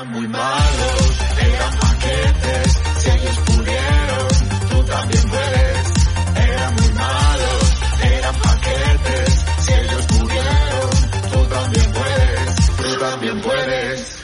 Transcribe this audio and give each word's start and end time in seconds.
Eran 0.00 0.12
muy 0.12 0.28
malos, 0.28 1.20
eran 1.42 1.78
paquetes, 1.78 2.72
si 2.96 3.10
ellos 3.10 3.38
pudieron, 3.40 4.28
tú 4.70 4.84
también 4.86 5.28
puedes. 5.28 5.92
Eran 6.36 6.74
muy 6.74 6.92
malos, 6.94 7.74
eran 8.02 8.34
paquetes, 8.36 9.44
si 9.58 9.72
ellos 9.74 10.06
pudieron, 10.06 10.90
tú 11.30 11.44
también 11.54 11.92
puedes, 11.92 12.76
tú 12.78 12.98
también 12.98 13.42
puedes. 13.42 14.22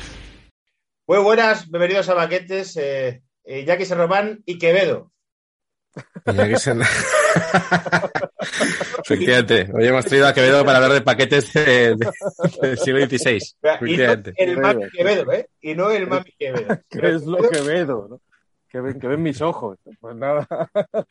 Muy 1.07 1.19
buenas, 1.19 1.71
bienvenidos 1.71 2.09
a 2.09 2.15
Baquetes, 2.15 2.75
eh, 2.79 3.23
eh, 3.45 3.65
Jackie 3.67 3.85
Serromán 3.85 4.43
y 4.47 4.57
Quevedo. 4.57 5.13
Ya 6.25 6.49
que 6.49 6.59
se... 6.59 6.75
Efectivamente, 9.09 9.69
hoy 9.73 9.87
hemos 9.87 10.05
traído 10.05 10.27
a 10.27 10.33
Quevedo 10.35 10.65
para 10.65 10.79
hablar 10.79 10.93
de 10.93 11.01
paquetes 11.01 11.53
de- 11.53 11.95
de- 11.95 12.11
del 12.61 12.79
siglo 12.79 13.07
XVI. 13.07 13.39
Y 13.87 13.97
no 13.97 14.33
el 14.37 14.57
Mami 14.59 14.91
Quevedo, 14.91 15.33
¿eh? 15.33 15.49
Y 15.61 15.75
no 15.77 15.91
el 15.93 16.07
Mami 16.09 16.33
Quevedo. 16.37 16.79
¿Qué 16.91 17.09
es 17.15 17.25
lo 17.25 17.39
que 17.49 17.61
veo? 17.61 18.09
¿no? 18.11 18.21
Que, 18.69 18.81
ven, 18.81 18.99
que 18.99 19.07
ven 19.07 19.23
mis 19.23 19.41
ojos. 19.41 19.79
Pues 20.01 20.17
nada, 20.17 20.47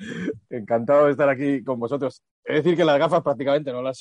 encantado 0.50 1.06
de 1.06 1.12
estar 1.12 1.30
aquí 1.30 1.64
con 1.64 1.80
vosotros. 1.80 2.22
Es 2.44 2.64
decir, 2.64 2.76
que 2.76 2.84
las 2.84 3.00
gafas 3.00 3.24
prácticamente 3.24 3.72
no 3.72 3.82
las 3.82 4.00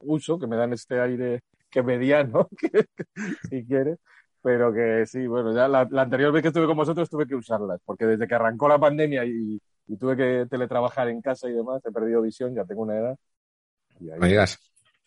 uso, 0.00 0.38
que 0.38 0.46
me 0.46 0.56
dan 0.56 0.72
este 0.72 0.98
aire 0.98 1.40
que 1.70 1.82
mediano, 1.82 2.48
que, 2.58 2.86
si 3.50 3.64
quieres. 3.66 3.98
Pero 4.40 4.72
que 4.72 5.04
sí, 5.04 5.26
bueno, 5.26 5.52
ya 5.54 5.68
la, 5.68 5.86
la 5.90 6.02
anterior 6.02 6.32
vez 6.32 6.40
que 6.42 6.48
estuve 6.48 6.66
con 6.66 6.76
vosotros 6.76 7.10
tuve 7.10 7.26
que 7.26 7.34
usarlas, 7.34 7.80
porque 7.84 8.06
desde 8.06 8.26
que 8.26 8.34
arrancó 8.36 8.68
la 8.68 8.78
pandemia 8.78 9.24
y, 9.26 9.60
y 9.88 9.96
tuve 9.96 10.16
que 10.16 10.46
teletrabajar 10.48 11.08
en 11.08 11.20
casa 11.20 11.48
y 11.48 11.52
demás, 11.52 11.82
he 11.84 11.90
perdido 11.90 12.22
visión, 12.22 12.54
ya 12.54 12.64
tengo 12.64 12.82
una 12.82 12.96
edad. 12.98 13.16
Y 14.00 14.10
ahí- 14.10 14.18
No 14.20 14.26
digas. 14.26 14.58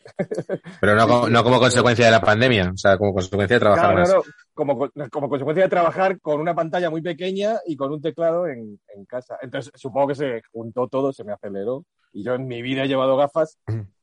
Pero 0.82 0.96
no, 0.96 1.08
como- 1.08 1.30
no 1.30 1.44
como 1.44 1.60
consecuencia 1.60 2.06
de 2.06 2.12
la 2.12 2.22
pandemia, 2.22 2.72
o 2.74 2.78
sea, 2.78 2.98
como 2.98 3.14
consecuencia 3.14 3.56
de 3.56 3.60
trabajar 3.60 3.86
Claro, 3.94 4.00
más. 4.00 4.10
no, 4.10 4.16
no. 4.16 4.24
Como, 4.54 4.78
co- 4.78 4.92
como 5.12 5.30
consecuencia 5.30 5.64
de 5.64 5.70
trabajar 5.70 6.20
con 6.20 6.40
una 6.42 6.56
pantalla 6.56 6.90
muy 6.90 7.02
pequeña 7.02 7.60
y 7.68 7.76
con 7.76 7.92
un 7.92 8.02
teclado 8.02 8.48
en, 8.48 8.80
en 8.96 9.06
casa. 9.06 9.38
Entonces, 9.42 9.72
supongo 9.76 10.08
que 10.08 10.16
se 10.16 10.42
juntó 10.52 10.88
todo, 10.88 11.14
se 11.14 11.24
me 11.24 11.32
aceleró. 11.34 11.86
Y 12.14 12.24
yo 12.24 12.34
en 12.34 12.48
mi 12.48 12.62
vida 12.64 12.84
he 12.84 12.88
llevado 12.88 13.16
gafas 13.16 13.58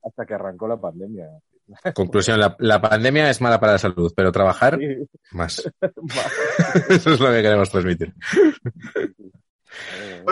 hasta 0.04 0.24
que 0.24 0.34
arrancó 0.34 0.68
la 0.68 0.80
pandemia. 0.80 1.28
Conclusión, 1.94 2.38
la, 2.40 2.56
la 2.60 2.80
pandemia 2.80 3.28
es 3.28 3.40
mala 3.40 3.58
para 3.60 3.72
la 3.72 3.78
salud, 3.78 4.12
pero 4.16 4.30
trabajar 4.32 4.78
Sí. 4.78 5.04
más. 5.32 5.70
Eso 6.88 7.10
es 7.12 7.20
lo 7.20 7.26
que 7.30 7.42
queremos 7.42 7.68
transmitir. 7.70 8.14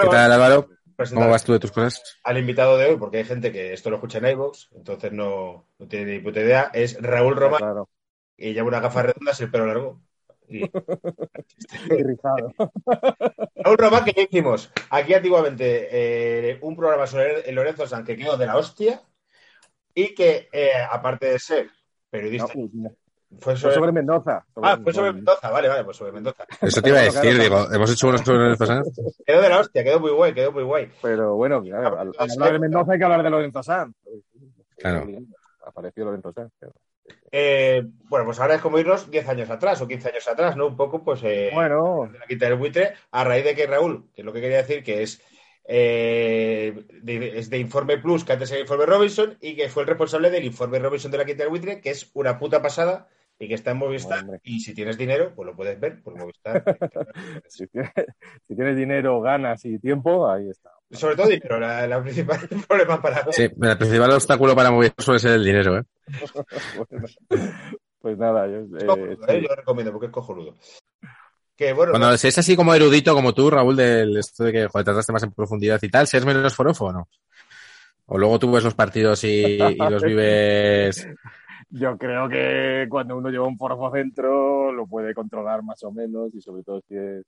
¿Qué 0.01 0.09
tal, 0.09 0.33
Álvaro? 0.33 0.69
Presentar 0.97 1.25
¿Cómo 1.25 1.33
vas 1.33 1.45
tú 1.45 1.53
de 1.53 1.59
tus 1.61 1.73
cosas? 1.73 2.19
Al 2.25 2.39
invitado 2.39 2.79
de 2.79 2.87
hoy, 2.87 2.97
porque 2.97 3.19
hay 3.19 3.25
gente 3.25 3.53
que 3.53 3.73
esto 3.73 3.91
lo 3.91 3.97
escucha 3.97 4.19
en 4.19 4.27
iVoox, 4.29 4.69
entonces 4.73 5.13
no, 5.13 5.67
no 5.79 5.87
tiene 5.89 6.13
ni 6.13 6.19
puta 6.21 6.41
idea, 6.41 6.71
es 6.73 7.01
Raúl 7.01 7.37
Román 7.37 7.59
Claro, 7.59 7.91
y 8.37 8.53
lleva 8.55 8.69
unas 8.69 8.83
gafas 8.83 9.07
redondas 9.07 9.41
y 9.41 9.45
el 9.45 9.51
pelo 9.51 9.67
largo. 9.67 10.01
Y- 10.49 10.63
y 11.91 12.03
rizado. 12.03 12.53
Raúl 13.57 13.79
Román, 13.79 14.05
que 14.05 14.13
ya 14.13 14.23
hicimos 14.23 14.71
aquí 14.91 15.13
antiguamente 15.15 15.89
eh, 15.91 16.59
un 16.63 16.77
programa 16.77 17.07
sobre 17.07 17.49
el 17.49 17.55
Lorenzo 17.55 17.87
San 17.87 18.05
que 18.05 18.17
quedó 18.17 18.37
de 18.37 18.47
la 18.47 18.57
hostia 18.57 19.03
y 19.95 20.15
que, 20.15 20.49
eh, 20.53 20.73
aparte 20.91 21.27
de 21.27 21.39
ser 21.39 21.71
periodista, 22.11 22.49
pues, 22.53 22.73
no. 22.73 22.95
Fue 23.41 23.57
sobre... 23.57 23.75
sobre 23.75 23.93
Mendoza. 23.93 24.45
Ah, 24.63 24.79
fue 24.83 24.93
sobre 24.93 25.13
Mendoza, 25.13 25.51
vale, 25.51 25.69
vale, 25.69 25.85
pues 25.85 25.97
sobre 25.97 26.13
Mendoza. 26.13 26.45
Eso 26.61 26.81
te 26.81 26.89
iba 26.89 26.99
a 26.99 27.03
decir, 27.03 27.21
claro, 27.21 27.39
digo, 27.43 27.73
hemos 27.75 27.93
hecho 27.93 28.09
unos 28.09 28.21
sobre 28.23 28.51
el 28.51 28.57
pasado. 28.57 28.83
Quedó 29.27 29.43
de 29.43 29.49
la 29.49 29.61
hostia, 29.61 29.85
quedó 29.85 30.01
muy 30.01 30.11
guay, 30.13 30.33
quedó 30.33 30.53
muy 30.53 30.63
guay. 30.63 30.91
Pero 31.03 31.35
bueno, 31.35 31.63
claro, 31.63 31.99
al, 31.99 32.13
al 32.19 32.31
hablar 32.31 32.53
de 32.53 32.59
Mendoza 32.61 32.93
hay 32.93 32.99
que 32.99 33.05
hablar 33.05 33.23
de 33.23 33.31
Lorenzo 33.31 33.63
Sanz. 33.63 33.95
Claro. 34.79 35.07
Apareció 35.67 36.05
Lorenzo 36.05 36.33
Sanz. 36.33 36.53
pero- 36.59 36.73
Eh, 37.33 37.83
bueno, 38.09 38.25
pues 38.27 38.39
ahora 38.41 38.55
es 38.55 38.61
como 38.63 38.79
irnos 38.79 39.11
10 39.11 39.29
años 39.29 39.51
atrás 39.51 39.81
o 39.83 39.87
15 39.89 40.09
años 40.11 40.27
atrás, 40.29 40.57
¿no? 40.57 40.69
Un 40.69 40.77
poco, 40.77 41.03
pues, 41.05 41.21
eh, 41.25 41.51
Bueno, 41.53 42.09
de 42.11 42.19
la 42.19 42.27
quinta 42.27 42.47
del 42.47 42.55
buitre, 42.57 42.95
a 43.11 43.25
raíz 43.25 43.45
de 43.45 43.55
que 43.55 43.67
Raúl, 43.67 44.09
que 44.15 44.23
es 44.23 44.25
lo 44.25 44.33
que 44.33 44.41
quería 44.41 44.59
decir, 44.59 44.83
que 44.83 45.03
es, 45.03 45.21
eh, 45.69 46.85
de, 47.03 47.39
es 47.39 47.51
de 47.51 47.59
Informe 47.59 47.99
Plus, 47.99 48.25
que 48.25 48.33
antes 48.33 48.51
era 48.51 48.61
Informe 48.61 48.87
Robinson, 48.87 49.37
y 49.41 49.57
que 49.57 49.69
fue 49.69 49.83
el 49.83 49.89
responsable 49.89 50.31
del 50.31 50.45
Informe 50.45 50.79
Robinson 50.79 51.11
de 51.11 51.19
la 51.19 51.25
quinta 51.25 51.43
del 51.43 51.51
buitre, 51.51 51.81
que 51.81 51.91
es 51.91 52.11
una 52.15 52.39
puta 52.39 52.63
pasada 52.63 53.09
y 53.39 53.49
que 53.49 53.55
está 53.55 53.73
en 53.73 53.79
Movistar. 53.79 54.21
Hombre. 54.21 54.41
Y 54.45 54.61
si 54.61 54.75
tienes 54.75 54.97
dinero, 54.97 55.33
pues 55.35 55.47
lo 55.47 55.55
puedes 55.55 55.79
ver 55.79 56.03
por 56.03 56.17
Movistar. 56.17 56.65
si 57.49 57.67
tienes, 57.67 57.93
si 58.49 58.55
tienes 58.55 58.77
dinero, 58.77 59.21
ganas 59.21 59.65
y 59.65 59.79
tiempo, 59.79 60.29
ahí 60.29 60.49
está. 60.49 60.71
Sobre 60.91 61.17
todo 61.17 61.29
dinero, 61.29 61.59
la, 61.61 61.87
la 61.87 62.03
principal 62.03 62.49
problema 62.67 63.01
para 63.01 63.25
mí. 63.25 63.33
Sí, 63.33 63.43
el 63.43 63.79
principal 63.79 64.11
obstáculo 64.13 64.55
para 64.55 64.71
mover 64.71 64.95
suele 64.99 65.21
ser 65.21 65.33
el 65.33 65.45
dinero, 65.45 65.79
¿eh? 65.79 65.83
Bueno, 66.77 67.07
pues 68.01 68.19
nada, 68.19 68.47
yo, 68.47 68.61
eh, 68.61 68.87
cojonudo. 68.87 69.29
¿eh? 69.29 69.43
Yo 69.43 69.49
lo 69.49 69.57
recomiendo 69.57 69.93
porque 69.93 70.07
es 70.07 70.13
cojonudo. 70.13 70.55
Que 71.57 71.73
bueno, 71.73 71.93
Cuando 71.93 72.13
es 72.13 72.39
así 72.39 72.55
como 72.55 72.75
erudito 72.75 73.15
como 73.15 73.33
tú, 73.33 73.51
Raúl, 73.51 73.77
del 73.77 74.17
esto 74.19 74.45
de 74.45 74.53
que 74.53 74.67
joder, 74.69 74.85
trataste 74.85 75.13
más 75.13 75.23
en 75.23 75.33
profundidad 75.33 75.83
y 75.83 75.89
tal, 75.89 76.07
¿seas 76.07 76.25
menos 76.25 76.55
forofo 76.55 76.87
o 76.87 76.93
no? 76.93 77.09
O 78.07 78.19
luego 78.19 78.39
tú 78.39 78.53
ves 78.53 78.63
los 78.63 78.75
partidos 78.75 79.25
y, 79.25 79.57
y 79.57 79.77
los 79.77 80.03
vives. 80.05 81.09
Yo 81.71 81.97
creo 81.99 82.29
que 82.29 82.87
cuando 82.89 83.17
uno 83.17 83.31
lleva 83.31 83.47
un 83.47 83.57
forofo 83.59 83.91
centro 83.93 84.73
lo 84.73 84.87
puede 84.87 85.15
controlar 85.15 85.63
más 85.63 85.83
o 85.85 85.93
menos 85.93 86.35
y 86.35 86.41
sobre 86.41 86.63
todo 86.63 86.81
si 86.89 86.97
es 86.97 87.25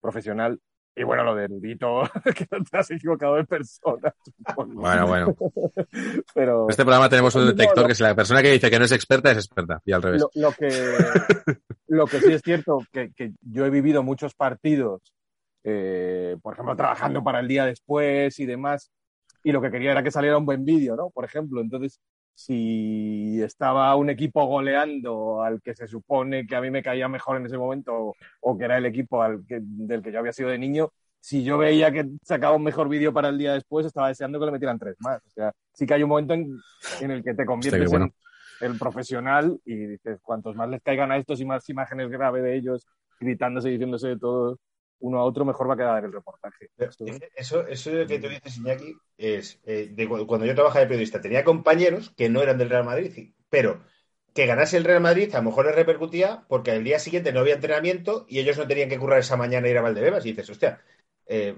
profesional. 0.00 0.58
Y 0.94 1.04
bueno, 1.04 1.24
lo 1.24 1.34
de 1.34 1.44
erudito, 1.44 2.02
que 2.36 2.46
no 2.50 2.62
te 2.64 2.76
has 2.76 2.90
equivocado 2.90 3.36
de 3.36 3.44
persona. 3.44 4.14
supongo. 4.46 4.80
Bueno, 4.82 5.06
bueno. 5.06 5.34
Pero 6.34 6.64
En 6.64 6.70
este 6.70 6.84
programa 6.84 7.08
tenemos 7.08 7.34
un 7.34 7.46
No, 7.46 7.52
detector 7.52 7.82
no. 7.84 7.88
que 7.88 7.94
si 7.94 8.02
la 8.02 8.14
persona 8.14 8.42
que 8.42 8.50
dice 8.52 8.70
que 8.70 8.78
no 8.78 8.84
es 8.84 8.92
experta 8.92 9.30
es 9.30 9.38
experta, 9.38 9.80
y 9.86 9.92
al 9.92 10.02
revés. 10.02 10.20
lo, 10.22 10.30
lo 10.34 10.52
que, 10.52 10.68
lo 11.88 12.06
que 12.06 12.20
sí 12.20 12.32
es 12.34 12.42
cierto, 12.42 12.80
que, 12.92 13.10
que 13.12 13.32
yo 13.40 13.64
he 13.64 13.70
vivido 13.70 14.02
muchos 14.02 14.34
partidos, 14.34 15.14
eh, 15.64 16.36
por 16.42 16.52
ejemplo, 16.54 16.76
trabajando 16.76 17.24
para 17.24 17.40
el 17.40 17.48
día 17.48 17.64
después 17.64 18.38
y 18.38 18.44
demás, 18.44 18.90
y 19.42 19.52
lo 19.52 19.62
que 19.62 19.70
quería 19.70 19.92
era 19.92 20.02
que 20.02 20.10
saliera 20.10 20.36
un 20.36 20.44
buen 20.44 20.62
vídeo, 20.64 20.94
¿no? 20.94 21.08
Por 21.08 21.24
ejemplo, 21.24 21.62
entonces, 21.62 22.00
si 22.34 23.40
estaba 23.42 23.94
un 23.96 24.10
equipo 24.10 24.46
goleando 24.46 25.42
al 25.42 25.60
que 25.60 25.74
se 25.74 25.86
supone 25.86 26.46
que 26.46 26.56
a 26.56 26.60
mí 26.60 26.70
me 26.70 26.82
caía 26.82 27.08
mejor 27.08 27.36
en 27.36 27.46
ese 27.46 27.58
momento, 27.58 28.14
o 28.40 28.58
que 28.58 28.64
era 28.64 28.78
el 28.78 28.86
equipo 28.86 29.22
al 29.22 29.44
que, 29.46 29.60
del 29.62 30.02
que 30.02 30.12
yo 30.12 30.18
había 30.18 30.32
sido 30.32 30.48
de 30.48 30.58
niño, 30.58 30.90
si 31.20 31.44
yo 31.44 31.56
veía 31.56 31.92
que 31.92 32.08
sacaba 32.24 32.56
un 32.56 32.64
mejor 32.64 32.88
vídeo 32.88 33.12
para 33.12 33.28
el 33.28 33.38
día 33.38 33.52
después, 33.52 33.86
estaba 33.86 34.08
deseando 34.08 34.40
que 34.40 34.46
le 34.46 34.52
metieran 34.52 34.78
tres 34.78 34.96
más. 34.98 35.22
O 35.24 35.30
sea, 35.30 35.52
sí 35.72 35.86
que 35.86 35.94
hay 35.94 36.02
un 36.02 36.08
momento 36.08 36.34
en, 36.34 36.58
en 37.00 37.10
el 37.12 37.22
que 37.22 37.34
te 37.34 37.46
conviertes 37.46 37.88
bueno. 37.90 38.06
en 38.60 38.72
el 38.72 38.78
profesional 38.78 39.60
y 39.64 39.76
dices, 39.76 40.18
cuantos 40.20 40.56
más 40.56 40.68
les 40.68 40.82
caigan 40.82 41.12
a 41.12 41.16
estos 41.16 41.40
y 41.40 41.44
más 41.44 41.68
imágenes 41.68 42.10
graves 42.10 42.42
de 42.42 42.56
ellos 42.56 42.86
gritándose 43.20 43.68
y 43.68 43.72
diciéndose 43.72 44.08
de 44.08 44.18
todo 44.18 44.58
uno 45.00 45.18
a 45.18 45.24
otro, 45.24 45.44
mejor 45.44 45.68
va 45.68 45.74
a 45.74 45.76
quedar 45.76 46.04
el 46.04 46.12
reportaje. 46.12 46.70
Eso- 47.34 47.66
Eso, 47.66 47.90
que 48.06 48.18
tú 48.18 48.28
dices, 48.28 48.56
Iñaki, 48.58 48.94
es 49.16 49.60
eh, 49.64 49.88
de 49.92 50.08
cu- 50.08 50.26
cuando 50.26 50.46
yo 50.46 50.54
trabajaba 50.54 50.80
de 50.82 50.86
periodista, 50.86 51.20
tenía 51.20 51.44
compañeros 51.44 52.10
que 52.16 52.28
no 52.28 52.40
eran 52.42 52.58
del 52.58 52.70
Real 52.70 52.84
Madrid, 52.84 53.32
pero 53.50 53.82
que 54.34 54.46
ganase 54.46 54.76
el 54.78 54.84
Real 54.84 55.00
Madrid 55.02 55.34
a 55.34 55.38
lo 55.38 55.44
mejor 55.44 55.66
les 55.66 55.74
repercutía 55.74 56.44
porque 56.48 56.70
al 56.70 56.84
día 56.84 56.98
siguiente 56.98 57.32
no 57.32 57.40
había 57.40 57.54
entrenamiento 57.54 58.24
y 58.28 58.38
ellos 58.38 58.56
no 58.56 58.66
tenían 58.66 58.88
que 58.88 58.98
currar 58.98 59.18
esa 59.18 59.36
mañana 59.36 59.66
e 59.66 59.70
ir 59.72 59.78
a 59.78 59.82
Valdebebas. 59.82 60.24
Y 60.24 60.30
dices, 60.30 60.48
hostia, 60.50 60.80
eh, 61.26 61.56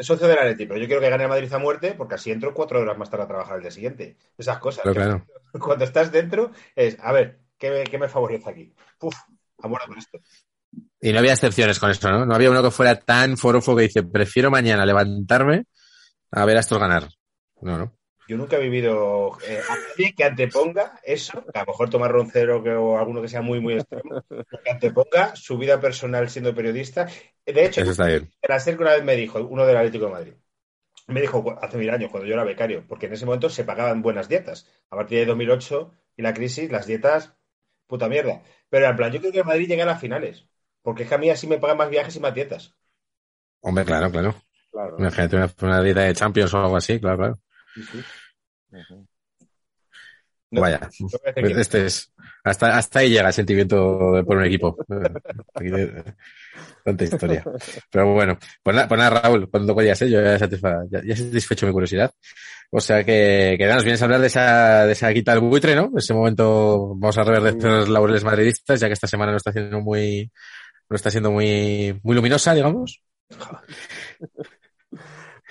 socio 0.00 0.26
del 0.26 0.38
Atleti, 0.38 0.66
pero 0.66 0.80
yo 0.80 0.86
quiero 0.86 1.00
que 1.00 1.10
gane 1.10 1.24
el 1.24 1.28
Madrid 1.28 1.52
a 1.52 1.58
muerte 1.58 1.94
porque 1.96 2.14
así 2.16 2.30
entro 2.30 2.54
cuatro 2.54 2.80
horas 2.80 2.98
más 2.98 3.10
tarde 3.10 3.24
a 3.24 3.28
trabajar 3.28 3.56
el 3.56 3.62
día 3.62 3.70
siguiente. 3.70 4.16
Esas 4.36 4.58
cosas. 4.58 4.84
Claro. 4.92 5.26
Cuando 5.60 5.84
estás 5.84 6.12
dentro 6.12 6.52
es, 6.76 6.98
a 7.00 7.12
ver, 7.12 7.40
¿qué, 7.58 7.70
me- 7.70 7.84
qué 7.84 7.98
me 7.98 8.08
favorece 8.08 8.50
aquí? 8.50 8.74
Uf, 9.00 9.14
a 9.62 9.68
muerte 9.68 9.88
con 9.88 9.98
esto. 9.98 10.18
Y 11.00 11.12
no 11.12 11.18
había 11.18 11.32
excepciones 11.32 11.78
con 11.78 11.90
eso, 11.90 12.10
¿no? 12.10 12.26
No 12.26 12.34
había 12.34 12.50
uno 12.50 12.62
que 12.62 12.70
fuera 12.70 12.98
tan 12.98 13.36
forofo 13.36 13.76
que 13.76 13.82
dice, 13.82 14.02
prefiero 14.02 14.50
mañana 14.50 14.84
levantarme 14.84 15.64
a 16.32 16.44
ver 16.44 16.56
a 16.56 16.60
estos 16.60 16.78
ganar. 16.78 17.08
No, 17.60 17.78
no. 17.78 17.98
Yo 18.28 18.36
nunca 18.36 18.56
he 18.56 18.60
vivido 18.60 19.38
eh, 19.46 19.60
a 19.66 19.74
nadie 19.74 20.14
que 20.14 20.24
anteponga 20.24 21.00
eso, 21.02 21.42
que 21.50 21.58
a 21.58 21.62
lo 21.62 21.72
mejor 21.72 21.88
Tomás 21.88 22.10
Roncero 22.10 22.62
que, 22.62 22.70
o 22.72 22.98
alguno 22.98 23.22
que 23.22 23.28
sea 23.28 23.40
muy, 23.40 23.58
muy 23.58 23.74
extremo, 23.74 24.22
que 24.28 24.70
anteponga 24.70 25.34
su 25.34 25.56
vida 25.56 25.80
personal 25.80 26.28
siendo 26.28 26.54
periodista. 26.54 27.06
De 27.46 27.64
hecho, 27.64 27.80
Eso 27.80 27.92
está 27.92 28.06
bien. 28.06 28.30
el 28.42 28.52
Acer 28.52 28.78
una 28.78 28.92
vez 28.92 29.02
me 29.02 29.16
dijo, 29.16 29.42
uno 29.42 29.64
del 29.64 29.78
Atlético 29.78 30.06
de 30.06 30.10
Madrid, 30.10 30.34
me 31.06 31.22
dijo 31.22 31.56
hace 31.62 31.78
mil 31.78 31.88
años, 31.88 32.10
cuando 32.10 32.28
yo 32.28 32.34
era 32.34 32.44
becario, 32.44 32.84
porque 32.86 33.06
en 33.06 33.14
ese 33.14 33.24
momento 33.24 33.48
se 33.48 33.64
pagaban 33.64 34.02
buenas 34.02 34.28
dietas. 34.28 34.68
A 34.90 34.96
partir 34.96 35.20
de 35.20 35.26
2008 35.26 35.90
y 36.18 36.22
la 36.22 36.34
crisis, 36.34 36.70
las 36.70 36.86
dietas 36.86 37.32
puta 37.86 38.10
mierda. 38.10 38.42
Pero 38.68 38.86
en 38.86 38.96
plan, 38.96 39.10
yo 39.10 39.20
creo 39.20 39.32
que 39.32 39.42
Madrid 39.42 39.68
llega 39.68 39.84
a 39.84 39.86
las 39.86 40.00
finales. 40.00 40.46
Porque 40.82 41.02
es 41.02 41.08
que 41.08 41.14
a 41.14 41.18
mí 41.18 41.30
así 41.30 41.46
me 41.46 41.58
pagan 41.58 41.76
más 41.78 41.90
viajes 41.90 42.16
y 42.16 42.20
más 42.20 42.34
dietas. 42.34 42.74
Hombre, 43.60 43.84
claro, 43.84 44.10
claro. 44.10 44.34
Claro. 44.70 44.96
Imagínate 44.98 45.36
una, 45.36 45.50
una 45.62 45.82
dieta 45.82 46.00
de 46.02 46.14
Champions 46.14 46.54
o 46.54 46.58
algo 46.58 46.76
así, 46.76 47.00
claro, 47.00 47.16
claro. 47.18 47.38
No, 50.50 50.62
Vaya, 50.62 50.88
quién. 51.34 51.58
este 51.58 51.84
es, 51.86 52.10
hasta, 52.42 52.78
hasta 52.78 53.00
ahí 53.00 53.10
llega 53.10 53.26
el 53.28 53.34
sentimiento 53.34 54.12
de 54.12 54.24
por 54.24 54.38
un 54.38 54.44
equipo. 54.44 54.78
Tanta 56.84 57.04
historia. 57.04 57.44
Pero 57.90 58.14
bueno, 58.14 58.38
pues 58.62 58.74
nada, 58.74 58.88
pues 58.88 58.98
nada, 58.98 59.20
Raúl, 59.20 59.50
cuando 59.50 59.74
podías, 59.74 60.00
¿eh? 60.02 60.10
yo 60.10 60.22
ya, 60.22 60.38
satisfa- 60.38 60.86
ya- 60.90 61.02
ya 61.04 61.16
satisfecho 61.16 61.66
mi 61.66 61.72
curiosidad. 61.72 62.10
O 62.70 62.80
sea 62.80 63.04
que, 63.04 63.56
que 63.58 63.64
nada, 63.64 63.74
nos 63.76 63.84
vienes 63.84 64.00
a 64.00 64.04
hablar 64.06 64.20
de 64.22 64.26
esa, 64.28 64.86
de 64.86 64.92
esa 64.92 65.12
quita 65.12 65.32
del 65.32 65.40
buitre, 65.42 65.74
¿no? 65.76 65.86
En 65.92 65.98
ese 65.98 66.14
momento 66.14 66.94
vamos 66.96 67.18
a 67.18 67.24
reverdecer 67.24 67.70
los 67.70 67.88
laureles 67.90 68.24
madridistas, 68.24 68.80
ya 68.80 68.86
que 68.86 68.94
esta 68.94 69.06
semana 69.06 69.32
no 69.32 69.36
está 69.38 69.52
siendo 69.52 69.80
muy, 69.82 70.30
no 70.88 70.96
está 70.96 71.10
siendo 71.10 71.30
muy, 71.30 71.98
muy 72.02 72.14
luminosa, 72.14 72.54
digamos. 72.54 73.02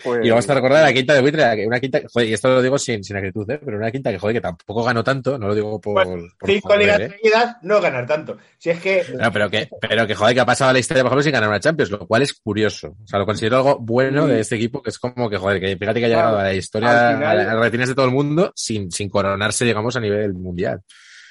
Pues, 0.04 0.24
Y 0.24 0.30
vamos 0.30 0.48
a 0.48 0.54
recordar 0.54 0.84
la 0.84 0.94
quinta 0.94 1.16
de 1.16 1.22
buitre, 1.22 1.44
que 1.56 1.66
una 1.66 1.80
quinta, 1.80 2.00
joder, 2.14 2.30
y 2.30 2.34
esto 2.34 2.50
lo 2.50 2.62
digo 2.62 2.78
sin, 2.78 3.04
sin 3.04 3.18
acritud, 3.18 3.50
¿eh? 3.50 3.60
Pero 3.64 3.78
una 3.78 3.92
quinta 3.92 4.12
que, 4.12 4.20
joder, 4.20 4.36
que 4.36 4.42
tampoco 4.42 4.84
ganó 4.84 5.04
tanto, 5.04 5.40
no 5.40 5.48
lo 5.48 5.56
digo 5.56 5.82
por, 5.82 6.06
Bueno, 6.06 6.24
por 6.38 6.50
Cinco 6.52 6.68
joder, 6.68 6.80
ligas 6.82 7.00
¿eh? 7.00 7.10
seguidas, 7.18 7.58
no 7.64 7.82
ganar 7.82 8.06
tanto. 8.06 8.38
Si 8.60 8.70
es 8.70 8.80
que 8.80 9.04
No, 9.20 9.32
pero 9.32 9.50
que, 9.50 9.68
pero 9.82 10.06
que 10.06 10.14
joder, 10.14 10.36
que 10.36 10.42
ha 10.42 10.46
pasado 10.46 10.70
a 10.70 10.74
la 10.74 10.80
historia, 10.80 11.02
por 11.02 11.10
ejemplo, 11.10 11.24
sin 11.24 11.32
ganar 11.32 11.50
una 11.50 11.60
Champions, 11.60 11.90
lo 11.90 12.08
cual 12.08 12.22
es 12.22 12.34
curioso. 12.34 12.96
O 13.04 13.08
sea, 13.08 13.18
lo 13.18 13.26
considero 13.26 13.58
algo 13.58 13.80
bueno 13.80 14.28
de 14.28 14.40
este 14.40 14.56
equipo, 14.56 14.84
que 14.84 14.92
es 14.92 15.00
como 15.00 15.32
que, 15.32 15.38
joder, 15.38 15.60
que 15.60 15.76
fíjate 15.76 16.00
que 16.00 16.06
ha 16.06 16.10
llegado 16.10 16.30
Claro, 16.30 16.40
a 16.42 16.44
la 16.44 16.54
historia, 16.54 16.90
final- 17.16 17.40
a 17.40 17.44
las 17.56 17.60
retinas 17.60 17.90
de 17.90 17.96
todo 17.96 18.06
el 18.06 18.12
mundo, 18.12 18.52
sin, 18.56 18.92
sin 18.92 19.10
coronarse, 19.10 19.66
digamos, 19.66 19.96
a 19.96 20.00
nivel 20.00 20.34
mundial. 20.36 20.80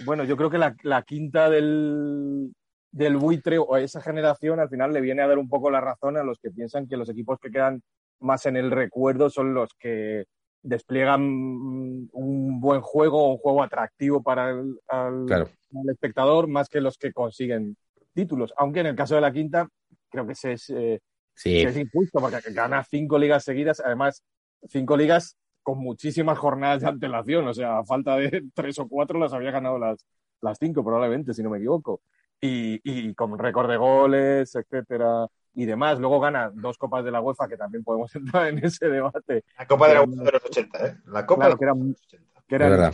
Bueno, 0.05 0.25
yo 0.25 0.37
creo 0.37 0.50
que 0.50 0.59
la, 0.59 0.75
la 0.82 1.02
quinta 1.02 1.49
del, 1.49 2.50
del 2.96 3.19
buitre 3.19 3.58
o 3.58 3.76
esa 3.76 4.00
generación 4.00 4.58
al 4.58 4.70
final 4.70 4.90
le 4.93 5.02
viene 5.02 5.20
a 5.20 5.26
dar 5.28 5.37
un 5.38 5.50
poco 5.50 5.70
la 5.70 5.82
razón 5.82 6.16
a 6.16 6.22
los 6.25 6.38
que 6.38 6.50
piensan 6.50 6.88
que 6.88 6.96
los 6.96 7.10
equipos 7.10 7.38
que 7.38 7.50
quedan 7.50 7.82
más 8.20 8.46
en 8.46 8.56
el 8.56 8.70
recuerdo 8.70 9.28
son 9.28 9.52
los 9.52 9.75
que 9.78 10.25
despliegan 10.62 11.20
mm, 11.22 12.08
un 12.12 12.58
buen 12.60 12.81
juego, 12.81 13.31
un 13.31 13.37
juego 13.37 13.62
atractivo 13.62 14.22
para 14.22 14.48
el, 14.50 14.78
al- 14.88 15.26
Claro. 15.26 15.48
al 15.78 15.90
espectador, 15.90 16.48
más 16.48 16.70
que 16.70 16.81
los 16.81 16.96
que 16.96 17.12
consiguen 17.12 17.76
títulos. 18.14 18.54
Aunque 18.56 18.81
en 18.81 18.87
el 18.87 18.96
caso 18.96 19.14
de 19.14 19.20
la 19.20 19.31
quinta, 19.32 19.69
creo 20.08 20.26
que 20.26 20.34
se 20.34 20.52
es, 20.52 20.70
eh, 20.70 21.00
Sí, 21.34 21.60
es 21.60 21.76
injusto 21.76 22.19
porque 22.19 22.38
gana 22.52 22.82
cinco 22.82 23.19
ligas 23.19 23.44
seguidas, 23.44 23.81
además 23.84 24.22
cinco 24.69 24.96
ligas 24.96 25.37
con 25.62 25.78
muchísimas 25.81 26.38
jornadas 26.38 26.81
de 26.81 26.88
antelación, 26.88 27.46
o 27.46 27.52
sea, 27.52 27.76
a 27.78 27.84
falta 27.84 28.16
de 28.16 28.42
tres 28.54 28.78
o 28.78 28.88
cuatro 28.88 29.19
las 29.19 29.34
había 29.34 29.50
ganado 29.50 29.78
las, 29.78 29.99
las 30.40 30.56
cinco 30.58 30.82
probablemente, 30.82 31.34
si 31.34 31.42
no 31.42 31.50
me 31.50 31.58
equivoco. 31.58 32.00
Y, 32.41 32.81
y 32.85 33.15
con 33.15 33.38
récord 33.38 33.69
de 33.71 33.77
goles, 33.79 34.55
etcétera, 34.55 35.27
y 35.55 35.65
demás. 35.65 35.99
Luego 35.99 36.21
gana 36.21 36.50
dos 36.55 36.77
copas 36.77 37.05
de 37.05 37.11
la 37.11 37.21
UEFA, 37.21 37.49
que 37.49 37.56
también 37.56 37.83
podemos 37.83 38.15
entrar 38.17 38.49
en 38.49 38.59
ese 38.65 38.88
debate, 38.88 39.44
la 39.59 39.67
Copa 39.67 39.88
de 39.88 39.94
la 39.94 40.03
UEFA 40.03 40.25
de 40.25 40.33
los 40.33 40.44
80, 40.44 40.87
¿eh? 40.87 40.97
La 41.06 41.27
Copa 41.27 41.41
Claro, 41.41 41.55
de 41.55 41.59
que 41.59 41.65
eran- 41.65 41.88
los 41.88 42.03
80. 42.03 42.43
que 42.47 42.55
eran, 42.55 42.93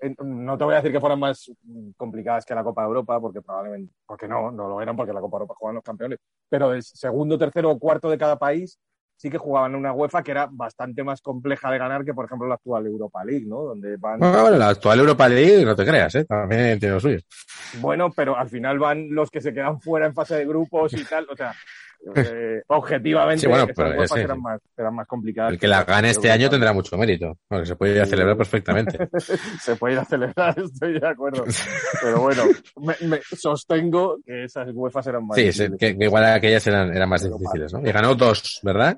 eh, 0.00 0.14
no 0.24 0.58
te 0.58 0.64
voy 0.64 0.72
a 0.74 0.78
decir 0.78 0.90
que 0.90 1.00
fueran 1.00 1.20
más 1.20 1.52
complicadas 1.96 2.44
que 2.44 2.54
la 2.54 2.64
Copa 2.64 2.82
de 2.82 2.88
Europa, 2.88 3.20
porque 3.20 3.42
probablemente, 3.42 3.92
porque 4.06 4.26
no, 4.26 4.50
no 4.50 4.68
lo 4.68 4.80
eran, 4.80 4.96
porque 4.96 5.12
la 5.12 5.20
Copa 5.20 5.36
de 5.36 5.42
Europa 5.42 5.54
jugaban 5.58 5.74
los 5.76 5.84
campeones, 5.84 6.18
pero 6.48 6.72
el 6.72 6.82
segundo, 6.82 7.38
tercero 7.38 7.70
o 7.70 7.78
cuarto 7.78 8.10
de 8.10 8.18
cada 8.18 8.38
país 8.38 8.78
sí 9.18 9.28
que 9.28 9.36
jugaban 9.36 9.74
una 9.74 9.92
UEFA 9.92 10.22
que 10.22 10.30
era 10.30 10.48
bastante 10.50 11.02
más 11.04 11.20
compleja 11.20 11.70
de 11.70 11.76
ganar 11.78 12.04
que, 12.04 12.14
por 12.14 12.24
ejemplo, 12.24 12.46
la 12.48 12.54
actual 12.54 12.86
Europa 12.86 13.22
League, 13.24 13.44
¿no? 13.46 13.62
Donde 13.64 13.96
van, 13.98 14.20
Bueno, 14.20 14.40
bueno, 14.42 14.56
la 14.56 14.68
actual 14.68 15.00
Europa 15.00 15.28
League, 15.28 15.64
no 15.64 15.74
te 15.76 15.84
creas, 15.84 16.14
¿eh? 16.14 16.24
También 16.24 16.78
tiene 16.78 16.94
lo 16.94 17.00
suyo. 17.00 17.18
bueno, 17.80 18.10
pero 18.14 18.36
al 18.38 18.48
final 18.48 18.78
van 18.78 19.08
los 19.14 19.30
que 19.30 19.40
se 19.40 19.52
quedan 19.52 19.80
fuera 19.80 20.06
en 20.06 20.14
fase 20.14 20.36
de 20.36 20.46
grupos 20.46 20.94
y 20.94 21.04
tal, 21.04 21.26
o 21.30 21.36
sea, 21.36 21.52
eh, 22.14 22.62
objetivamente 22.68 23.40
Sí, 23.40 23.46
bueno, 23.48 23.66
pero 23.74 24.00
ese- 24.04 24.20
eran, 24.22 24.40
más, 24.40 24.60
eran 24.76 24.94
más 24.94 25.06
complicadas. 25.08 25.52
El 25.52 25.58
que 25.58 25.66
la 25.66 25.82
gane 25.82 26.10
este 26.10 26.30
año 26.30 26.48
tendrá 26.48 26.72
mucho 26.72 26.96
mérito. 26.96 27.36
Bueno, 27.50 27.64
se 27.66 27.74
puede 27.74 27.96
ir 27.96 28.00
a 28.02 28.04
Sí. 28.04 28.10
celebrar 28.10 28.36
perfectamente. 28.36 28.98
se 29.60 29.74
puede 29.74 29.94
ir 29.94 29.98
a 30.00 30.04
celebrar, 30.04 30.56
estoy 30.64 31.00
de 31.00 31.06
acuerdo. 31.08 31.44
Pero 32.00 32.20
bueno, 32.20 32.44
me, 32.76 32.94
me 33.08 33.20
sostengo 33.36 34.18
que 34.24 34.44
esas 34.44 34.68
UEFAs 34.72 35.06
eran 35.08 35.26
más 35.26 35.34
Sí, 35.36 35.42
sí, 35.52 35.64
difíciles. 35.64 35.78
que, 35.80 35.98
que 35.98 36.04
igual 36.04 36.24
aquellas 36.26 36.64
eran, 36.68 36.94
eran 36.96 37.08
más 37.08 37.22
difíciles, 37.28 37.72
¿no? 37.72 37.80
Y 37.80 37.90
ganó 37.90 38.14
dos, 38.14 38.60
¿verdad? 38.62 38.96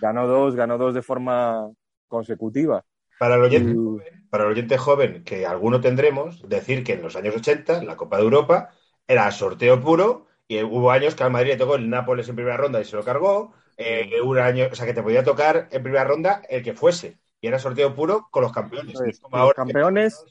Ganó 0.00 0.26
dos, 0.26 0.54
ganó 0.54 0.78
dos 0.78 0.94
de 0.94 1.02
forma 1.02 1.70
consecutiva. 2.06 2.84
Para 3.18 3.34
el, 3.34 3.42
oyente 3.42 3.72
Y- 3.72 3.74
joven, 3.74 4.26
para 4.30 4.44
el 4.44 4.50
oyente 4.50 4.78
joven, 4.78 5.24
que 5.24 5.44
alguno 5.46 5.80
tendremos, 5.80 6.48
decir 6.48 6.84
que 6.84 6.92
en 6.94 7.02
los 7.02 7.16
años 7.16 7.34
80, 7.36 7.82
la 7.82 7.96
Copa 7.96 8.16
de 8.18 8.22
Europa 8.24 8.70
era 9.06 9.30
sorteo 9.30 9.80
puro 9.80 10.26
y 10.46 10.62
hubo 10.62 10.90
años 10.90 11.14
que 11.14 11.24
al 11.24 11.32
Madrid 11.32 11.50
le 11.52 11.56
tocó 11.56 11.74
el 11.74 11.90
Nápoles 11.90 12.28
en 12.28 12.36
primera 12.36 12.56
ronda 12.56 12.80
y 12.80 12.84
se 12.84 12.96
lo 12.96 13.04
cargó. 13.04 13.52
Eh, 13.76 14.20
un 14.24 14.38
año, 14.38 14.66
o 14.70 14.74
sea, 14.74 14.86
que 14.86 14.94
te 14.94 15.02
podía 15.02 15.22
tocar 15.24 15.68
en 15.70 15.82
primera 15.82 16.04
ronda 16.04 16.42
el 16.48 16.62
que 16.62 16.74
fuese. 16.74 17.18
Y 17.40 17.46
era 17.46 17.58
sorteo 17.58 17.94
puro 17.94 18.26
con 18.30 18.42
los 18.42 18.52
campeones. 18.52 18.94
Eso 18.94 19.04
es, 19.04 19.20
Como 19.20 19.36
los 19.36 19.42
ahora 19.42 19.52
que- 19.54 19.72
campeones 19.72 20.24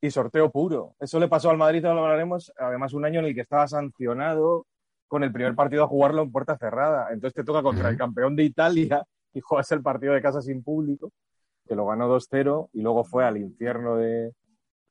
y 0.00 0.10
sorteo 0.10 0.50
puro. 0.50 0.94
Eso 1.00 1.18
le 1.18 1.28
pasó 1.28 1.50
al 1.50 1.56
Madrid, 1.56 1.84
ahora 1.84 2.00
lo 2.00 2.04
hablaremos, 2.06 2.52
además 2.58 2.92
un 2.92 3.04
año 3.06 3.20
en 3.20 3.26
el 3.26 3.34
que 3.34 3.40
estaba 3.42 3.66
sancionado 3.68 4.66
con 5.08 5.22
el 5.22 5.32
primer 5.32 5.54
partido 5.54 5.84
a 5.84 5.88
jugarlo 5.88 6.22
en 6.22 6.32
puerta 6.32 6.56
cerrada. 6.56 7.08
Entonces 7.10 7.34
te 7.34 7.44
toca 7.44 7.62
contra 7.62 7.88
el 7.88 7.96
campeón 7.96 8.36
de 8.36 8.44
Italia 8.44 9.04
y 9.34 9.40
juegas 9.40 9.70
el 9.72 9.82
partido 9.82 10.14
de 10.14 10.22
casa 10.22 10.42
sin 10.42 10.62
público, 10.62 11.12
que 11.66 11.74
lo 11.74 11.86
ganó 11.86 12.08
2-0 12.08 12.70
y 12.72 12.82
luego 12.82 13.04
fue 13.04 13.24
al 13.24 13.36
infierno 13.36 13.96
de, 13.96 14.32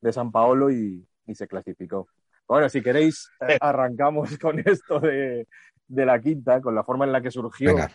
de 0.02 0.14
San 0.14 0.32
Paolo 0.32 0.72
y, 0.72 1.08
y 1.26 1.36
se 1.36 1.48
clasificó. 1.48 2.08
Bueno, 2.48 2.70
si 2.70 2.82
queréis, 2.82 3.30
eh, 3.48 3.58
arrancamos 3.60 4.38
con 4.40 4.60
esto 4.60 5.00
de, 5.00 5.48
de 5.88 6.06
la 6.06 6.20
quinta, 6.20 6.62
con 6.62 6.76
la 6.76 6.84
forma 6.84 7.06
en 7.06 7.12
la 7.12 7.22
que 7.22 7.32
surgió 7.32 7.76
Venga. 7.76 7.92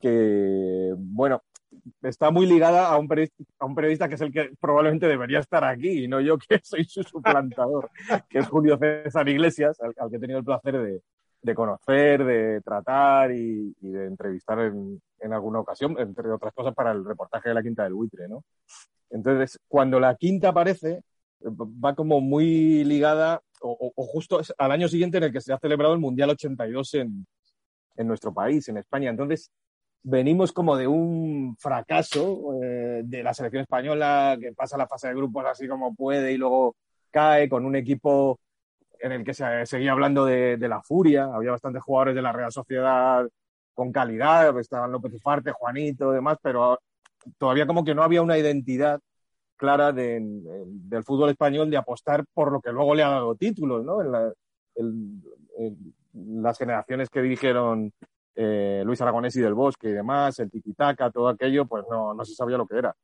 que, 0.00 0.92
bueno, 0.96 1.42
está 2.02 2.30
muy 2.30 2.46
ligada 2.46 2.88
a 2.88 2.98
un, 2.98 3.08
periodista, 3.08 3.44
a 3.58 3.66
un 3.66 3.74
periodista 3.74 4.08
que 4.08 4.14
es 4.14 4.20
el 4.20 4.32
que 4.32 4.52
probablemente 4.60 5.06
debería 5.06 5.40
estar 5.40 5.64
aquí 5.64 6.04
y 6.04 6.08
no 6.08 6.20
yo 6.20 6.38
que 6.48 6.60
soy 6.62 6.84
su 6.84 7.02
suplantador, 7.02 7.90
que 8.28 8.38
es 8.38 8.48
Julio 8.48 8.78
César 8.78 9.28
Iglesias, 9.28 9.80
al, 9.80 9.94
al 9.98 10.10
que 10.10 10.16
he 10.16 10.20
tenido 10.20 10.38
el 10.38 10.44
placer 10.44 10.78
de, 10.78 11.02
de 11.44 11.54
conocer, 11.54 12.24
de 12.24 12.60
tratar 12.62 13.30
y, 13.30 13.74
de 13.80 14.06
entrevistar 14.06 14.58
en, 14.60 15.00
alguna 15.32 15.60
ocasión, 15.60 15.96
entre 15.98 16.30
otras 16.30 16.52
cosas 16.52 16.74
para 16.74 16.92
el 16.92 17.04
reportaje 17.04 17.50
de 17.50 17.54
la 17.54 17.62
Quinta 17.62 17.84
del 17.84 17.94
Buitre, 17.94 18.28
¿no? 18.28 18.44
Entonces, 19.10 19.58
cuando 19.68 20.00
la 20.00 20.16
Quinta 20.16 20.48
aparece, 20.48 21.02
va 21.42 21.94
como 21.94 22.20
muy 22.20 22.84
ligada, 22.84 23.40
o, 23.60 23.70
o, 23.70 23.92
o 23.94 24.06
justo 24.06 24.40
al 24.58 24.72
año 24.72 24.88
siguiente 24.88 25.18
en 25.18 25.24
el 25.24 25.32
que 25.32 25.40
se 25.40 25.52
ha 25.52 25.58
celebrado 25.58 25.94
el 25.94 26.00
Mundial 26.00 26.30
82 26.30 26.94
en, 26.94 27.26
en 27.96 28.06
nuestro 28.06 28.32
país, 28.32 28.68
en 28.68 28.78
España. 28.78 29.10
Entonces, 29.10 29.50
venimos 30.02 30.52
como 30.52 30.76
de 30.76 30.86
un 30.86 31.56
fracaso 31.58 32.62
eh, 32.62 33.02
de 33.04 33.22
la 33.22 33.34
selección 33.34 33.62
española 33.62 34.36
que 34.40 34.52
pasa 34.52 34.76
la 34.76 34.86
fase 34.86 35.08
de 35.08 35.14
grupos 35.14 35.44
así 35.46 35.66
como 35.66 35.94
puede 35.94 36.32
y 36.32 36.36
luego 36.36 36.76
cae 37.10 37.48
con 37.48 37.64
un 37.64 37.76
equipo 37.76 38.38
en 39.00 39.12
el 39.12 39.24
que 39.24 39.34
se 39.34 39.66
seguía 39.66 39.92
hablando 39.92 40.24
de, 40.24 40.56
de 40.56 40.68
la 40.68 40.82
furia. 40.82 41.24
Había 41.32 41.52
bastantes 41.52 41.82
jugadores 41.82 42.14
de 42.14 42.22
la 42.22 42.32
Real 42.32 42.52
Sociedad 42.52 43.28
con 43.74 43.92
calidad, 43.92 44.58
estaban 44.58 44.92
López 44.92 45.12
Ufarte, 45.14 45.52
Juanito, 45.52 46.12
demás, 46.12 46.38
pero 46.42 46.78
todavía 47.38 47.66
como 47.66 47.84
que 47.84 47.94
no 47.94 48.02
había 48.02 48.22
una 48.22 48.38
identidad 48.38 49.00
clara 49.56 49.92
de, 49.92 50.20
de, 50.20 50.64
del 50.66 51.04
fútbol 51.04 51.30
español 51.30 51.70
de 51.70 51.76
apostar 51.76 52.24
por 52.32 52.52
lo 52.52 52.60
que 52.60 52.72
luego 52.72 52.94
le 52.94 53.02
ha 53.02 53.10
dado 53.10 53.34
títulos, 53.34 53.84
¿no? 53.84 54.00
En, 54.00 54.12
la, 54.12 54.32
las 56.14 56.58
generaciones 56.58 57.10
que 57.10 57.22
dirigieron 57.22 57.92
eh, 58.36 58.82
Luis 58.84 59.00
Aragonés 59.00 59.36
y 59.36 59.40
del 59.40 59.54
Bosque 59.54 59.88
y 59.88 59.92
demás, 59.92 60.38
el 60.38 60.50
tiquitaca, 60.50 61.10
todo 61.10 61.28
aquello, 61.28 61.66
pues 61.66 61.84
no, 61.90 62.14
no 62.14 62.24
se 62.24 62.34
sabía 62.34 62.56
lo 62.56 62.66
que 62.66 62.78
era. 62.78 62.94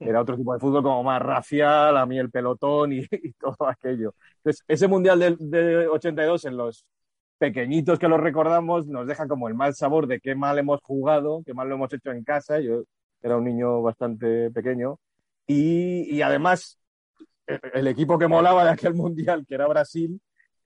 Era 0.00 0.22
otro 0.22 0.36
tipo 0.36 0.52
de 0.54 0.58
fútbol 0.58 0.82
como 0.82 1.02
más 1.02 1.20
racial, 1.20 1.96
a 1.96 2.06
mí 2.06 2.18
el 2.18 2.30
pelotón 2.30 2.92
y, 2.92 3.06
todo 3.38 3.68
aquello. 3.68 4.14
Entonces, 4.38 4.64
ese 4.66 4.88
Mundial 4.88 5.18
de, 5.18 5.36
de, 5.38 5.88
82 5.88 6.46
en 6.46 6.56
los 6.56 6.86
pequeñitos 7.38 7.98
que 7.98 8.08
lo 8.08 8.18
recordamos 8.18 8.86
nos 8.86 9.06
deja 9.06 9.28
como 9.28 9.48
el 9.48 9.54
mal 9.54 9.74
sabor 9.74 10.06
de 10.06 10.20
qué 10.20 10.34
mal 10.34 10.58
hemos 10.58 10.80
jugado, 10.82 11.42
qué 11.44 11.54
mal 11.54 11.68
lo 11.68 11.76
hemos 11.76 11.92
hecho 11.92 12.10
en 12.12 12.24
casa. 12.24 12.60
Yo 12.60 12.84
era 13.22 13.36
un 13.36 13.44
niño 13.44 13.82
bastante 13.82 14.50
pequeño. 14.50 14.98
Y, 15.46 16.14
y 16.14 16.22
además, 16.22 16.78
el, 17.46 17.60
el, 17.74 17.86
equipo 17.88 18.18
que 18.18 18.28
molaba 18.28 18.64
de 18.64 18.70
aquel 18.70 18.94
Mundial, 18.94 19.44
que 19.46 19.54
era 19.54 19.66
Brasil, 19.68 20.20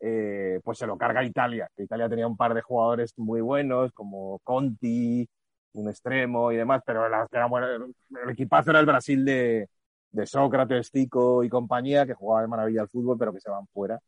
eh, 0.07 0.61
pues 0.63 0.79
se 0.79 0.87
lo 0.87 0.99
carga 0.99 1.25
Italia. 1.25 1.67
Italia 1.79 2.09
tenía 2.09 2.27
un 2.27 2.37
par 2.37 2.53
de 2.53 2.61
jugadores 2.61 3.15
muy 3.17 3.41
buenos, 3.41 3.91
como 3.93 4.39
Conti, 4.41 5.27
un 5.75 5.89
extremo 5.89 6.53
y 6.53 6.57
demás, 6.57 6.83
pero 6.85 7.09
la, 7.09 7.29
el 7.31 8.31
equipazo 8.31 8.71
era 8.71 8.81
el 8.81 8.87
Brasil 8.87 9.25
de, 9.25 9.69
de 10.11 10.27
Sócrates, 10.27 10.91
Tico 10.91 11.43
y 11.45 11.49
compañía, 11.49 12.07
que 12.07 12.15
jugaba 12.15 12.43
de 12.43 12.49
maravilla 12.49 12.83
al 12.83 12.89
fútbol, 12.89 13.19
pero 13.19 13.33
que 13.33 13.41
se 13.41 13.51
van 13.51 13.67
fuera 13.67 13.99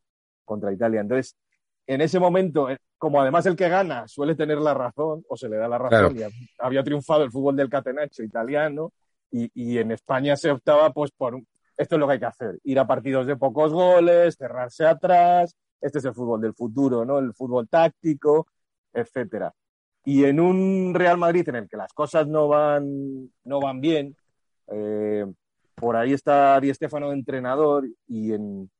contra 0.45 0.73
Italia. 0.73 1.01
Entonces, 1.01 1.37
en 1.87 2.01
ese 2.01 2.19
momento, 2.19 2.71
eh, 2.71 2.79
como 2.99 3.21
además 3.21 3.47
el 3.47 3.57
que 3.57 3.69
gana 3.69 4.07
suele 4.09 4.35
tener 4.35 4.59
la 4.59 4.75
razón, 4.75 5.25
o 5.29 5.37
se 5.37 5.49
le 5.49 5.57
da 5.57 5.69
la 5.69 5.79
razón, 5.79 6.15
claro. 6.15 6.33
y 6.35 6.49
había 6.59 6.85
triunfado 6.85 7.25
el 7.25 7.33
fútbol 7.33 7.57
del 7.57 7.69
catenaccio 7.69 8.25
italiano, 8.25 8.93
y, 9.31 9.51
y, 9.55 9.79
en 9.79 9.91
España 9.91 10.37
se 10.37 10.53
optaba 10.53 10.93
pues 10.93 11.11
por 11.11 11.43
esto 11.77 11.97
es 11.97 12.01
lo 12.01 12.07
que 12.07 12.13
hay 12.15 12.19
que 12.21 12.27
hacer, 12.27 12.59
ir 12.63 12.79
a 12.79 12.87
partidos 12.87 13.27
de 13.27 13.37
pocos 13.37 13.73
goles, 13.73 14.37
cerrarse 14.37 14.87
atrás, 14.87 15.55
este 15.81 15.99
es 15.99 16.05
el 16.05 16.15
fútbol 16.15 16.41
del 16.41 16.55
futuro, 16.55 17.05
¿no? 17.05 17.19
El 17.19 17.35
fútbol 17.35 17.69
táctico, 17.69 18.47
etcétera. 18.93 19.53
Y 20.07 20.25
en 20.25 20.39
un 20.39 20.95
Real 20.95 21.19
Madrid 21.19 21.49
en 21.49 21.57
el 21.57 21.69
que 21.69 21.77
las 21.77 21.93
cosas 21.93 22.29
no 22.29 22.47
van, 22.47 23.29
no 23.43 23.61
van 23.61 23.81
bien, 23.81 24.17
eh, 24.69 25.27
por 25.75 25.97
ahí 25.97 26.13
está 26.13 26.61
Di 26.61 26.73
Stéfano 26.73 27.13
entrenador 27.13 27.87
y 28.07 28.33
en, 28.33 28.71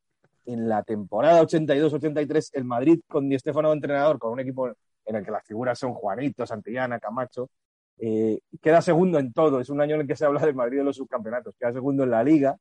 en 0.47 0.69
la 0.69 0.85
temporada 0.85 1.43
82-83 1.43 2.51
el 2.53 2.65
Madrid 2.65 3.01
con 3.09 3.29
Di 3.29 3.37
Stéfano 3.39 3.73
entrenador, 3.73 4.21
con 4.21 4.33
un 4.33 4.41
equipo 4.41 4.69
en 5.05 5.17
el 5.17 5.25
que 5.25 5.33
las 5.33 5.45
figuras 5.45 5.77
son 5.77 5.95
Juanito, 5.95 6.47
Santillana, 6.47 7.01
Camacho, 7.01 7.51
eh, 7.99 8.39
queda 8.63 8.81
segundo 8.81 9.19
en 9.19 9.33
todo. 9.33 9.59
Es 9.59 9.69
un 9.69 9.81
año 9.81 9.97
en 9.97 10.03
el 10.03 10.07
que 10.07 10.15
se 10.15 10.25
habla 10.25 10.41
del 10.41 10.55
Madrid 10.55 10.79
de 10.79 10.85
los 10.85 10.97
subcampeonatos. 10.97 11.57
Queda 11.59 11.73
segundo 11.73 12.05
en 12.05 12.11
la 12.11 12.23
Liga, 12.23 12.57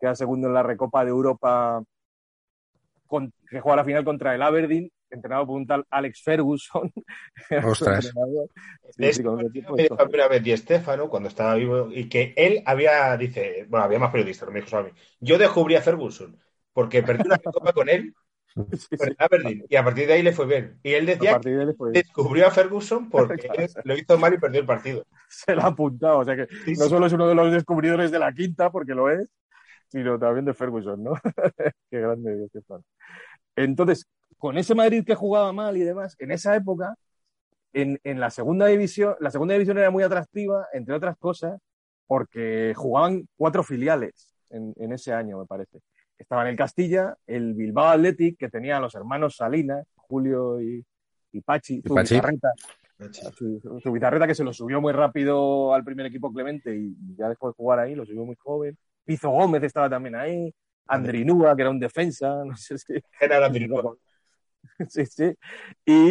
queda 0.00 0.16
segundo 0.16 0.48
en 0.48 0.54
la 0.54 0.64
Recopa 0.64 1.04
de 1.04 1.10
Europa, 1.10 1.80
que 3.48 3.60
juega 3.60 3.76
la 3.76 3.84
final 3.84 4.04
contra 4.04 4.34
el 4.34 4.42
Aberdeen, 4.42 4.90
entrenado 5.10 5.46
por 5.46 5.56
un 5.56 5.66
tal 5.66 5.84
Alex 5.90 6.22
Ferguson. 6.22 6.92
Ostras. 7.64 8.12
Es 8.98 9.20
la 9.22 9.36
primera 10.08 10.28
vez 10.28 10.42
Di 10.42 10.56
Stefano 10.56 11.08
cuando 11.08 11.28
estaba 11.28 11.54
vivo 11.54 11.88
y 11.92 12.08
que 12.08 12.34
él 12.36 12.62
había, 12.66 13.16
dice, 13.16 13.66
bueno, 13.68 13.84
había 13.84 13.98
más 13.98 14.10
periodistas, 14.10 14.48
no 14.48 14.52
me 14.52 14.60
dijo 14.60 14.76
a 14.76 14.82
mí. 14.82 14.90
Yo 15.20 15.38
descubrí 15.38 15.74
a 15.76 15.82
Ferguson 15.82 16.38
porque 16.72 17.02
perdí 17.02 17.22
una 17.26 17.38
copa 17.38 17.72
con 17.72 17.88
él 17.88 18.14
con 18.54 19.08
el 19.08 19.16
Aberdeen, 19.18 19.64
y 19.68 19.76
a 19.76 19.84
partir 19.84 20.06
de 20.08 20.14
ahí 20.14 20.22
le 20.22 20.32
fue 20.32 20.46
bien. 20.46 20.78
Y 20.82 20.92
él 20.94 21.04
A 21.04 21.06
decía 21.12 21.32
partir 21.32 21.56
de 21.58 21.74
pues, 21.74 21.92
que 21.92 22.00
descubrió 22.00 22.46
a 22.46 22.50
Ferguson 22.50 23.08
porque 23.08 23.36
Claro. 23.48 23.62
él 23.62 23.70
lo 23.84 23.94
hizo 23.96 24.18
mal 24.18 24.34
y 24.34 24.38
perdió 24.38 24.60
el 24.60 24.66
partido. 24.66 25.04
se 25.28 25.54
la 25.54 25.64
ha 25.64 25.66
apuntado. 25.68 26.18
O 26.18 26.24
sea 26.24 26.36
que 26.36 26.46
Sí, 26.64 26.72
no 26.76 26.84
sí. 26.84 26.90
solo 26.90 27.06
es 27.06 27.12
uno 27.12 27.28
de 27.28 27.34
los 27.34 27.52
descubridores 27.52 28.10
de 28.10 28.18
la 28.18 28.32
quinta, 28.32 28.70
porque 28.70 28.94
lo 28.94 29.08
es, 29.10 29.28
sino 29.88 30.18
también 30.18 30.44
de 30.46 30.54
Ferguson, 30.54 31.02
¿no? 31.02 31.14
Qué 31.90 32.00
grande 32.00 32.32
es 32.44 32.48
Stefano. 32.50 32.84
Entonces, 33.56 34.06
con 34.40 34.56
ese 34.56 34.74
Madrid 34.74 35.04
que 35.04 35.14
jugaba 35.14 35.52
mal 35.52 35.76
y 35.76 35.80
demás, 35.80 36.16
en 36.18 36.32
esa 36.32 36.56
época, 36.56 36.96
en, 37.74 38.00
en 38.02 38.18
la 38.18 38.30
segunda 38.30 38.66
división, 38.66 39.14
la 39.20 39.30
segunda 39.30 39.52
división 39.54 39.78
era 39.78 39.90
muy 39.90 40.02
atractiva, 40.02 40.66
entre 40.72 40.94
otras 40.94 41.16
cosas, 41.18 41.60
porque 42.06 42.72
jugaban 42.74 43.28
cuatro 43.36 43.62
filiales 43.62 44.34
en, 44.48 44.72
en 44.78 44.92
ese 44.92 45.12
año, 45.12 45.38
me 45.38 45.46
parece. 45.46 45.80
Estaban 46.18 46.46
el 46.46 46.56
Castilla, 46.56 47.14
el 47.26 47.54
Bilbao 47.54 47.88
Athletic, 47.88 48.38
que 48.38 48.48
tenía 48.48 48.78
a 48.78 48.80
los 48.80 48.94
hermanos 48.94 49.36
Salinas, 49.36 49.86
Julio 49.94 50.60
y, 50.60 50.84
y 51.32 51.40
Pachi, 51.42 51.74
Y 51.74 51.82
Pachi. 51.82 52.16
Zubizarreta, 52.16 52.52
su, 53.36 53.80
su 53.82 53.92
Bizarreta 53.92 54.26
que 54.26 54.34
se 54.34 54.44
lo 54.44 54.52
subió 54.54 54.80
muy 54.80 54.92
rápido 54.92 55.74
al 55.74 55.84
primer 55.84 56.06
equipo 56.06 56.32
Clemente 56.32 56.74
y 56.74 56.96
ya 57.16 57.28
después 57.28 57.52
de 57.52 57.56
jugar 57.56 57.78
ahí 57.78 57.94
lo 57.94 58.06
subió 58.06 58.24
muy 58.24 58.36
joven. 58.36 58.76
Pizo 59.04 59.30
Gómez 59.30 59.62
estaba 59.62 59.88
también 59.88 60.16
ahí. 60.16 60.52
Andrinúa, 60.86 61.54
que 61.54 61.62
era 61.62 61.70
un 61.70 61.78
defensa, 61.78 62.42
no 62.44 62.56
sé 62.56 62.78
si. 62.78 62.94
Era 63.20 63.50
película. 63.52 63.90
sí, 64.88 65.06
sí. 65.06 65.34
Y, 65.84 66.10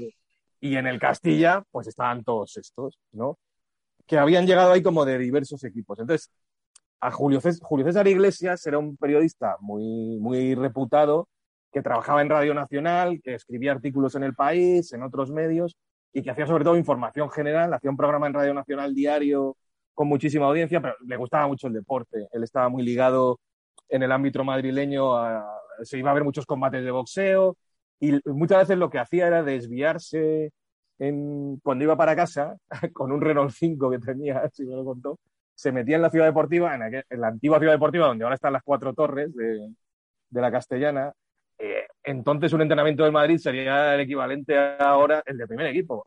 eh, 0.00 0.14
y 0.60 0.76
en 0.76 0.86
el 0.86 0.98
Castilla, 0.98 1.62
pues 1.70 1.86
estaban 1.86 2.24
todos 2.24 2.56
estos, 2.56 2.98
¿no? 3.12 3.38
Que 4.06 4.18
habían 4.18 4.46
llegado 4.46 4.72
ahí 4.72 4.82
como 4.82 5.04
de 5.04 5.18
diversos 5.18 5.62
equipos. 5.64 5.98
Entonces, 5.98 6.30
a 7.00 7.10
Julio 7.10 7.40
César, 7.40 7.66
Julio 7.66 7.86
César 7.86 8.08
Iglesias 8.08 8.66
era 8.66 8.78
un 8.78 8.96
periodista 8.96 9.56
muy, 9.60 10.18
muy 10.18 10.54
reputado 10.54 11.28
que 11.72 11.82
trabajaba 11.82 12.22
en 12.22 12.30
Radio 12.30 12.54
Nacional, 12.54 13.20
que 13.22 13.34
escribía 13.34 13.72
artículos 13.72 14.14
en 14.14 14.22
El 14.22 14.34
País, 14.34 14.92
en 14.92 15.02
otros 15.02 15.30
medios, 15.30 15.76
y 16.12 16.22
que 16.22 16.30
hacía 16.30 16.46
sobre 16.46 16.64
todo 16.64 16.76
información 16.76 17.30
general, 17.30 17.74
hacía 17.74 17.90
un 17.90 17.96
programa 17.98 18.26
en 18.26 18.32
Radio 18.34 18.54
Nacional 18.54 18.94
diario 18.94 19.56
con 19.92 20.08
muchísima 20.08 20.46
audiencia, 20.46 20.80
pero 20.80 20.94
le 21.06 21.16
gustaba 21.16 21.46
mucho 21.46 21.66
el 21.66 21.74
deporte. 21.74 22.28
Él 22.32 22.42
estaba 22.44 22.68
muy 22.70 22.82
ligado 22.82 23.38
en 23.88 24.02
el 24.02 24.12
ámbito 24.12 24.42
madrileño, 24.44 25.14
a- 25.16 25.44
se 25.82 25.98
iba 25.98 26.10
a 26.10 26.14
ver 26.14 26.24
muchos 26.24 26.46
combates 26.46 26.82
de 26.82 26.90
boxeo, 26.90 27.56
y 28.00 28.18
muchas 28.26 28.60
veces 28.60 28.78
lo 28.78 28.90
que 28.90 28.98
hacía 28.98 29.26
era 29.26 29.42
desviarse 29.42 30.52
cuando 31.62 31.84
iba 31.84 31.96
para 31.96 32.16
casa 32.16 32.56
con 32.92 33.12
un 33.12 33.20
Renault 33.20 33.50
5 33.50 33.90
que 33.90 33.98
tenía, 33.98 34.48
si 34.52 34.64
me 34.64 34.74
lo 34.74 34.84
contó, 34.84 35.18
se 35.54 35.72
metía 35.72 35.96
en 35.96 36.02
la 36.02 36.10
ciudad 36.10 36.26
deportiva, 36.26 36.74
en, 36.74 37.20
la 37.20 37.28
antigua 37.28 37.58
ciudad 37.58 37.72
deportiva 37.72 38.06
donde 38.06 38.24
ahora 38.24 38.34
están 38.34 38.52
las 38.52 38.62
cuatro 38.62 38.92
torres 38.92 39.34
de, 39.34 39.70
la 40.30 40.50
Castellana. 40.50 41.12
Eh, 41.58 41.86
entonces 42.02 42.52
un 42.52 42.60
entrenamiento 42.60 43.04
del 43.04 43.12
Madrid 43.12 43.38
sería 43.38 43.94
el 43.94 44.00
equivalente 44.00 44.58
ahora 44.78 45.22
el 45.24 45.38
de 45.38 45.46
primer 45.46 45.66
equipo, 45.68 46.04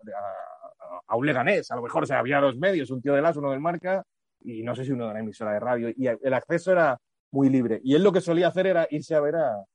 a, 1.08 1.16
un 1.16 1.26
Leganés, 1.26 1.72
a 1.72 1.76
lo 1.76 1.82
mejor 1.82 2.04
o 2.04 2.06
sea, 2.06 2.20
había 2.20 2.40
dos 2.40 2.56
medios, 2.58 2.92
un 2.92 3.02
tío 3.02 3.16
de 3.16 3.22
las, 3.22 3.36
uno 3.38 3.50
del 3.50 3.60
Marca 3.60 4.04
y 4.42 4.62
no 4.62 4.76
sé 4.76 4.86
si 4.86 4.92
uno 4.92 5.08
de 5.08 5.16
la 5.16 5.20
emisora 5.20 5.54
de 5.54 5.60
radio, 5.60 5.90
y 5.90 6.08
el 6.08 6.34
acceso 6.34 6.72
era 6.72 6.98
muy 7.32 7.50
libre. 7.50 7.82
Y 7.84 7.96
él 7.96 8.04
lo 8.04 8.12
que 8.12 8.22
solía 8.22 8.48
hacer 8.48 8.68
era 8.68 8.88
irse 8.90 9.16
a 9.16 9.20
ver 9.20 9.36
a, 9.36 9.66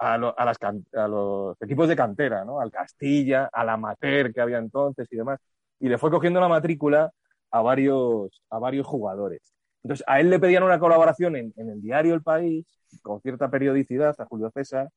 a, 0.00 0.16
lo- 0.18 0.38
a 0.38 0.44
las 0.46 0.56
a 0.94 1.08
los 1.08 1.60
equipos 1.62 1.88
de 1.88 1.96
cantera, 1.96 2.44
¿no? 2.44 2.60
Al 2.60 2.70
Castilla, 2.70 3.48
al 3.52 3.68
Amateur 3.68 4.32
que 4.32 4.40
había 4.40 4.58
entonces 4.58 5.06
y 5.12 5.16
demás. 5.16 5.38
Y 5.78 5.88
le 5.88 5.98
fue 5.98 6.10
cogiendo 6.10 6.40
la 6.40 6.48
matrícula 6.48 7.10
a 7.50 7.60
varios, 7.62 8.42
a 8.50 8.58
varios 8.58 8.86
jugadores. 8.86 9.40
Entonces, 9.82 10.04
a 10.06 10.20
él 10.20 10.30
le 10.30 10.38
pedían 10.38 10.62
una 10.62 10.78
colaboración 10.78 11.36
en, 11.36 11.52
en 11.56 11.70
el 11.70 11.80
diario 11.82 12.14
El 12.14 12.22
País, 12.22 12.66
con 13.02 13.20
cierta 13.20 13.50
periodicidad, 13.50 14.14
a 14.18 14.24
Julio 14.26 14.50
César, 14.50 14.88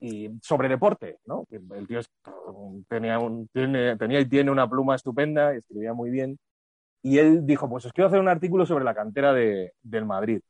y 0.00 0.30
sobre 0.42 0.68
deporte, 0.68 1.18
¿no? 1.26 1.46
El 1.50 1.86
tío 1.86 2.00
tenía, 2.88 3.18
un- 3.18 3.48
tiene, 3.48 3.96
tenía 3.96 4.20
y 4.20 4.26
tiene 4.28 4.50
una 4.50 4.68
pluma 4.68 4.94
estupenda, 4.96 5.52
escribía 5.54 5.92
muy 5.94 6.10
bien. 6.10 6.38
Y 7.02 7.18
él 7.18 7.46
dijo, 7.46 7.68
pues 7.68 7.84
os 7.86 7.92
quiero 7.92 8.08
hacer 8.08 8.20
un 8.20 8.28
artículo 8.28 8.66
sobre 8.66 8.84
la 8.84 8.94
cantera 8.94 9.32
de- 9.34 9.72
del 9.82 10.06
Madrid. 10.06 10.40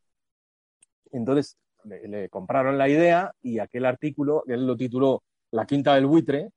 Entonces 1.12 1.56
le, 1.84 2.06
le 2.08 2.28
compraron 2.28 2.78
la 2.78 2.88
idea 2.88 3.32
y 3.42 3.58
aquel 3.58 3.86
artículo, 3.86 4.44
él 4.46 4.66
lo 4.66 4.76
tituló 4.76 5.22
La 5.52 5.66
quinta 5.66 5.94
del 5.94 6.06
buitre, 6.06 6.50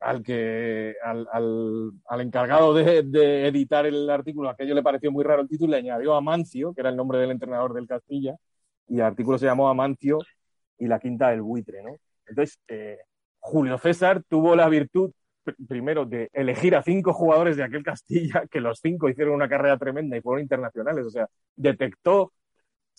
al 0.00 0.22
que 0.22 0.94
al, 1.04 1.26
al- 1.32 1.90
al 2.06 2.20
encargado 2.22 2.72
de, 2.74 3.02
de 3.04 3.46
editar 3.48 3.86
el 3.86 4.08
artículo, 4.10 4.48
aquello 4.48 4.74
le 4.74 4.82
pareció 4.82 5.12
muy 5.12 5.24
raro 5.24 5.42
el 5.42 5.48
título, 5.48 5.72
le 5.72 5.78
añadió 5.78 6.14
Amancio, 6.14 6.72
que 6.74 6.80
era 6.80 6.90
el 6.90 6.96
nombre 6.96 7.18
del 7.18 7.30
entrenador 7.32 7.74
del 7.74 7.86
Castilla, 7.86 8.34
y 8.88 8.96
el 8.96 9.02
artículo 9.02 9.38
se 9.38 9.46
llamó 9.46 9.68
Amancio 9.68 10.18
y 10.78 10.86
la 10.86 10.98
quinta 10.98 11.30
del 11.30 11.42
buitre, 11.42 11.82
¿no? 11.82 11.96
Entonces, 12.26 12.58
eh, 12.68 12.98
Julio 13.38 13.78
César 13.78 14.22
tuvo 14.28 14.56
la 14.56 14.68
virtud 14.68 15.12
pr- 15.44 15.56
primero 15.68 16.04
de 16.06 16.30
elegir 16.32 16.74
a 16.76 16.82
cinco 16.82 17.12
jugadores 17.12 17.56
de 17.56 17.64
aquel 17.64 17.82
Castilla, 17.82 18.44
que 18.50 18.60
los 18.60 18.80
cinco 18.80 19.08
hicieron 19.08 19.34
una 19.34 19.48
carrera 19.48 19.76
tremenda 19.78 20.16
y 20.16 20.20
fueron 20.22 20.42
internacionales, 20.42 21.06
o 21.06 21.10
sea, 21.10 21.28
detectó 21.56 22.32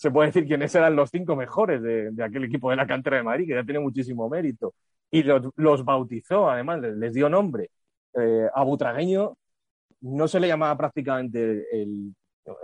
se 0.01 0.09
puede 0.09 0.29
decir 0.29 0.47
quiénes 0.47 0.73
eran 0.73 0.95
los 0.95 1.11
cinco 1.11 1.35
mejores 1.35 1.79
de, 1.79 2.11
aquel 2.23 2.45
equipo 2.45 2.71
de 2.71 2.75
la 2.75 2.87
cantera 2.87 3.17
de 3.17 3.23
Madrid, 3.23 3.45
que 3.45 3.53
ya 3.53 3.63
tiene 3.63 3.79
muchísimo 3.79 4.27
mérito. 4.27 4.73
Y 5.11 5.21
los, 5.21 5.43
los 5.55 5.85
bautizó, 5.85 6.49
además, 6.49 6.81
les, 6.81 7.13
dio 7.13 7.29
nombre. 7.29 7.69
Eh, 8.15 8.47
a 8.51 8.63
Butragueño 8.63 9.37
no 10.01 10.27
se 10.27 10.39
le 10.39 10.47
llamaba 10.47 10.75
prácticamente 10.75 11.67
el, 11.71 12.15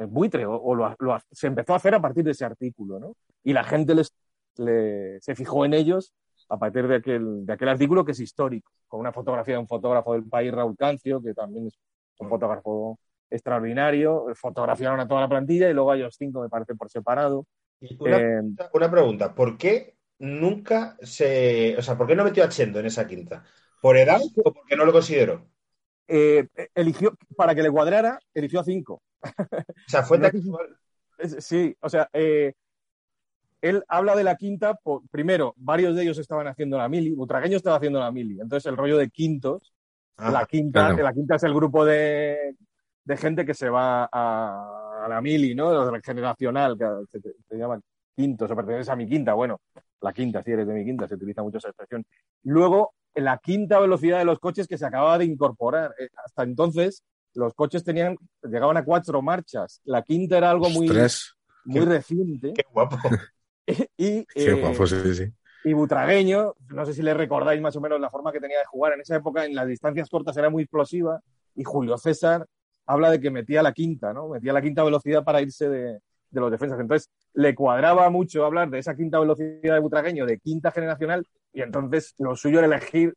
buitre, 0.07 0.47
o, 0.47 0.73
lo, 0.73 0.95
se 1.31 1.45
empezó 1.45 1.73
a 1.73 1.75
hacer 1.75 1.93
a 1.93 2.01
partir 2.01 2.23
de 2.23 2.31
ese 2.31 2.43
artículo, 2.43 2.99
¿no? 2.99 3.15
Y 3.43 3.53
la 3.53 3.63
gente 3.63 3.93
les, 3.93 4.11
le- 4.57 5.21
se 5.21 5.35
fijó 5.35 5.63
en 5.63 5.75
ellos 5.75 6.15
a 6.49 6.57
partir 6.57 6.87
de 6.87 6.95
aquel, 6.95 7.45
de 7.45 7.53
aquel 7.53 7.69
artículo 7.69 8.03
que 8.03 8.13
es 8.13 8.19
histórico, 8.19 8.71
con 8.87 8.99
una 8.99 9.11
fotografía 9.11 9.53
de 9.53 9.59
un 9.59 9.67
fotógrafo 9.67 10.13
del 10.13 10.23
país, 10.23 10.51
Raúl 10.51 10.75
Cancio, 10.75 11.21
que 11.21 11.35
también 11.35 11.67
es 11.67 11.77
un 12.17 12.29
fotógrafo 12.29 12.97
extraordinario, 13.29 14.25
fotografiaron 14.35 14.99
a 14.99 15.07
toda 15.07 15.21
la 15.21 15.29
plantilla 15.29 15.69
y 15.69 15.73
luego 15.73 15.91
a 15.91 15.95
ellos 15.97 16.15
cinco, 16.17 16.41
me 16.41 16.49
parece, 16.49 16.75
por 16.75 16.89
separado. 16.89 17.45
Y 17.79 17.95
Una, 17.99 18.17
Eh, 18.17 18.41
una 18.73 18.91
pregunta, 18.91 19.33
¿por 19.35 19.57
qué 19.57 19.97
nunca 20.19 20.97
se, 21.01 21.75
o 21.77 21.81
sea, 21.81 21.97
por 21.97 22.07
qué 22.07 22.15
no 22.15 22.23
metió 22.23 22.43
a 22.43 22.49
Chendo 22.49 22.79
en 22.79 22.87
esa 22.87 23.07
quinta? 23.07 23.43
¿Por 23.81 23.97
edad 23.97 24.19
o 24.43 24.53
porque 24.53 24.75
no 24.75 24.85
lo 24.85 24.91
consideró? 24.93 25.47
eh, 26.07 26.47
eligió, 26.75 27.17
para 27.35 27.53
que 27.55 27.63
le 27.63 27.71
cuadrara, 27.71 28.19
eligió 28.33 28.59
a 28.59 28.63
cinco. 28.63 29.01
O 29.87 29.89
sea, 29.89 30.03
fue 30.03 30.17
No 30.21 30.31
casual. 30.31 30.77
Sí, 31.39 31.75
o 31.81 31.89
sea, 31.89 32.09
eh, 32.13 32.53
él 33.61 33.83
habla 33.87 34.15
de 34.15 34.23
la 34.23 34.35
quinta, 34.35 34.75
por- 34.75 35.01
primero, 35.09 35.53
varios 35.57 35.95
de 35.95 36.03
ellos 36.03 36.17
estaban 36.19 36.47
haciendo 36.47 36.77
la 36.77 36.87
mili, 36.89 37.11
Butragueño 37.13 37.57
estaba 37.57 37.77
haciendo 37.77 37.99
la 37.99 38.11
mili, 38.11 38.39
entonces 38.39 38.65
el 38.69 38.77
rollo 38.77 38.97
de 38.97 39.09
quintos, 39.09 39.73
Ah, 40.17 40.31
la 40.31 40.45
quinta, 40.45 40.81
claro. 40.89 41.03
la 41.03 41.13
quinta 41.13 41.35
es 41.35 41.43
el 41.43 41.53
grupo 41.53 41.83
de, 41.85 42.55
de 43.07 43.15
gente 43.15 43.45
que 43.45 43.53
se 43.53 43.69
va 43.69 44.09
a, 44.11 45.05
a 45.05 45.07
la 45.07 45.21
mili, 45.21 45.55
¿no? 45.55 45.95
El 45.95 46.01
generacional, 46.01 46.77
que 46.77 46.85
se, 47.09 47.21
se 47.47 47.57
llama 47.57 47.79
quintos, 48.13 48.51
o 48.51 48.55
perteneces 48.55 48.89
a 48.89 48.97
mi 48.97 49.07
quinta, 49.07 49.33
bueno, 49.33 49.61
la 50.01 50.11
quinta, 50.11 50.43
si 50.43 50.51
eres 50.51 50.67
de 50.67 50.73
mi 50.73 50.83
quinta, 50.83 51.07
se 51.07 51.15
utiliza 51.15 51.41
mucho 51.41 51.57
esa 51.57 51.69
expresión. 51.69 52.03
Luego, 52.43 52.95
la 53.15 53.37
quinta 53.37 53.79
velocidad 53.79 54.19
de 54.19 54.25
los 54.25 54.39
coches 54.39 54.67
que 54.67 54.77
se 54.77 54.85
acababa 54.85 55.17
de 55.17 55.23
incorporar. 55.23 55.95
Eh, 55.97 56.09
Hasta 56.25 56.43
entonces, 56.43 57.01
los 57.33 57.53
coches 57.53 57.81
tenían, 57.85 58.17
llegaban 58.43 58.75
a 58.75 58.83
cuatro 58.83 59.21
marchas. 59.21 59.79
La 59.85 60.01
quinta 60.01 60.37
era 60.37 60.51
algo 60.51 60.69
muy, 60.69 60.89
Ostras, 60.89 61.33
muy 61.63 61.85
reciente. 61.85 62.53
Qué 62.53 62.65
guapo. 62.71 62.97
Y, 63.97 64.23
qué 64.27 64.51
eh, 64.51 64.61
guapo, 64.61 64.87
sí, 64.87 65.13
sí. 65.13 65.25
y 65.65 65.73
Butragueño, 65.73 66.53
no 66.69 66.85
sé 66.85 66.93
si 66.93 67.01
le 67.01 67.13
recordáis 67.13 67.61
más 67.61 67.75
o 67.75 67.81
menos 67.81 67.99
la 67.99 68.09
forma 68.09 68.31
que 68.31 68.39
tenía 68.39 68.59
de 68.59 68.65
jugar 68.65 68.93
en 68.93 69.01
esa 69.01 69.17
época, 69.17 69.43
en 69.43 69.53
las 69.53 69.67
distancias 69.67 70.09
cortas 70.09 70.37
era 70.37 70.49
muy 70.49 70.63
explosiva. 70.63 71.19
Y 71.53 71.65
Julio 71.65 71.97
César 71.97 72.47
habla 72.87 73.11
de 73.11 73.19
que 73.19 73.29
metía 73.29 73.61
la 73.61 73.73
quinta, 73.73 74.13
¿no? 74.13 74.29
Metía 74.29 74.53
la 74.53 74.61
quinta 74.61 74.83
velocidad 74.83 75.23
para 75.23 75.41
irse 75.41 75.69
de, 75.69 75.99
los 76.31 76.51
defensas. 76.51 76.79
Entonces, 76.79 77.09
le 77.33 77.53
cuadraba 77.53 78.09
mucho 78.09 78.45
hablar 78.45 78.69
de 78.69 78.79
esa 78.79 78.95
quinta 78.95 79.19
velocidad 79.19 79.73
de 79.73 79.79
Butragueño, 79.79 80.25
de 80.25 80.39
quinta 80.39 80.71
generacional, 80.71 81.25
y 81.53 81.61
entonces 81.61 82.15
lo 82.17 82.35
suyo 82.35 82.59
era 82.59 82.67
elegir 82.67 83.13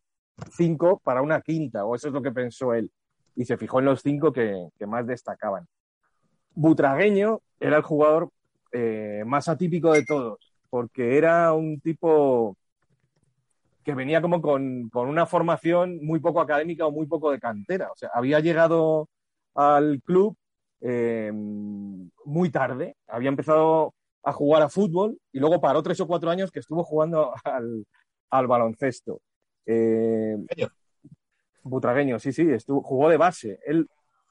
cinco 0.52 1.00
para 1.04 1.22
una 1.22 1.40
quinta, 1.40 1.84
o 1.84 1.94
eso 1.94 2.08
es 2.08 2.14
lo 2.14 2.22
que 2.22 2.32
pensó 2.32 2.74
él. 2.74 2.90
Y 3.36 3.44
se 3.44 3.56
fijó 3.56 3.78
en 3.78 3.86
los 3.86 4.02
cinco 4.02 4.32
que, 4.32 4.68
más 4.86 5.06
destacaban. 5.06 5.66
Butragueño 6.54 7.40
era 7.60 7.76
el 7.76 7.82
jugador 7.82 8.30
eh, 8.72 9.22
más 9.26 9.48
atípico 9.48 9.92
de 9.92 10.04
todos, 10.04 10.38
porque 10.68 11.16
era 11.16 11.52
un 11.52 11.80
tipo 11.80 12.56
que 13.84 13.94
venía 13.94 14.20
como 14.20 14.42
con, 14.42 14.90
una 14.92 15.26
formación 15.26 16.04
muy 16.04 16.20
poco 16.20 16.40
académica 16.40 16.86
o 16.86 16.90
muy 16.90 17.06
poco 17.06 17.30
de 17.30 17.40
cantera. 17.40 17.90
O 17.92 17.96
sea, 17.96 18.10
había 18.12 18.40
llegado 18.40 19.08
al 19.54 20.00
club 20.02 20.36
eh, 20.80 21.30
muy 21.32 22.50
tarde, 22.50 22.96
había 23.06 23.28
empezado 23.28 23.94
a 24.22 24.32
jugar 24.32 24.62
a 24.62 24.68
fútbol 24.68 25.18
y 25.32 25.38
luego 25.38 25.60
paró 25.60 25.82
tres 25.82 26.00
o 26.00 26.06
cuatro 26.06 26.30
años 26.30 26.50
que 26.50 26.60
estuvo 26.60 26.84
jugando 26.84 27.32
al, 27.44 27.86
al 28.30 28.46
baloncesto. 28.46 29.20
Eh, 29.66 30.36
Butragueño, 31.62 32.18
sí, 32.18 32.32
sí, 32.32 32.50
estuvo, 32.50 32.82
jugó 32.82 33.08
de 33.08 33.16
base. 33.16 33.58
Él, 33.66 33.86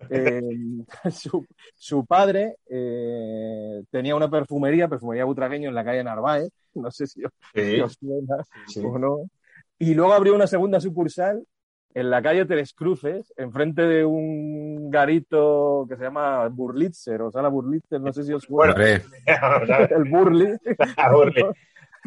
eh, 0.10 0.42
su, 1.12 1.46
su, 1.76 2.06
padre 2.06 2.56
eh, 2.70 3.84
tenía 3.92 4.16
una 4.16 4.30
perfumería, 4.30 4.88
perfumería 4.88 5.26
Butragueño 5.26 5.70
en 5.70 5.76
la 5.76 5.86
calle 5.86 6.04
Narváez, 6.04 6.50
no 6.74 6.90
sé 6.92 7.08
si, 7.08 7.22
sí. 7.22 7.62
si 7.62 7.82
os 7.82 7.94
suena 7.94 8.44
sí. 8.68 8.82
o 8.84 8.98
no. 8.98 9.30
Y 9.78 9.94
luego 9.94 10.14
abrió 10.14 10.36
una 10.36 10.48
segunda 10.48 10.80
sucursal 10.80 11.46
en 11.94 12.10
la 12.10 12.22
calle 12.22 12.46
Tres 12.46 12.74
Cruces, 12.74 13.34
enfrente 13.38 13.82
de 13.84 14.06
un 14.06 14.90
garito 14.92 15.86
que 15.90 15.96
se 15.96 16.04
llama 16.04 16.48
Burlitzer, 16.48 17.22
o 17.22 17.32
sea, 17.32 17.42
la 17.42 17.50
Burlitzer, 17.50 18.00
no 18.00 18.14
sé 18.14 18.24
si 18.24 18.34
os 18.34 18.44
suena. 18.44 18.76
el 19.90 20.04
Burli. 20.10 20.58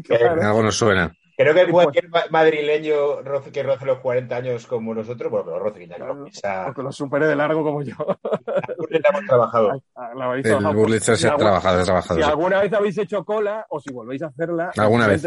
claro. 0.04 0.36
Algo 0.40 0.62
nos 0.62 0.76
suena. 0.76 1.12
Creo 1.36 1.54
que 1.54 1.70
cualquier 1.70 2.10
pues, 2.10 2.30
madrileño 2.30 3.22
que 3.52 3.62
roce 3.62 3.86
los 3.86 3.98
40 3.98 4.36
años 4.36 4.66
como 4.66 4.94
nosotros, 4.94 5.30
bueno, 5.30 5.46
pero 5.46 5.58
roce 5.58 5.88
ya 5.88 5.96
claro, 5.96 6.26
esa... 6.26 6.68
O 6.68 6.74
que 6.74 6.82
lo 6.82 6.92
supere 6.92 7.26
de 7.26 7.34
largo 7.34 7.64
como 7.64 7.82
yo. 7.82 7.94
La 7.98 9.08
hemos 9.08 9.26
trabajado. 9.26 9.82
La 10.14 10.34
el 10.34 10.74
Burlitzer 10.74 11.16
se 11.16 11.28
ha 11.28 11.36
trabajado, 11.36 11.80
ha 11.80 11.84
trabajado. 11.84 12.20
Si 12.20 12.26
alguna 12.26 12.60
vez 12.60 12.72
habéis 12.72 12.98
hecho 12.98 13.24
cola, 13.24 13.66
o 13.70 13.80
si 13.80 13.92
volvéis 13.92 14.22
a 14.22 14.26
hacerla... 14.26 14.70
¿Alguna 14.76 15.06
al 15.06 15.10
vez? 15.12 15.26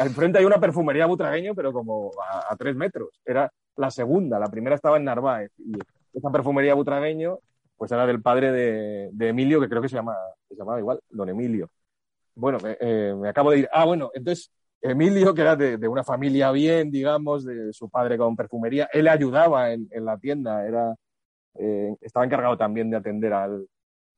Al 0.00 0.10
frente 0.10 0.38
hay 0.38 0.44
una 0.44 0.58
perfumería 0.58 1.06
butragueño, 1.06 1.54
pero 1.54 1.72
como 1.72 2.10
a, 2.20 2.52
a 2.52 2.56
tres 2.56 2.74
metros. 2.74 3.20
Era 3.24 3.50
la 3.76 3.90
segunda, 3.90 4.38
la 4.38 4.48
primera 4.48 4.76
estaba 4.76 4.96
en 4.96 5.04
Narváez. 5.04 5.50
Y 5.58 5.72
esa 6.12 6.30
perfumería 6.30 6.74
butragueño, 6.74 7.38
pues 7.76 7.90
era 7.92 8.06
del 8.06 8.22
padre 8.22 8.52
de, 8.52 9.10
de 9.12 9.28
Emilio, 9.28 9.60
que 9.60 9.68
creo 9.68 9.82
que 9.82 9.88
se, 9.88 9.96
llama, 9.96 10.16
se 10.48 10.54
llamaba 10.54 10.78
igual, 10.78 11.00
don 11.10 11.28
Emilio. 11.28 11.70
Bueno, 12.34 12.58
eh, 12.64 13.14
me 13.16 13.28
acabo 13.28 13.50
de 13.50 13.60
ir. 13.60 13.68
Ah, 13.72 13.84
bueno, 13.84 14.10
entonces 14.14 14.50
Emilio, 14.80 15.34
que 15.34 15.42
era 15.42 15.54
de, 15.54 15.78
de, 15.78 15.88
una 15.88 16.02
familia 16.02 16.50
bien, 16.50 16.90
digamos, 16.90 17.44
de 17.44 17.72
su 17.72 17.88
padre 17.88 18.18
con 18.18 18.34
perfumería, 18.34 18.88
él 18.92 19.06
ayudaba 19.06 19.72
en, 19.72 19.88
en 19.90 20.04
la 20.04 20.18
tienda, 20.18 20.66
era, 20.66 20.94
eh, 21.54 21.94
estaba 22.00 22.24
encargado 22.26 22.56
también 22.56 22.90
de 22.90 22.96
atender 22.96 23.32
al, 23.32 23.66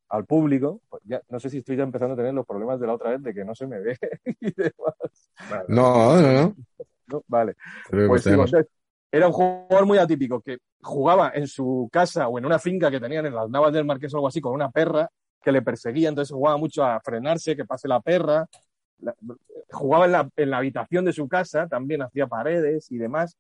al 0.09 0.25
público. 0.25 0.81
Pues 0.89 1.03
ya, 1.05 1.21
no 1.29 1.39
sé 1.39 1.51
si 1.51 1.59
estoy 1.59 1.77
ya 1.77 1.83
empezando 1.83 2.15
a 2.15 2.17
tener 2.17 2.33
los 2.33 2.47
problemas 2.47 2.81
de 2.81 2.87
la 2.87 2.95
otra 2.95 3.11
vez 3.11 3.23
de 3.23 3.35
que 3.35 3.45
no 3.45 3.55
se 3.55 3.67
me 3.67 3.81
ve 3.81 3.99
y 4.41 4.53
demás. 4.53 5.31
Vale. 5.51 5.65
No, 5.69 6.21
no, 6.21 6.33
no, 6.33 6.57
no. 7.09 7.25
Vale. 7.29 7.55
Pues 7.91 8.25
digo, 8.25 8.45
entonces, 8.45 8.67
era 9.15 9.29
un 9.29 9.33
jugador 9.33 9.87
muy 9.87 9.99
atípico 9.99 10.41
que 10.41 10.59
jugaba 10.83 11.31
en 11.35 11.47
su 11.47 11.89
casa 11.93 12.27
o 12.27 12.37
en 12.37 12.47
una 12.47 12.59
finca 12.59 12.91
que 12.91 12.99
tenían 12.99 13.25
en 13.27 13.35
las 13.35 13.49
Navas 13.49 13.73
del 13.73 13.85
Marqués 13.85 14.13
o 14.13 14.17
algo 14.17 14.27
así 14.27 14.41
con 14.41 14.53
una 14.53 14.73
perra 14.73 15.09
que 15.41 15.53
le 15.53 15.63
perseguía, 15.63 16.09
entonces 16.09 16.35
jugaba 16.35 16.57
mucho 16.57 16.83
a 16.83 17.01
frenarse, 17.01 17.55
que 17.55 17.65
pase 17.65 17.87
la 17.87 18.01
perra, 18.01 18.45
la, 18.99 19.15
jugaba 19.71 20.07
en 20.07 20.13
la, 20.13 20.29
en 20.35 20.51
la, 20.51 20.57
habitación 20.57 21.05
de 21.05 21.13
su 21.13 21.29
casa, 21.29 21.69
también 21.69 22.03
hacía 22.03 22.27
paredes 22.27 22.91
y 22.91 22.99
demás. 22.99 23.37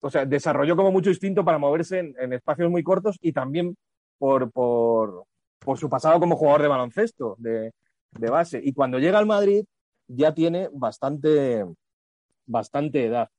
O 0.00 0.10
sea, 0.10 0.26
desarrolló 0.26 0.76
como 0.76 0.92
mucho 0.92 1.08
instinto 1.08 1.46
para 1.46 1.56
moverse 1.56 2.00
en, 2.00 2.14
en 2.20 2.34
espacios 2.34 2.70
muy 2.70 2.82
cortos 2.82 3.16
y 3.22 3.32
también 3.32 3.74
por, 4.18 4.50
por, 4.50 5.24
por, 5.60 5.78
su 5.78 5.88
pasado 5.88 6.20
como 6.20 6.36
jugador 6.36 6.60
de 6.60 6.68
baloncesto, 6.68 7.36
de, 7.38 7.72
de, 8.10 8.30
base. 8.30 8.60
Y 8.62 8.74
cuando 8.74 8.98
llega 8.98 9.18
al 9.18 9.24
Madrid 9.24 9.64
ya 10.08 10.34
tiene 10.34 10.68
bastante, 10.74 11.64
bastante 12.44 13.06
edad. 13.06 13.30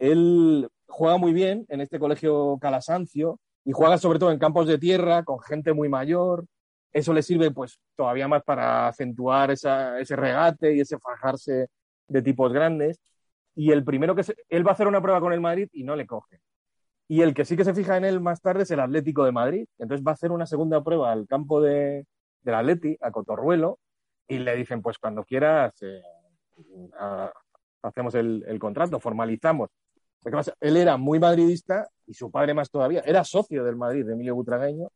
Él 0.00 0.68
juega 0.92 1.16
muy 1.16 1.32
bien 1.32 1.64
en 1.68 1.80
este 1.80 1.98
colegio 1.98 2.58
Calasancio 2.60 3.40
y 3.64 3.72
juega 3.72 3.98
sobre 3.98 4.18
todo 4.18 4.30
en 4.30 4.38
campos 4.38 4.66
de 4.66 4.78
tierra 4.78 5.24
con 5.24 5.40
gente 5.40 5.72
muy 5.72 5.88
mayor, 5.88 6.46
eso 6.92 7.12
le 7.12 7.22
sirve 7.22 7.50
pues 7.50 7.78
todavía 7.96 8.28
más 8.28 8.42
para 8.42 8.88
acentuar 8.88 9.50
ese 9.50 10.16
regate 10.16 10.74
y 10.76 10.80
ese 10.80 10.98
fajarse 10.98 11.68
de 12.06 12.22
tipos 12.22 12.52
grandes. 12.52 13.00
Y 13.54 13.70
el 13.70 13.84
primero 13.84 14.14
que 14.14 14.22
él 14.48 14.66
va 14.66 14.70
a 14.70 14.74
hacer 14.74 14.86
una 14.86 15.00
prueba 15.00 15.20
con 15.20 15.32
el 15.32 15.40
Madrid 15.40 15.68
y 15.72 15.84
no 15.84 15.96
le 15.96 16.06
coge. 16.06 16.40
Y 17.08 17.22
el 17.22 17.34
que 17.34 17.44
sí 17.44 17.56
que 17.56 17.64
se 17.64 17.74
fija 17.74 17.96
en 17.96 18.04
él 18.04 18.20
más 18.20 18.40
tarde 18.40 18.62
es 18.62 18.70
el 18.70 18.80
Atlético 18.80 19.24
de 19.24 19.32
Madrid. 19.32 19.66
Entonces 19.78 20.06
va 20.06 20.12
a 20.12 20.14
hacer 20.14 20.32
una 20.32 20.46
segunda 20.46 20.82
prueba 20.82 21.12
al 21.12 21.26
campo 21.26 21.60
de, 21.60 22.06
del 22.42 22.54
Atleti, 22.54 22.96
a 23.00 23.10
Cotorruelo, 23.10 23.78
y 24.28 24.38
le 24.38 24.56
dicen, 24.56 24.82
pues 24.82 24.98
cuando 24.98 25.24
quieras, 25.24 25.74
eh, 25.82 26.00
hacemos 27.82 28.14
el, 28.14 28.58
contrato, 28.58 29.00
formalizamos. 29.00 29.70
Pasa, 30.22 30.54
él 30.60 30.76
era 30.76 30.96
muy 30.96 31.18
madridista 31.18 31.88
y 32.06 32.14
su 32.14 32.30
padre 32.30 32.54
más 32.54 32.70
todavía. 32.70 33.02
Era 33.04 33.24
socio 33.24 33.64
del 33.64 33.76
Madrid, 33.76 34.04
de 34.06 34.12
Emilio 34.12 34.34
Butragueño, 34.34 34.88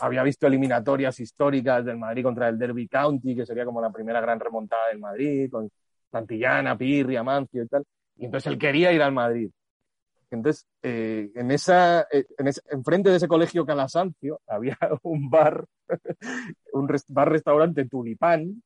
había 0.00 0.22
visto 0.22 0.46
eliminatorias 0.46 1.18
históricas 1.20 1.84
del 1.84 1.98
Madrid 1.98 2.22
contra 2.22 2.48
el 2.48 2.58
Derby 2.58 2.88
County, 2.88 3.34
que 3.34 3.46
sería 3.46 3.64
como 3.64 3.80
la 3.80 3.90
primera 3.90 4.20
gran 4.20 4.38
remontada 4.38 4.88
del 4.88 4.98
Madrid, 4.98 5.50
con 5.50 5.70
Santillana, 6.10 6.76
Pirri, 6.76 7.16
Amancio 7.16 7.62
y 7.62 7.68
tal. 7.68 7.84
Y 8.16 8.26
entonces 8.26 8.52
él 8.52 8.58
quería 8.58 8.92
ir 8.92 9.02
al 9.02 9.12
Madrid. 9.12 9.50
Entonces, 10.30 10.66
eh, 10.82 11.30
en 11.34 11.50
esa, 11.50 12.06
en 12.10 12.48
ese, 12.48 12.60
enfrente 12.70 13.10
de 13.10 13.16
ese 13.16 13.28
colegio 13.28 13.64
Calasancio 13.64 14.40
había 14.46 14.76
un 15.02 15.30
bar, 15.30 15.64
un 16.72 16.88
res, 16.88 17.04
bar-restaurante 17.08 17.86
Tulipán, 17.86 18.62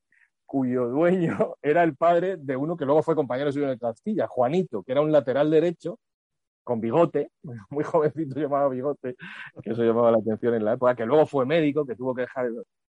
cuyo 0.53 0.87
dueño 0.87 1.55
era 1.63 1.81
el 1.81 1.95
padre 1.95 2.37
de 2.37 2.55
uno 2.55 2.77
que 2.77 2.85
luego 2.85 3.01
fue 3.01 3.15
compañero 3.15 3.51
suyo 3.51 3.69
de 3.69 3.79
Castilla, 3.79 4.27
Juanito, 4.27 4.83
que 4.83 4.91
era 4.91 5.01
un 5.01 5.11
lateral 5.11 5.49
derecho 5.49 5.99
con 6.63 6.79
bigote, 6.79 7.31
muy 7.71 7.83
jovencito 7.83 8.39
llamado 8.39 8.69
bigote, 8.69 9.15
que 9.63 9.71
eso 9.71 9.83
llamaba 9.83 10.11
la 10.11 10.19
atención 10.19 10.53
en 10.53 10.63
la 10.63 10.73
época, 10.73 10.95
que 10.95 11.07
luego 11.07 11.25
fue 11.25 11.47
médico, 11.47 11.87
que 11.87 11.95
tuvo 11.95 12.13
que 12.13 12.21
dejar, 12.21 12.51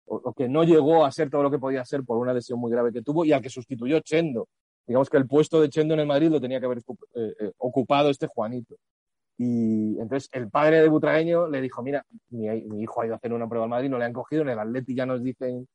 o, 0.04 0.34
que 0.34 0.50
no 0.50 0.64
llegó 0.64 1.06
a 1.06 1.10
ser 1.10 1.30
todo 1.30 1.44
lo 1.44 1.50
que 1.50 1.58
podía 1.58 1.82
ser 1.86 2.04
por 2.04 2.18
una 2.18 2.34
lesión 2.34 2.60
muy 2.60 2.70
grave 2.70 2.92
que 2.92 3.00
tuvo, 3.00 3.24
y 3.24 3.32
al 3.32 3.40
que 3.40 3.48
sustituyó 3.48 4.00
Chendo. 4.00 4.48
Digamos 4.86 5.08
que 5.08 5.16
el 5.16 5.26
puesto 5.26 5.58
de 5.58 5.70
Chendo 5.70 5.94
en 5.94 6.00
el 6.00 6.06
Madrid 6.06 6.28
lo 6.28 6.40
tenía 6.42 6.60
que 6.60 6.66
haber 6.66 6.78
eh, 6.78 7.34
eh, 7.40 7.52
ocupado 7.56 8.10
este 8.10 8.26
Juanito. 8.26 8.76
Y 9.38 9.98
entonces 9.98 10.28
el 10.32 10.50
padre 10.50 10.82
de 10.82 10.88
Butragueño 10.90 11.48
le 11.48 11.62
dijo, 11.62 11.82
mira, 11.82 12.04
mi, 12.28 12.48
mi, 12.48 12.82
hijo 12.82 13.00
ha 13.00 13.06
ido 13.06 13.14
a 13.14 13.16
hacer 13.16 13.32
una 13.32 13.48
prueba 13.48 13.64
al 13.64 13.70
Madrid, 13.70 13.88
no 13.88 13.98
le 13.98 14.04
han 14.04 14.12
cogido, 14.12 14.42
en 14.42 14.50
el 14.50 14.58
Atleti 14.58 14.94
ya 14.94 15.06
nos 15.06 15.22
dicen 15.22 15.66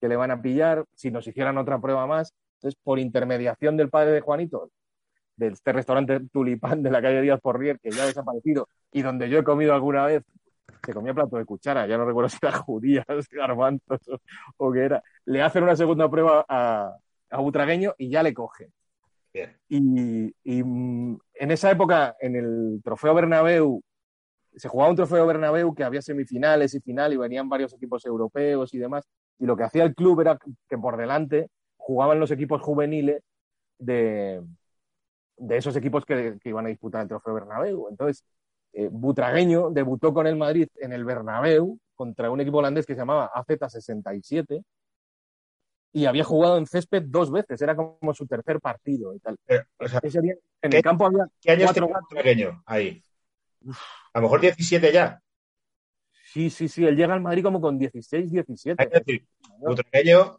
que 0.00 0.08
le 0.08 0.16
van 0.16 0.30
a 0.30 0.40
pillar, 0.40 0.84
si 0.94 1.10
nos 1.10 1.26
hicieran 1.26 1.58
otra 1.58 1.80
prueba 1.80 2.06
más. 2.06 2.34
Entonces, 2.56 2.78
por 2.82 2.98
intermediación 2.98 3.76
del 3.76 3.90
padre 3.90 4.12
de 4.12 4.20
Juanito, 4.20 4.70
de 5.36 5.48
este 5.48 5.72
restaurante 5.72 6.20
Tulipán 6.32 6.82
de 6.82 6.90
la 6.90 7.02
calle 7.02 7.20
Díaz 7.20 7.40
Porrier, 7.40 7.78
que 7.80 7.90
ya 7.90 8.04
ha 8.04 8.06
desaparecido, 8.06 8.68
y 8.92 9.02
donde 9.02 9.28
yo 9.28 9.38
he 9.38 9.44
comido 9.44 9.74
alguna 9.74 10.06
vez, 10.06 10.22
se 10.84 10.94
comía 10.94 11.14
plato 11.14 11.36
de 11.36 11.44
cuchara, 11.44 11.86
ya 11.86 11.98
no 11.98 12.04
recuerdo 12.04 12.28
si 12.28 12.38
era 12.40 12.52
judías, 12.58 13.04
garbanzos 13.30 14.08
o, 14.08 14.18
o 14.56 14.72
qué 14.72 14.84
era. 14.84 15.02
Le 15.24 15.42
hacen 15.42 15.62
una 15.62 15.76
segunda 15.76 16.10
prueba 16.10 16.44
a, 16.48 16.96
a 17.30 17.40
Butragueño 17.40 17.94
y 17.98 18.08
ya 18.08 18.22
le 18.22 18.32
coge. 18.32 18.70
Y, 19.68 20.34
y, 20.44 20.60
en 20.60 21.50
esa 21.50 21.70
época, 21.70 22.16
en 22.20 22.36
el 22.36 22.80
Trofeo 22.82 23.14
Bernabéu, 23.14 23.82
se 24.54 24.68
jugaba 24.68 24.90
un 24.90 24.96
Trofeo 24.96 25.26
Bernabéu 25.26 25.74
que 25.74 25.84
había 25.84 26.00
semifinales 26.00 26.74
y 26.74 26.80
final 26.80 27.12
y 27.12 27.18
venían 27.18 27.48
varios 27.48 27.74
equipos 27.74 28.06
europeos 28.06 28.72
y 28.72 28.78
demás. 28.78 29.04
Y 29.38 29.46
lo 29.46 29.56
que 29.56 29.64
hacía 29.64 29.84
el 29.84 29.94
club 29.94 30.20
era 30.20 30.38
que 30.68 30.78
por 30.78 30.96
delante 30.96 31.48
jugaban 31.76 32.20
los 32.20 32.30
equipos 32.30 32.60
juveniles 32.62 33.22
de, 33.78 34.42
de 35.36 35.56
esos 35.56 35.76
equipos 35.76 36.04
que, 36.04 36.38
que, 36.40 36.48
iban 36.48 36.66
a 36.66 36.70
disputar 36.70 37.02
el 37.02 37.08
Trofeo 37.08 37.34
Bernabéu. 37.34 37.88
Entonces, 37.90 38.24
eh, 38.72 38.88
Butragueño 38.90 39.70
debutó 39.70 40.12
con 40.12 40.26
el 40.26 40.36
Madrid 40.36 40.68
en 40.76 40.92
el 40.92 41.04
Bernabéu 41.04 41.78
contra 41.94 42.30
un 42.30 42.40
equipo 42.40 42.58
holandés 42.58 42.86
que 42.86 42.94
se 42.94 43.00
llamaba 43.00 43.30
AZ67 43.34 44.62
y 45.92 46.04
había 46.04 46.24
jugado 46.24 46.58
en 46.58 46.66
césped 46.66 47.04
dos 47.06 47.30
veces, 47.30 47.62
era 47.62 47.74
como 47.74 48.12
su 48.12 48.26
tercer 48.26 48.60
partido 48.60 49.14
y 49.14 49.18
tal. 49.18 49.38
Pero, 49.46 49.64
o 49.78 49.88
sea, 49.88 50.00
Ese 50.02 50.20
día, 50.20 50.34
en 50.60 50.74
el 50.74 50.82
campo 50.82 51.06
había 51.06 51.26
¿Qué 51.40 51.52
años 51.52 51.72
cuatro 51.72 51.88
Butragueño 51.88 52.62
ahí? 52.66 53.02
A 54.12 54.18
lo 54.18 54.22
mejor 54.22 54.40
17 54.40 54.92
ya. 54.92 55.22
Sí, 56.36 56.50
sí, 56.50 56.68
sí, 56.68 56.84
él 56.84 56.96
llega 56.96 57.14
al 57.14 57.22
Madrid 57.22 57.42
como 57.42 57.62
con 57.62 57.78
16, 57.78 58.30
17. 58.30 58.82
Hay 58.82 58.90
decir, 58.90 59.26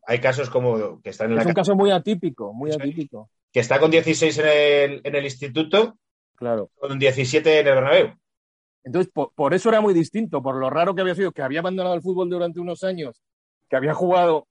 hay 0.06 0.20
casos 0.20 0.48
como 0.48 1.02
que 1.02 1.10
están 1.10 1.32
en 1.32 1.40
es 1.40 1.44
la 1.46 1.50
un 1.50 1.56
caso 1.56 1.76
muy 1.76 1.90
atípico, 1.90 2.54
muy 2.54 2.72
Sí. 2.72 2.78
atípico. 2.80 3.32
que 3.52 3.62
está 3.62 3.80
con 3.80 3.90
16 3.90 4.38
en 4.38 4.46
el, 4.46 5.02
en 5.04 5.16
el 5.16 5.24
instituto, 5.24 5.98
Claro. 6.36 6.70
con 6.76 7.00
17 7.00 7.62
en 7.62 7.68
el 7.68 7.74
Bernabéu. 7.74 8.14
Entonces, 8.84 9.12
por, 9.12 9.34
por, 9.34 9.56
eso 9.56 9.70
era 9.70 9.82
muy 9.82 9.96
distinto, 9.96 10.40
por 10.44 10.58
lo 10.58 10.70
raro 10.70 10.94
que 10.94 11.02
había 11.02 11.16
sido, 11.16 11.32
que 11.32 11.42
había 11.42 11.62
abandonado 11.62 11.96
el 11.96 12.04
fútbol 12.04 12.30
durante 12.30 12.60
unos 12.60 12.84
años, 12.84 13.20
que 13.68 13.76
había 13.76 13.96
jugado 13.96 14.46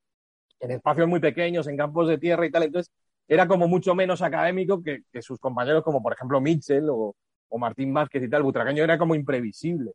en 0.59 0.73
espacios 0.73 1.07
muy 1.07 1.21
pequeños, 1.21 1.69
en 1.69 1.77
campos 1.77 2.09
de 2.09 2.19
tierra 2.19 2.45
y 2.45 2.51
tal. 2.51 2.65
Entonces, 2.65 2.93
era 3.29 3.47
como 3.47 3.69
mucho 3.69 3.95
menos 3.95 4.21
académico 4.21 4.83
que, 4.83 5.03
que 5.13 5.23
sus 5.23 5.39
compañeros, 5.39 5.85
como 5.85 6.03
por 6.03 6.13
ejemplo 6.13 6.41
Mitchell 6.41 6.89
o, 6.91 7.15
o 7.51 7.59
Martín 7.59 7.95
Vázquez 7.95 8.25
y 8.25 8.29
tal. 8.29 8.43
Butragueño 8.43 8.83
era 8.83 8.99
como 8.99 9.15
imprevisible. 9.15 9.93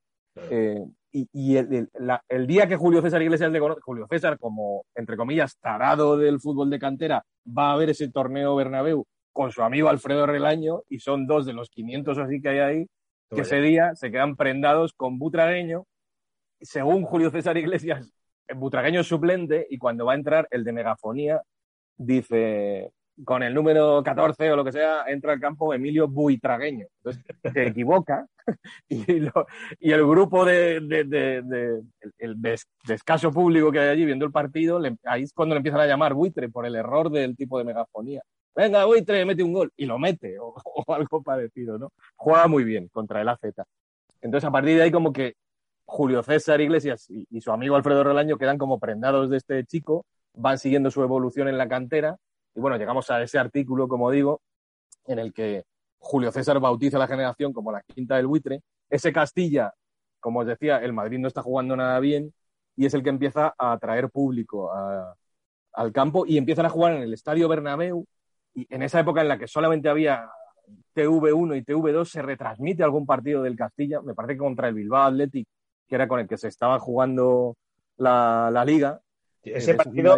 Eh, 0.50 0.84
y 1.12 1.28
y 1.34 1.58
el, 1.58 1.74
el- 1.74 1.90
la- 2.00 2.24
el 2.30 2.48
día 2.48 2.68
que 2.68 2.78
Julio 2.78 3.02
César 3.02 3.22
Iglesias 3.22 3.52
le 3.52 3.60
conoce, 3.60 3.82
Julio 3.82 4.08
César, 4.10 4.40
como 4.40 4.86
entre 4.96 5.18
comillas, 5.18 5.58
tarado 5.60 6.18
del 6.18 6.40
fútbol 6.40 6.70
de 6.70 6.80
cantera, 6.80 7.26
va 7.46 7.74
a 7.74 7.78
ver 7.78 7.90
ese 7.90 8.10
torneo 8.10 8.56
Bernabéu 8.56 9.06
con 9.34 9.52
su 9.52 9.62
amigo 9.64 9.90
Alfredo 9.90 10.26
Relaño, 10.26 10.84
y 10.90 11.00
son 11.00 11.26
dos 11.28 11.46
de 11.46 11.54
los 11.54 11.70
500 11.70 12.18
o 12.18 12.22
así 12.22 12.42
que 12.42 12.50
hay 12.50 12.60
ahí, 12.60 12.88
que 13.30 13.42
ese 13.42 13.62
día 13.62 13.96
se 13.96 14.12
quedan 14.12 14.36
prendados 14.36 14.94
con 14.94 15.18
Butragueño. 15.20 15.86
Según 16.62 17.04
Julio 17.04 17.30
César 17.32 17.58
Iglesias, 17.58 18.14
Butragueño 18.54 19.00
es 19.02 19.08
suplente, 19.08 19.66
y 19.70 19.78
cuando 19.78 20.06
va 20.06 20.14
a 20.14 20.16
entrar 20.16 20.48
el 20.52 20.64
de 20.66 20.74
megafonía, 20.74 21.42
dice, 21.98 22.92
con 23.24 23.44
el 23.44 23.54
número 23.54 24.02
14 24.04 24.52
o 24.52 24.56
lo 24.56 24.64
que 24.64 24.72
sea, 24.72 25.04
entra 25.08 25.34
al 25.34 25.40
campo 25.40 25.74
Emilio 25.74 26.08
Buitragueño. 26.08 26.88
Entonces, 26.98 27.24
se 27.54 27.68
equivoca 27.68 28.26
y, 28.90 29.04
el 29.92 30.06
grupo 30.08 30.46
de, 30.46 30.78
el- 30.78 32.42
de 32.42 32.58
escaso 32.90 33.32
público 33.32 33.72
que 33.72 33.80
hay 33.80 33.90
allí 33.90 34.06
viendo 34.06 34.26
el 34.26 34.32
partido, 34.32 34.80
le- 34.80 34.98
ahí 35.06 35.24
es 35.24 35.34
cuando 35.34 35.56
le 35.56 35.60
empiezan 35.60 35.82
a 35.82 35.88
llamar 35.88 36.14
buitre 36.14 36.50
por 36.50 36.66
el 36.66 36.76
error 36.76 37.10
del 37.12 37.36
tipo 37.36 37.58
de 37.58 37.64
megafonía. 37.66 38.22
Venga, 38.56 38.84
buitre, 38.86 39.24
mete 39.26 39.44
un 39.44 39.54
gol. 39.54 39.72
Y 39.78 39.86
lo 39.86 39.98
mete, 40.00 40.38
o, 40.40 40.54
o 40.66 40.94
algo 40.94 41.22
parecido, 41.24 41.78
¿no? 41.78 41.92
Juega 42.16 42.48
muy 42.48 42.64
bien 42.64 42.88
contra 42.90 43.22
el 43.22 43.30
AZ. 43.30 43.40
Entonces, 44.22 44.48
a 44.48 44.52
partir 44.52 44.76
de 44.78 44.84
ahí, 44.84 44.92
como 44.92 45.14
que 45.14 45.36
Julio 45.86 46.24
César 46.24 46.62
Iglesias 46.62 47.10
y, 47.10 47.26
y 47.30 47.42
su 47.42 47.52
amigo 47.52 47.76
Alfredo 47.76 48.04
Relaño 48.04 48.38
quedan 48.38 48.58
como 48.58 48.80
prendados 48.80 49.30
de 49.30 49.38
este 49.38 49.66
chico, 49.66 50.06
van 50.34 50.58
siguiendo 50.58 50.92
su 50.92 51.02
evolución 51.04 51.48
en 51.48 51.58
la 51.58 51.68
cantera. 51.68 52.18
Y 52.56 52.60
bueno, 52.60 52.78
llegamos 52.78 53.10
a 53.10 53.22
ese 53.22 53.40
artículo, 53.40 53.88
como 53.88 54.12
digo, 54.12 54.42
en 55.06 55.20
el 55.20 55.34
que 55.34 55.64
Julio 56.00 56.32
César 56.32 56.60
bautiza 56.60 56.98
a 56.98 57.00
la 57.02 57.08
generación 57.08 57.54
como 57.54 57.72
la 57.72 57.82
quinta 57.84 58.16
del 58.18 58.28
buitre. 58.28 58.62
Ese 58.90 59.14
Castilla, 59.14 59.74
como 60.20 60.40
os 60.42 60.48
decía, 60.48 60.78
el 60.78 60.94
Madrid 60.94 61.20
no 61.20 61.28
está 61.28 61.42
jugando 61.42 61.76
nada 61.76 62.00
bien 62.00 62.34
y 62.76 62.86
es 62.86 62.94
el 62.94 63.04
que 63.04 63.10
empieza 63.10 63.54
a 63.58 63.74
atraer 63.74 64.10
público 64.10 64.72
a- 64.74 65.14
al 65.74 65.92
campo 65.94 66.26
y 66.26 66.38
empiezan 66.38 66.66
a 66.66 66.70
jugar 66.70 66.94
en 66.94 67.04
el 67.04 67.14
Estadio 67.14 67.48
Bernabéu. 67.48 68.06
Y 68.54 68.68
en 68.74 68.84
esa 68.84 69.00
época 69.00 69.22
en 69.22 69.30
la 69.30 69.38
que 69.38 69.48
solamente 69.48 69.88
había 69.88 70.30
TV1 70.94 71.56
y 71.56 71.64
TV2 71.64 72.10
se 72.10 72.22
retransmite 72.22 72.84
algún 72.84 73.06
partido 73.06 73.42
del 73.44 73.56
Castilla, 73.56 74.02
me 74.02 74.14
parece 74.14 74.34
que 74.34 74.40
contra 74.40 74.68
el 74.68 74.74
Bilbao 74.74 75.04
Athletic, 75.04 75.48
que 75.88 75.96
era 75.96 76.08
con 76.08 76.20
el 76.20 76.28
que 76.28 76.38
se 76.38 76.48
estaba 76.50 76.80
jugando 76.80 77.56
la, 77.98 78.50
la 78.52 78.66
liga, 78.66 79.00
Ese 79.44 79.72
Eh, 79.72 79.76
partido 79.76 80.18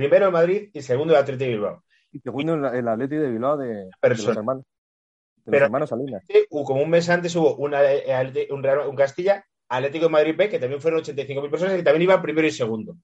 primero 0.00 0.26
el 0.26 0.32
Madrid 0.32 0.70
y 0.72 0.82
segundo 0.82 1.14
el 1.14 1.20
Atlético 1.20 1.44
de 1.44 1.50
Bilbao. 1.56 1.82
y 2.12 2.20
segundo 2.20 2.54
el, 2.54 2.64
el 2.76 2.88
Athletic 2.88 3.18
de 3.18 3.30
Bilbao 3.30 3.56
de, 3.56 3.68
de 3.68 3.90
los 4.08 4.26
hermanos, 4.28 4.64
de 4.64 5.42
los 5.44 5.44
Pero- 5.52 5.64
hermanos 5.66 5.88
Salinas. 5.90 6.24
Como 6.50 6.82
un 6.82 6.90
mes 6.90 7.08
antes 7.08 7.34
hubo 7.36 7.56
una, 7.56 7.80
eh, 7.84 8.48
un, 8.50 8.62
Real- 8.62 8.88
un 8.88 8.96
Castilla, 8.96 9.44
Atlético 9.68 10.06
de 10.06 10.10
Madrid 10.10 10.34
B, 10.36 10.48
que 10.48 10.58
también 10.58 10.80
fueron 10.80 11.00
85.000 11.02 11.50
personas 11.50 11.78
y 11.78 11.82
también 11.82 12.02
iban 12.02 12.22
primero 12.22 12.46
y 12.46 12.50
segundo. 12.52 12.96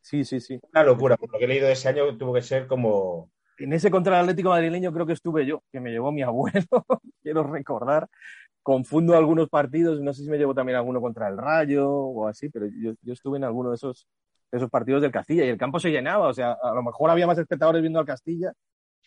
Sí, 0.00 0.22
sí, 0.24 0.38
sí. 0.40 0.60
Una 0.72 0.84
locura, 0.84 1.16
por 1.16 1.32
lo 1.32 1.38
que 1.38 1.44
he 1.46 1.48
leído 1.48 1.66
de 1.66 1.72
ese 1.72 1.88
año 1.88 2.16
tuvo 2.18 2.34
que 2.34 2.42
ser 2.42 2.66
como... 2.66 3.30
En 3.58 3.72
ese 3.72 3.90
contra 3.90 4.16
el 4.16 4.20
Atlético 4.24 4.50
madrileño 4.50 4.92
creo 4.92 5.06
que 5.06 5.12
estuve 5.14 5.46
yo, 5.46 5.62
que 5.72 5.80
me 5.80 5.90
llevó 5.90 6.12
mi 6.12 6.22
abuelo, 6.22 6.66
quiero 7.22 7.42
recordar. 7.44 8.08
Confundo 8.62 9.16
algunos 9.16 9.48
partidos, 9.48 10.00
no 10.00 10.12
sé 10.12 10.22
si 10.24 10.30
me 10.30 10.38
llevó 10.38 10.54
también 10.54 10.76
alguno 10.76 11.00
contra 11.00 11.28
el 11.28 11.36
Rayo 11.36 11.88
o 11.90 12.26
así, 12.26 12.48
pero 12.48 12.66
yo, 12.66 12.92
yo 13.02 13.12
estuve 13.12 13.36
en 13.38 13.44
alguno 13.44 13.68
de 13.70 13.76
esos, 13.76 14.06
de 14.50 14.58
esos 14.58 14.70
partidos 14.70 15.02
del 15.02 15.10
Castilla 15.10 15.44
y 15.44 15.48
el 15.48 15.58
campo 15.58 15.78
se 15.80 15.90
llenaba, 15.90 16.28
o 16.28 16.34
sea, 16.34 16.56
a 16.62 16.74
lo 16.74 16.82
mejor 16.82 17.10
había 17.10 17.26
más 17.26 17.38
espectadores 17.38 17.80
viendo 17.82 17.98
al 17.98 18.06
Castilla 18.06 18.52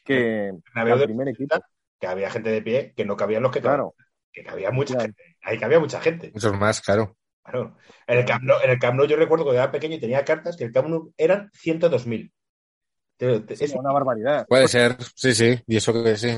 que, 0.03 0.51
al 0.75 1.03
primer 1.03 1.27
equipo. 1.29 1.55
que 1.99 2.07
había 2.07 2.29
gente 2.29 2.49
de 2.49 2.61
pie 2.61 2.93
que 2.95 3.05
no 3.05 3.15
cabían 3.17 3.43
los 3.43 3.51
que 3.51 3.61
cabían. 3.61 3.75
Claro, 3.79 3.95
Que 4.31 4.43
cabía 4.43 4.69
mucha 4.71 4.93
Claro. 4.93 5.05
gente. 5.05 5.23
Ahí 5.41 5.57
cabía 5.57 5.79
mucha 5.79 5.99
gente. 5.99 6.31
Muchos 6.33 6.53
más, 6.59 6.79
claro. 6.81 7.15
Claro. 7.43 7.75
En 8.05 8.17
el 8.19 8.25
Camp 8.25 8.43
Nou, 8.43 8.59
en 8.63 8.69
el 8.71 8.77
Camp 8.79 8.95
Nou 8.97 9.07
yo 9.07 9.15
recuerdo 9.15 9.45
cuando 9.45 9.61
era 9.61 9.71
pequeño 9.71 9.95
y 9.95 9.99
tenía 9.99 10.23
cartas 10.25 10.55
que 10.57 10.65
el 10.65 10.71
Camp 10.71 10.89
Nou 10.89 11.13
eran 11.17 11.49
102.000. 11.53 12.31
Te- 13.17 13.39
te- 13.39 13.53
es 13.55 13.61
es- 13.61 13.73
una 13.73 13.91
barbaridad. 13.91 14.45
Puede 14.47 14.67
ser, 14.67 14.95
sí, 15.15 15.33
sí. 15.33 15.57
Y 15.65 15.77
eso 15.77 15.91
que 16.03 16.15
sí. 16.17 16.37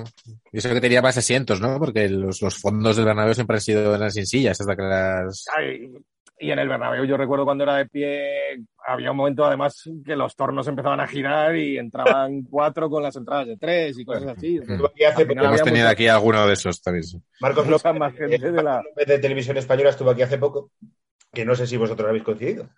Y 0.54 0.58
eso 0.60 0.70
que 0.70 0.80
tenía 0.80 1.02
más 1.02 1.18
asientos, 1.18 1.60
¿no? 1.60 1.78
Porque 1.78 2.08
los, 2.08 2.42
los 2.42 2.58
fondos 2.58 2.96
del 2.96 3.06
Bernabéu 3.06 3.34
siempre 3.34 3.56
han 3.58 3.62
sido 3.62 3.94
en 3.96 4.00
las 4.00 4.14
sin 4.14 4.26
sillas, 4.26 4.62
hasta 4.62 4.76
que 4.78 4.84
las... 4.84 5.46
Ay, 5.58 5.92
y 6.39 6.52
en 6.52 6.60
el 6.60 6.69
Bernabéu 6.69 7.04
yo 7.06 7.17
recuerdo 7.17 7.43
cuando 7.45 7.63
era 7.65 7.75
de 7.75 7.86
pie, 7.88 8.63
había 8.88 9.12
un 9.12 9.17
momento 9.17 9.43
además 9.45 9.84
que 10.06 10.15
los 10.15 10.36
tornos 10.36 10.67
empezaban 10.67 10.99
a 11.02 11.08
girar 11.08 11.56
y 11.56 11.78
entraban 11.78 12.43
cuatro 12.49 12.89
con 12.89 13.04
las 13.04 13.15
entradas 13.15 13.47
de 13.47 13.58
tres 13.58 13.97
y 13.99 14.06
cosas 14.06 14.38
así. 14.38 14.58
Estuvo 14.58 14.88
aquí 14.88 15.04
hace 15.04 15.23
Hemos 15.23 15.62
tenido 15.63 15.86
mucha- 15.86 15.89
aquí 15.89 16.08
alguno 16.08 16.47
de 16.47 16.54
esos 16.54 16.82
también. 16.82 17.04
sí. 17.04 17.21
Marcos 17.41 17.65
mucha 17.67 17.89
López, 17.93 17.99
más 17.99 18.13
gente 18.15 18.36
eh, 18.36 18.39
de 18.52 18.63
la- 18.63 18.63
Marcos 18.75 18.86
López 18.91 19.08
de 19.08 19.19
Televisión 19.19 19.58
Española 19.58 19.89
estuvo 19.89 20.10
aquí 20.12 20.21
hace 20.21 20.38
poco, 20.38 20.71
que 21.34 21.43
no 21.45 21.56
sé 21.56 21.67
si 21.67 21.78
vosotros 21.78 22.08
habéis 22.08 22.23
coincidido. 22.23 22.69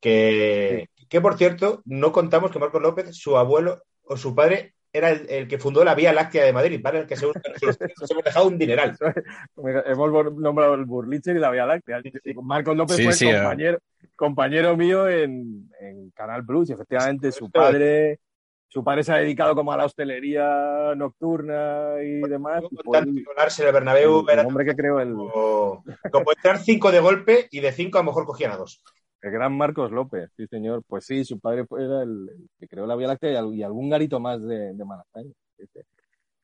Que, 0.00 0.88
que 1.08 1.20
por 1.20 1.36
cierto, 1.36 1.82
no 1.84 2.10
contamos 2.12 2.50
que 2.50 2.58
Marcos 2.58 2.82
López, 2.82 3.14
su 3.16 3.36
abuelo 3.36 3.82
o 4.04 4.16
su 4.16 4.34
padre, 4.34 4.74
era 4.92 5.10
el, 5.10 5.26
el 5.28 5.48
que 5.48 5.58
fundó 5.58 5.84
la 5.84 5.94
Vía 5.94 6.12
Láctea 6.12 6.44
de 6.44 6.52
Madrid, 6.52 6.80
para 6.82 7.00
el 7.00 7.06
que 7.06 7.16
seguro 7.16 7.40
que 7.40 7.66
nos 7.66 8.10
hemos 8.10 8.24
dejado 8.24 8.48
un 8.48 8.58
dineral. 8.58 8.96
Hemos 9.86 10.34
nombrado 10.36 10.74
el 10.74 10.84
Burlitzer 10.84 11.36
y 11.36 11.40
la 11.40 11.50
Vía 11.50 11.66
Láctea. 11.66 12.02
Marcos 12.42 12.76
López 12.76 12.96
Sí, 12.96 13.04
fue 13.04 13.12
sí, 13.14 13.28
eh. 13.28 13.38
compañero, 13.38 13.78
compañero 14.16 14.76
mío 14.76 15.08
en, 15.08 15.70
en 15.80 16.10
Canal 16.10 16.44
Plus 16.44 16.68
y 16.68 16.74
efectivamente 16.74 17.32
su 17.32 17.50
padre, 17.50 18.20
su 18.68 18.84
padre 18.84 19.02
se 19.02 19.12
ha 19.12 19.16
dedicado 19.16 19.54
como 19.54 19.72
a 19.72 19.78
la 19.78 19.86
hostelería 19.86 20.94
nocturna 20.94 21.94
y 22.02 22.20
demás. 22.28 22.62
y 22.70 22.76
fue 22.84 22.98
el, 22.98 23.24
Colarse 23.24 23.62
en 23.62 23.68
el 23.68 23.74
Bernabéu 23.74 24.26
el 24.28 24.38
hombre 24.40 24.66
que 24.66 24.76
creó 24.76 25.00
el, 25.00 25.14
como, 25.14 25.84
como 26.10 26.32
entrar 26.32 26.58
cinco 26.58 26.92
de 26.92 27.00
golpe 27.00 27.48
y 27.50 27.60
de 27.60 27.72
cinco 27.72 27.96
a 27.96 28.02
lo 28.02 28.06
mejor 28.06 28.26
cogían 28.26 28.52
a 28.52 28.56
dos. 28.56 28.82
El 29.22 29.30
gran 29.30 29.56
Marcos 29.56 29.90
López, 29.92 30.30
sí, 30.36 30.46
señor. 30.48 30.82
Pues 30.86 31.04
sí, 31.06 31.24
su 31.24 31.38
padre 31.38 31.64
era 31.78 32.02
el, 32.02 32.28
el 32.28 32.48
que 32.58 32.66
creó 32.68 32.86
la 32.86 32.96
Vía 32.96 33.06
Láctea 33.08 33.32
y, 33.32 33.36
al- 33.36 33.54
y 33.54 33.62
algún 33.62 33.88
garito 33.88 34.18
más 34.20 34.42
de, 34.44 34.74
de 34.74 34.84
Malasaña. 34.84 35.32
Sí, 35.56 35.64
sí. 35.72 35.80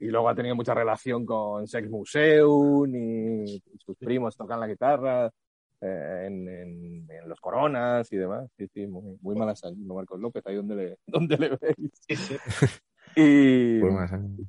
Y 0.00 0.06
luego 0.06 0.28
ha 0.28 0.34
tenido 0.34 0.54
mucha 0.54 0.74
relación 0.74 1.26
con 1.26 1.66
Sex 1.66 1.90
Museum 1.90 2.94
y 2.94 3.60
sus 3.84 3.96
primos 3.96 4.36
tocan 4.36 4.60
la 4.60 4.68
guitarra 4.68 5.26
eh, 5.80 6.24
en, 6.26 6.48
en- 6.48 7.06
en 7.10 7.28
los 7.28 7.40
coronas 7.40 8.10
y 8.12 8.16
demás. 8.16 8.48
Sí, 8.56 8.68
sí, 8.72 8.86
muy, 8.86 9.18
muy 9.22 9.34
malasañino 9.34 9.94
Marcos 9.94 10.20
López, 10.20 10.46
ahí 10.46 10.54
donde 10.54 10.74
le, 10.76 10.98
donde 11.06 11.36
le 11.36 11.48
veis. 11.60 11.90
Sí, 12.08 12.14
sí. 12.16 12.36
Y, 13.16 13.80
¿eh? 13.80 14.44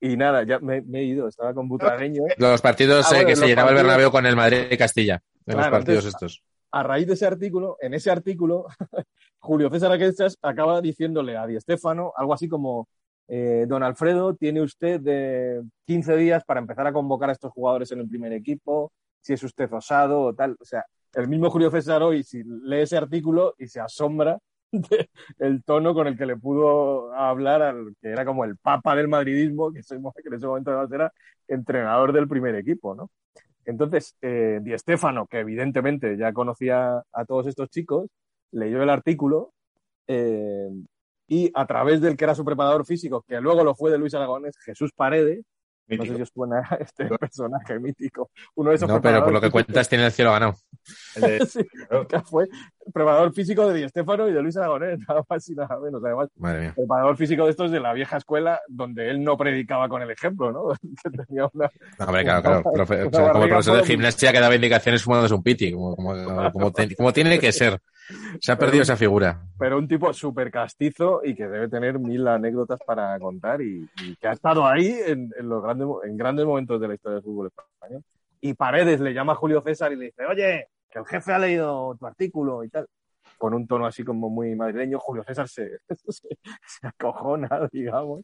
y 0.00 0.16
nada, 0.16 0.44
ya 0.44 0.60
me, 0.60 0.80
me 0.82 1.00
he 1.00 1.04
ido, 1.04 1.26
estaba 1.26 1.52
con 1.54 1.66
Butragueño. 1.68 2.22
Los 2.38 2.60
partidos 2.62 3.10
Ah, 3.12 3.20
eh, 3.22 3.26
que 3.26 3.34
se 3.34 3.46
llenaba 3.48 3.70
el 3.70 3.76
Bernabéu 3.76 4.10
con 4.12 4.26
el 4.26 4.36
Madrid 4.36 4.66
y 4.70 4.76
Castilla. 4.76 5.20
En 5.46 5.56
los 5.56 5.66
partidos 5.68 6.04
entonces, 6.04 6.14
estos. 6.38 6.42
A 6.74 6.82
raíz 6.82 7.06
de 7.06 7.14
ese 7.14 7.24
artículo, 7.24 7.76
en 7.80 7.94
ese 7.94 8.10
artículo, 8.10 8.66
Julio 9.38 9.70
César 9.70 9.92
Aquestas 9.92 10.36
acaba 10.42 10.80
diciéndole 10.80 11.36
a 11.36 11.46
Di 11.46 11.60
Stéfano 11.60 12.12
algo 12.16 12.34
así 12.34 12.48
como, 12.48 12.88
eh, 13.28 13.64
don 13.68 13.84
Alfredo, 13.84 14.34
tiene 14.34 14.60
usted 14.60 15.00
de 15.00 15.62
15 15.86 16.16
días 16.16 16.42
para 16.44 16.58
empezar 16.58 16.84
a 16.88 16.92
convocar 16.92 17.28
a 17.30 17.32
estos 17.32 17.52
jugadores 17.52 17.92
en 17.92 18.00
el 18.00 18.08
primer 18.08 18.32
equipo, 18.32 18.92
si 19.20 19.34
es 19.34 19.42
usted 19.44 19.72
osado 19.72 20.20
o 20.20 20.34
tal. 20.34 20.56
O 20.60 20.64
sea, 20.64 20.84
el 21.12 21.28
mismo 21.28 21.48
Julio 21.48 21.70
César 21.70 22.02
hoy 22.02 22.24
si 22.24 22.42
lee 22.42 22.80
ese 22.80 22.96
artículo 22.96 23.54
y 23.56 23.68
se 23.68 23.78
asombra 23.78 24.40
del 25.38 25.62
tono 25.62 25.94
con 25.94 26.08
el 26.08 26.18
que 26.18 26.26
le 26.26 26.36
pudo 26.36 27.14
hablar 27.14 27.62
al 27.62 27.94
que 28.02 28.08
era 28.08 28.24
como 28.24 28.44
el 28.44 28.56
papa 28.56 28.96
del 28.96 29.06
madridismo, 29.06 29.72
que 29.72 29.78
en 29.78 30.34
ese 30.34 30.46
momento 30.46 30.72
además 30.72 30.90
era 30.90 31.12
entrenador 31.46 32.12
del 32.12 32.26
primer 32.26 32.56
equipo, 32.56 32.96
¿no? 32.96 33.10
Entonces, 33.64 34.16
eh, 34.22 34.60
Di 34.62 34.76
Stéfano, 34.78 35.26
que 35.26 35.40
evidentemente 35.40 36.16
ya 36.16 36.32
conocía 36.32 37.02
a 37.12 37.24
todos 37.24 37.46
estos 37.46 37.68
chicos, 37.70 38.08
leyó 38.52 38.82
el 38.82 38.90
artículo 38.90 39.52
eh, 40.06 40.68
y 41.26 41.50
a 41.54 41.66
través 41.66 42.00
del 42.00 42.16
que 42.16 42.24
era 42.24 42.34
su 42.34 42.44
preparador 42.44 42.84
físico, 42.86 43.24
que 43.26 43.40
luego 43.40 43.64
lo 43.64 43.74
fue 43.74 43.90
de 43.90 43.98
Luis 43.98 44.14
Aragonés, 44.14 44.56
Jesús 44.58 44.92
Paredes, 44.94 45.44
no 45.88 46.04
sé 46.04 46.16
si 46.16 46.22
os 46.22 46.28
suena 46.30 46.62
este 46.80 47.06
personaje 47.18 47.78
mítico, 47.78 48.30
uno 48.54 48.70
de 48.70 48.76
esos 48.76 48.88
No, 48.88 49.00
pero 49.00 49.22
por 49.24 49.32
lo 49.32 49.40
que 49.40 49.50
cuentas 49.50 49.88
tiene 49.88 50.06
el 50.06 50.12
cielo 50.12 50.32
ganado. 50.32 50.54
El 51.16 51.22
de- 51.22 51.38
físicos- 51.40 51.48
sí, 51.52 51.64
claro. 51.88 52.06
que 52.08 52.20
fue 52.20 52.48
preparador 52.92 53.32
físico 53.32 53.68
de 53.68 53.80
Di 53.82 53.88
Stéfano 53.88 54.28
y 54.28 54.32
de 54.32 54.42
Luis 54.42 54.56
Aragonés, 54.56 54.98
nada 55.08 55.22
más 55.28 55.48
y 55.48 55.54
nada 55.54 55.78
menos. 55.80 56.02
Además, 56.04 56.28
Madre 56.36 56.60
mía. 56.60 56.72
preparador 56.76 57.16
físico 57.16 57.44
de 57.44 57.50
estos 57.50 57.70
de 57.70 57.80
la 57.80 57.92
vieja 57.92 58.16
escuela, 58.16 58.60
donde 58.68 59.08
él 59.10 59.22
no 59.22 59.36
predicaba 59.36 59.88
con 59.88 60.02
el 60.02 60.10
ejemplo, 60.10 60.52
¿no? 60.52 60.68
que 61.02 61.10
tenía 61.10 61.48
una, 61.52 61.70
No, 61.98 62.04
hombre, 62.06 62.24
claro, 62.24 62.42
claro. 62.42 62.62
Profe- 62.64 63.00
Una 63.00 63.06
o 63.06 63.10
sea, 63.10 63.20
como 63.20 63.26
barriga 63.34 63.46
profesor 63.56 63.76
de 63.78 63.84
gimnasia 63.86 64.32
que 64.32 64.40
daba 64.40 64.54
indicaciones 64.54 65.02
fumándose 65.02 65.34
un 65.34 65.42
piti, 65.42 65.72
como, 65.72 65.96
como, 65.96 66.50
como, 66.52 66.72
te- 66.72 66.94
como 66.96 67.12
tiene 67.12 67.38
que 67.38 67.52
ser. 67.52 67.78
Se 68.40 68.52
ha 68.52 68.58
perdido 68.58 68.82
esa 68.82 68.96
figura. 68.96 69.40
pero 69.58 69.78
un 69.78 69.88
tipo 69.88 70.12
súper 70.12 70.50
castizo 70.50 71.22
y 71.24 71.34
que 71.34 71.46
debe 71.46 71.68
tener 71.68 71.98
mil 71.98 72.26
anécdotas 72.28 72.78
para 72.86 73.18
contar 73.18 73.62
y, 73.62 73.88
que 74.20 74.28
ha 74.28 74.32
estado 74.32 74.66
ahí 74.66 74.94
en, 75.06 75.30
los 75.40 75.62
grandes, 75.62 75.88
en 76.04 76.16
grandes 76.16 76.44
momentos 76.44 76.80
de 76.80 76.88
la 76.88 76.94
historia 76.94 77.14
del 77.16 77.24
fútbol 77.24 77.46
español. 77.46 78.02
Y 78.40 78.54
Paredes 78.54 79.00
le 79.00 79.14
llama 79.14 79.32
a 79.32 79.36
Julio 79.36 79.62
César 79.62 79.92
y 79.92 79.96
le 79.96 80.06
dice, 80.06 80.26
oye, 80.26 80.68
que 80.90 80.98
el 80.98 81.06
jefe 81.06 81.32
ha 81.32 81.38
leído 81.38 81.96
tu 81.98 82.06
artículo 82.06 82.62
y 82.62 82.68
tal. 82.68 82.86
con 83.38 83.54
un 83.54 83.66
tono 83.66 83.86
así 83.86 84.04
como 84.04 84.28
muy 84.28 84.54
madrileño, 84.54 84.98
Julio 84.98 85.24
César 85.24 85.48
se, 85.48 85.78
se, 85.88 86.28
se 86.66 86.86
acojona, 86.86 87.68
digamos, 87.72 88.22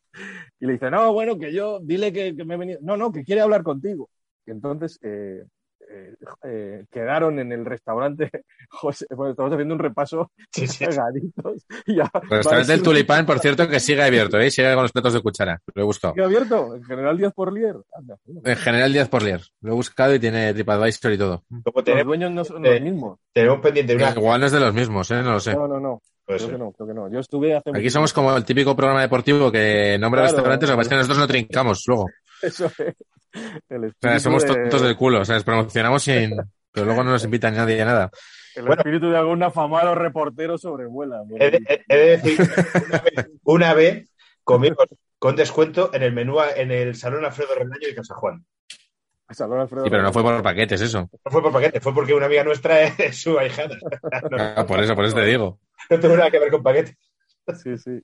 y 0.58 0.66
le 0.66 0.74
dice, 0.74 0.90
no, 0.90 1.12
bueno, 1.12 1.38
que 1.38 1.52
yo, 1.52 1.80
dile 1.80 2.12
que, 2.12 2.36
que 2.36 2.44
me 2.44 2.54
he 2.54 2.58
venido, 2.58 2.80
no, 2.82 2.96
no, 2.96 3.10
que 3.10 3.24
quiere 3.24 3.40
hablar 3.40 3.62
contigo. 3.62 4.10
Y 4.46 4.50
entonces 4.50 4.98
eh, 5.02 5.44
eh, 5.92 6.14
eh, 6.44 6.84
quedaron 6.90 7.38
en 7.38 7.52
el 7.52 7.64
restaurante, 7.64 8.30
José, 8.70 9.06
bueno, 9.10 9.32
estamos 9.32 9.52
haciendo 9.52 9.74
un 9.74 9.80
repaso 9.80 10.30
Sí, 10.52 10.66
sí. 10.66 10.86
pegaditos. 10.86 11.66
y 11.86 11.96
ya 11.96 12.10
El 12.22 12.28
restaurante 12.30 12.72
del 12.72 12.82
Tulipán, 12.82 13.26
por 13.26 13.38
cierto, 13.40 13.68
que 13.68 13.80
sigue 13.80 14.02
abierto, 14.02 14.38
¿eh? 14.38 14.50
Sigue 14.50 14.72
con 14.74 14.82
los 14.84 14.92
platos 14.92 15.12
de 15.14 15.20
cuchara. 15.20 15.60
Lo 15.74 15.82
he 15.82 15.84
buscado. 15.84 16.14
¿Sigue 16.14 16.24
abierto? 16.26 16.74
En 16.76 16.84
general 16.84 17.18
10 17.18 17.32
por 17.32 17.52
Lier. 17.52 17.76
Anda, 17.94 18.16
mira. 18.26 18.52
En 18.52 18.56
general, 18.56 18.92
Díaz 18.92 19.08
por 19.08 19.22
Lier. 19.22 19.40
Lo 19.60 19.72
he 19.72 19.74
buscado 19.74 20.14
y 20.14 20.18
tiene 20.20 20.52
TripAdvisor 20.54 21.12
y 21.12 21.18
todo. 21.18 21.42
Como 21.48 21.62
Los 21.74 21.84
tenemos, 21.84 22.06
dueños 22.06 22.30
no 22.30 22.44
son 22.44 22.64
eh, 22.66 22.72
los 22.74 22.80
mismos. 22.82 23.18
tenemos 23.32 23.60
pendiente 23.60 23.94
una. 23.96 24.10
Igual 24.10 24.40
no 24.40 24.46
es 24.46 24.52
de 24.52 24.60
los 24.60 24.72
mismos, 24.74 25.10
¿eh? 25.10 25.22
No 25.22 25.32
lo 25.32 25.40
sé. 25.40 25.54
No, 25.54 25.66
no, 25.68 25.80
no. 25.80 26.00
Creo 26.26 26.48
que 26.48 26.58
no, 26.58 26.70
creo 26.72 26.86
que 26.86 26.94
no. 26.94 27.10
Yo 27.10 27.18
estuve 27.18 27.56
hace 27.56 27.70
Aquí 27.74 27.90
somos 27.90 28.12
como 28.12 28.36
el 28.36 28.44
típico 28.44 28.76
programa 28.76 29.00
deportivo 29.02 29.50
que 29.50 29.98
nombra 29.98 30.20
Claro. 30.22 30.36
restaurantes, 30.36 30.68
lo 30.68 30.74
que 30.74 30.76
pasa 30.76 30.86
es 30.86 30.88
que 30.90 30.96
nosotros 30.96 31.18
no 31.18 31.26
trincamos 31.26 31.82
luego. 31.88 32.06
Eso 32.42 32.66
es. 32.78 32.94
El 33.68 33.84
O 33.84 33.88
sea, 34.00 34.16
espíritu 34.16 34.20
somos 34.20 34.42
de- 34.42 34.48
tontos 34.54 34.82
del 34.82 34.96
culo. 34.96 35.20
O 35.20 35.24
sea, 35.24 35.34
nos 35.36 35.44
promocionamos 35.44 36.02
sin... 36.02 36.36
Pero 36.72 36.86
luego 36.86 37.02
no 37.02 37.10
nos 37.10 37.24
invita 37.24 37.50
nadie 37.50 37.82
a 37.82 37.84
nada. 37.84 38.10
El 38.54 38.64
Bueno. 38.64 38.80
espíritu 38.80 39.10
de 39.10 39.16
algún 39.16 39.42
afamado 39.42 39.94
reportero 39.94 40.56
sobrevuela. 40.58 41.22
He 41.38 41.50
de, 41.50 41.84
he- 41.88 41.96
de 41.96 42.16
decir, 42.16 42.38
una 42.86 43.00
vez, 43.02 43.26
una 43.44 43.74
vez 43.74 44.08
comimos 44.44 44.86
con 45.18 45.36
descuento 45.36 45.90
en 45.92 46.02
el 46.02 46.12
menú 46.12 46.36
en 46.56 46.70
el 46.70 46.94
Salón 46.94 47.24
Alfredo 47.24 47.54
Renaño 47.56 47.86
de 47.88 47.94
Casa 47.94 48.14
Juan. 48.14 48.44
Salón 49.30 49.60
Alfredo 49.60 49.84
Sí, 49.84 49.90
pero 49.90 50.02
no 50.02 50.12
fue 50.12 50.22
por 50.22 50.42
paquetes 50.42 50.80
eso. 50.80 51.08
No 51.24 51.30
fue 51.30 51.42
por 51.42 51.52
paquete, 51.52 51.80
fue 51.80 51.94
porque 51.94 52.14
una 52.14 52.26
amiga 52.26 52.42
nuestra 52.44 52.82
es 52.84 53.20
su 53.20 53.38
ahijada. 53.38 53.76
No, 54.30 54.36
Ah, 54.38 54.64
por 54.66 54.80
eso, 54.80 54.94
por 54.96 55.04
eso 55.04 55.14
te 55.16 55.24
digo. 55.24 55.58
no 55.88 56.00
tuvo 56.00 56.16
nada 56.16 56.30
que 56.30 56.38
ver 56.40 56.50
con 56.50 56.62
paquete. 56.62 56.96
Sí, 57.62 57.76
sí. 57.78 58.00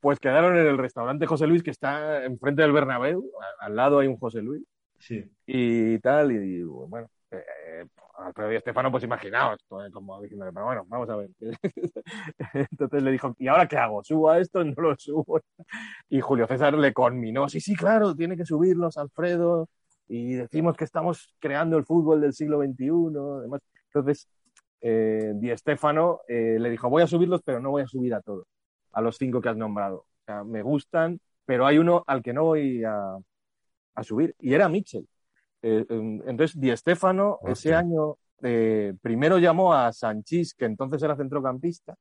Pues 0.00 0.18
quedaron 0.18 0.56
en 0.56 0.66
el 0.66 0.78
restaurante 0.78 1.26
José 1.26 1.46
Luis, 1.46 1.62
que 1.62 1.70
está 1.70 2.24
enfrente 2.24 2.62
del 2.62 2.72
Bernabéu. 2.72 3.30
Al 3.60 3.76
lado 3.76 3.98
hay 3.98 4.08
un 4.08 4.18
José 4.18 4.42
Luis. 4.42 4.64
Sí. 4.98 5.24
y 5.46 5.98
tal, 6.00 6.32
y, 6.32 6.62
bueno, 6.64 7.08
eh, 7.30 7.86
Alfredo 8.18 8.52
y 8.52 8.56
Estefano, 8.56 8.90
pues 8.90 9.04
imaginaos, 9.04 9.64
pues, 9.68 9.92
como 9.92 10.20
diciendo, 10.20 10.46
pero 10.52 10.66
bueno, 10.66 10.84
vamos 10.88 11.08
a 11.08 11.16
ver. 11.16 11.30
Entonces 12.70 13.02
le 13.02 13.12
dijo, 13.12 13.34
¿y 13.38 13.46
ahora 13.48 13.68
qué 13.68 13.76
hago? 13.76 14.02
¿Subo 14.02 14.30
a 14.30 14.38
esto? 14.38 14.64
No 14.64 14.74
lo 14.76 14.96
subo. 14.96 15.40
Y 16.08 16.20
Julio 16.20 16.46
César 16.46 16.74
le 16.74 16.92
conminó, 16.92 17.48
sí, 17.48 17.60
sí, 17.60 17.76
claro, 17.76 18.14
tiene 18.14 18.36
que 18.36 18.44
subirlos, 18.44 18.96
Alfredo, 18.96 19.68
y 20.08 20.34
decimos 20.34 20.76
que 20.76 20.84
estamos 20.84 21.34
creando 21.38 21.76
el 21.76 21.84
fútbol 21.84 22.20
del 22.20 22.32
siglo 22.32 22.60
XXI, 22.60 22.90
además. 23.38 23.60
Entonces, 23.86 24.28
eh, 24.80 25.32
Di 25.36 25.50
Estefano 25.50 26.20
eh, 26.28 26.56
le 26.58 26.70
dijo, 26.70 26.88
voy 26.88 27.02
a 27.02 27.06
subirlos, 27.06 27.42
pero 27.44 27.60
no 27.60 27.70
voy 27.70 27.82
a 27.82 27.86
subir 27.86 28.14
a 28.14 28.20
todos, 28.20 28.46
a 28.92 29.00
los 29.00 29.16
cinco 29.16 29.40
que 29.40 29.48
has 29.48 29.56
nombrado. 29.56 29.98
O 29.98 30.24
sea, 30.24 30.44
me 30.44 30.62
gustan, 30.62 31.20
pero 31.44 31.66
hay 31.66 31.78
uno 31.78 32.04
al 32.06 32.22
que 32.22 32.32
no 32.32 32.44
voy 32.44 32.84
a, 32.84 33.16
a 33.94 34.02
subir, 34.02 34.34
y 34.38 34.54
era 34.54 34.68
Mitchell. 34.68 35.06
Eh, 35.62 35.84
em, 35.88 36.22
entonces, 36.26 36.58
Di 36.58 36.76
Stefano 36.76 37.38
ese 37.46 37.74
año 37.74 38.16
eh, 38.42 38.94
primero 39.00 39.38
llamó 39.38 39.74
a 39.74 39.92
Sanchís, 39.92 40.54
que 40.54 40.66
entonces 40.66 41.02
era 41.02 41.16
centrocampista, 41.16 41.96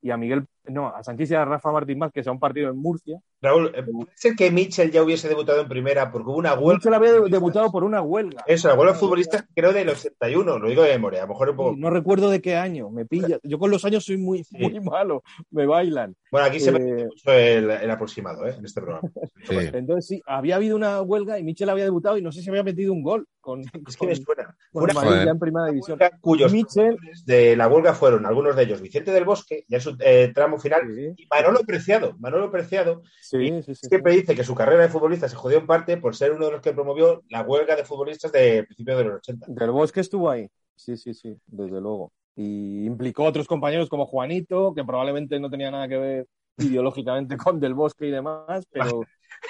y 0.00 0.10
a 0.10 0.16
Miguel, 0.16 0.46
no, 0.66 0.88
a 0.88 1.02
Sanchís 1.02 1.30
y 1.30 1.34
a 1.34 1.44
Rafa 1.44 1.70
Martín 1.72 1.98
Márquez 1.98 2.26
a 2.26 2.32
un 2.32 2.38
partido 2.38 2.70
en 2.70 2.76
Murcia. 2.76 3.18
Raúl, 3.40 3.72
eh, 3.74 3.82
¿puede 3.82 4.10
ser 4.14 4.34
que 4.34 4.50
Mitchell 4.50 4.90
ya 4.90 5.02
hubiese 5.02 5.28
debutado 5.28 5.60
en 5.60 5.68
primera 5.68 6.10
porque 6.10 6.30
hubo 6.30 6.38
una 6.38 6.54
huelga? 6.54 6.74
Mitchell 6.76 6.94
había 6.94 7.12
de- 7.12 7.28
debutado 7.28 7.70
por 7.70 7.84
una 7.84 8.00
huelga. 8.00 8.42
Eso, 8.46 8.68
la 8.68 8.74
huelga 8.74 8.94
de 8.94 8.98
futbolistas 8.98 9.44
creo 9.54 9.72
del 9.72 9.90
81, 9.90 10.58
lo 10.58 10.68
digo 10.68 10.82
de 10.82 10.90
memoria, 10.92 11.20
a 11.20 11.26
lo 11.26 11.32
mejor 11.34 11.50
un 11.50 11.56
poco. 11.56 11.74
No 11.76 11.90
recuerdo 11.90 12.30
de 12.30 12.40
qué 12.40 12.56
año, 12.56 12.88
me 12.90 13.04
pilla. 13.04 13.38
Yo 13.42 13.58
con 13.58 13.70
los 13.70 13.84
años 13.84 14.04
soy 14.04 14.16
muy, 14.16 14.44
Sí. 14.44 14.56
muy 14.58 14.80
malo, 14.80 15.22
me 15.50 15.66
bailan. 15.66 16.16
Bueno, 16.30 16.46
aquí 16.46 16.58
se 16.58 16.70
Eh, 16.70 16.72
ve 16.72 17.04
mucho 17.04 17.32
el, 17.32 17.70
el 17.70 17.90
aproximado, 17.90 18.46
¿eh? 18.46 18.54
En 18.58 18.64
este 18.64 18.80
programa. 18.80 19.08
Sí. 19.44 19.56
Entonces 19.74 20.06
sí, 20.06 20.22
había 20.26 20.56
habido 20.56 20.74
una 20.74 21.02
huelga 21.02 21.38
y 21.38 21.44
Mitchell 21.44 21.68
había 21.68 21.84
debutado 21.84 22.16
y 22.16 22.22
no 22.22 22.32
sé 22.32 22.40
si 22.40 22.48
había 22.48 22.62
metido 22.62 22.92
un 22.94 23.02
gol 23.02 23.26
con, 23.42 23.60
Es 23.86 23.96
que 23.98 24.06
me 24.06 24.16
suena. 24.16 24.56
con 24.72 24.84
Una 24.84 24.94
Madrid 24.94 25.28
en 25.28 25.38
primera 25.38 25.66
división. 25.66 25.98
cuyos 26.22 26.50
Mitchell- 26.52 26.96
de 27.26 27.54
la 27.56 27.68
huelga 27.68 27.92
fueron 27.92 28.24
algunos 28.24 28.56
de 28.56 28.62
ellos 28.62 28.80
Vicente 28.80 29.10
del 29.12 29.24
Bosque, 29.26 29.64
ya 29.68 29.76
en 29.76 29.80
su 29.82 29.96
eh, 30.00 30.32
tramo 30.34 30.53
final, 30.60 30.82
Sí, 30.94 31.14
y 31.16 31.26
Manolo 31.26 31.60
Preciado. 31.60 32.16
Manolo 32.18 32.50
Preciado 32.50 33.02
sí, 33.20 33.62
siempre 33.74 34.12
dice 34.12 34.34
que 34.34 34.44
su 34.44 34.54
carrera 34.54 34.82
de 34.82 34.88
futbolista 34.88 35.28
se 35.28 35.36
jodió 35.36 35.58
en 35.58 35.66
parte 35.66 35.96
por 35.96 36.16
ser 36.16 36.32
uno 36.32 36.46
de 36.46 36.52
los 36.52 36.60
que 36.60 36.72
promovió 36.72 37.22
la 37.28 37.42
huelga 37.42 37.76
de 37.76 37.84
futbolistas 37.84 38.32
de 38.32 38.64
principios 38.64 38.98
de 38.98 39.04
los 39.04 39.16
80. 39.16 39.46
Del 39.48 39.70
Bosque 39.70 40.00
estuvo 40.00 40.30
ahí. 40.30 40.48
Sí, 40.76 40.96
sí, 40.96 41.14
sí, 41.14 41.36
desde 41.46 41.80
luego. 41.80 42.12
Y 42.36 42.84
implicó 42.84 43.24
a 43.24 43.28
otros 43.28 43.46
compañeros 43.46 43.88
como 43.88 44.06
Juanito, 44.06 44.74
que 44.74 44.84
probablemente 44.84 45.38
no 45.38 45.50
tenía 45.50 45.70
nada 45.70 45.88
que 45.88 45.96
ver 45.96 46.26
ideológicamente 46.58 47.36
con 47.36 47.60
Del 47.60 47.74
Bosque 47.74 48.06
y 48.06 48.10
demás, 48.10 48.66
pero 48.70 49.02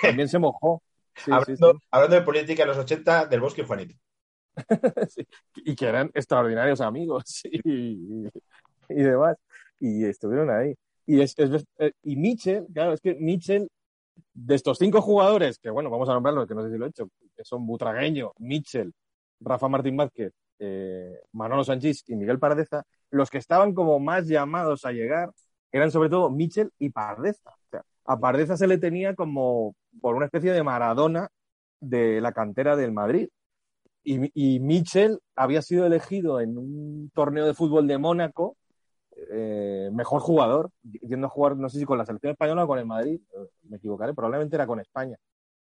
también 0.02 0.28
se 0.28 0.38
mojó. 0.38 0.82
Hablando, 1.30 1.78
hablando 1.90 2.16
de 2.16 2.22
política 2.22 2.62
en 2.62 2.68
los 2.68 2.78
80, 2.78 3.26
del 3.26 3.40
Bosque 3.40 3.62
y 3.62 3.66
Juanito. 3.66 3.94
Y 5.56 5.74
que 5.74 5.86
eran 5.86 6.10
extraordinarios 6.14 6.80
amigos 6.80 7.42
y, 7.44 8.26
y 8.88 9.02
demás. 9.02 9.36
Y 9.80 10.04
estuvieron 10.04 10.50
ahí. 10.50 10.74
Y, 11.06 11.20
es, 11.20 11.34
eh, 11.38 11.92
y 12.02 12.16
Mitchell, 12.16 12.66
claro, 12.72 12.92
es 12.94 13.00
que 13.00 13.14
Mitchell, 13.14 13.68
de 14.32 14.54
estos 14.54 14.78
cinco 14.78 15.00
jugadores, 15.02 15.58
que 15.58 15.70
bueno, 15.70 15.90
vamos 15.90 16.08
a 16.08 16.14
nombrarlos, 16.14 16.46
que 16.46 16.54
no 16.54 16.62
sé 16.62 16.70
si 16.70 16.78
lo 16.78 16.86
he 16.86 16.88
hecho, 16.88 17.08
que 17.36 17.44
son 17.44 17.66
Butragueño, 17.66 18.32
Mitchell, 18.38 18.92
Rafa 19.40 19.68
Martín 19.68 19.96
Vázquez, 19.96 20.32
eh, 20.58 21.20
Manolo 21.32 21.64
Sanchís 21.64 22.04
y 22.08 22.16
Miguel 22.16 22.38
Pardeza, 22.38 22.84
los 23.10 23.30
que 23.30 23.38
estaban 23.38 23.74
como 23.74 23.98
más 24.00 24.26
llamados 24.26 24.84
a 24.84 24.92
llegar 24.92 25.30
eran 25.72 25.90
sobre 25.90 26.08
todo 26.08 26.30
Mitchell 26.30 26.70
y 26.78 26.90
Pardeza. 26.90 27.50
O 27.50 27.68
sea, 27.70 27.82
a 28.06 28.18
Pardeza 28.18 28.56
se 28.56 28.66
le 28.66 28.78
tenía 28.78 29.14
como 29.14 29.74
por 30.00 30.14
una 30.14 30.26
especie 30.26 30.52
de 30.52 30.62
Maradona 30.62 31.28
de 31.80 32.20
la 32.20 32.32
cantera 32.32 32.76
del 32.76 32.92
Madrid. 32.92 33.28
Y, 34.04 34.30
y 34.34 34.60
Mitchell 34.60 35.18
había 35.34 35.62
sido 35.62 35.86
elegido 35.86 36.40
en 36.40 36.58
un 36.58 37.10
torneo 37.14 37.46
de 37.46 37.54
fútbol 37.54 37.86
de 37.88 37.98
Mónaco 37.98 38.56
eh, 39.16 39.90
mejor 39.92 40.20
jugador, 40.20 40.70
yendo 40.82 41.26
a 41.26 41.30
jugar, 41.30 41.56
no 41.56 41.68
sé 41.68 41.78
si 41.78 41.84
con 41.84 41.98
la 41.98 42.06
selección 42.06 42.32
española 42.32 42.64
o 42.64 42.66
con 42.66 42.78
el 42.78 42.86
Madrid, 42.86 43.20
eh, 43.34 43.48
me 43.64 43.76
equivocaré, 43.78 44.14
probablemente 44.14 44.56
era 44.56 44.66
con 44.66 44.80
España, 44.80 45.16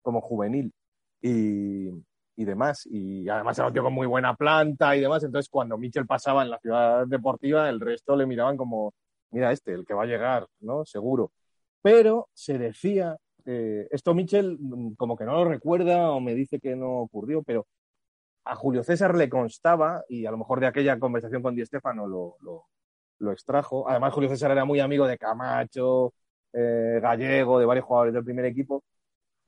como 0.02 0.20
juvenil 0.20 0.72
y, 1.20 1.88
y 2.36 2.44
demás. 2.44 2.86
Y 2.86 3.28
además 3.28 3.58
era 3.58 3.68
un 3.68 3.72
tío 3.72 3.82
con 3.82 3.94
muy 3.94 4.06
buena 4.06 4.34
planta 4.36 4.96
y 4.96 5.00
demás. 5.00 5.24
Entonces, 5.24 5.48
cuando 5.50 5.78
Mitchell 5.78 6.06
pasaba 6.06 6.42
en 6.42 6.50
la 6.50 6.58
ciudad 6.58 7.06
deportiva, 7.06 7.68
el 7.68 7.80
resto 7.80 8.16
le 8.16 8.26
miraban 8.26 8.56
como, 8.56 8.94
mira 9.30 9.52
este, 9.52 9.72
el 9.74 9.84
que 9.86 9.94
va 9.94 10.04
a 10.04 10.06
llegar, 10.06 10.46
¿no? 10.60 10.84
Seguro. 10.84 11.32
Pero 11.82 12.28
se 12.34 12.58
decía, 12.58 13.16
eh, 13.44 13.88
esto 13.90 14.14
Mitchell 14.14 14.58
mm, 14.58 14.94
como 14.94 15.16
que 15.16 15.24
no 15.24 15.32
lo 15.32 15.44
recuerda 15.44 16.10
o 16.10 16.20
me 16.20 16.34
dice 16.34 16.60
que 16.60 16.76
no 16.76 16.98
ocurrió, 17.00 17.42
pero 17.42 17.66
a 18.44 18.54
Julio 18.56 18.82
César 18.84 19.16
le 19.16 19.28
constaba, 19.28 20.04
y 20.08 20.26
a 20.26 20.30
lo 20.30 20.38
mejor 20.38 20.60
de 20.60 20.66
aquella 20.68 20.98
conversación 20.98 21.42
con 21.42 21.54
Di 21.56 21.64
Stefano 21.66 22.06
lo, 22.06 22.36
lo 23.18 23.32
extrajo. 23.32 23.88
Además, 23.88 24.12
Julio 24.12 24.28
César 24.28 24.50
era 24.50 24.64
muy 24.64 24.80
amigo 24.80 25.06
de 25.06 25.18
Camacho, 25.18 26.12
eh, 26.52 26.98
Gallego, 27.02 27.58
de 27.58 27.66
varios 27.66 27.84
jugadores 27.86 28.14
del 28.14 28.24
primer 28.24 28.44
equipo. 28.44 28.82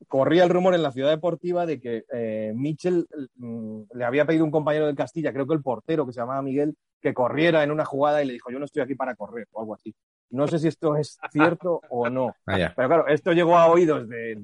Corría 0.07 0.43
el 0.45 0.49
rumor 0.49 0.73
en 0.75 0.81
la 0.83 0.91
ciudad 0.93 1.09
deportiva 1.09 1.65
de 1.65 1.79
que 1.81 2.03
eh, 2.13 2.53
Mitchell 2.55 3.05
mm, 3.35 3.81
le 3.93 4.05
había 4.05 4.25
pedido 4.25 4.43
a 4.43 4.45
un 4.45 4.51
compañero 4.51 4.85
del 4.85 4.95
Castilla, 4.95 5.33
creo 5.33 5.45
que 5.45 5.53
el 5.55 5.61
portero 5.61 6.05
que 6.05 6.13
se 6.13 6.21
llamaba 6.21 6.41
Miguel, 6.41 6.75
que 7.01 7.13
corriera 7.13 7.63
en 7.63 7.71
una 7.71 7.83
jugada 7.85 8.23
y 8.23 8.27
le 8.27 8.33
dijo, 8.33 8.49
yo 8.49 8.59
no 8.59 8.65
estoy 8.65 8.81
aquí 8.81 8.95
para 8.95 9.15
correr, 9.15 9.47
o 9.51 9.59
algo 9.59 9.73
así. 9.75 9.93
No 10.31 10.47
sé 10.47 10.59
si 10.59 10.67
esto 10.67 10.95
es 10.95 11.17
cierto 11.31 11.81
o 11.89 12.07
no. 12.09 12.33
Vaya. 12.45 12.73
Pero 12.75 12.87
claro, 12.87 13.07
esto 13.07 13.33
llegó 13.33 13.57
a 13.57 13.67
oídos 13.67 14.07
de 14.07 14.39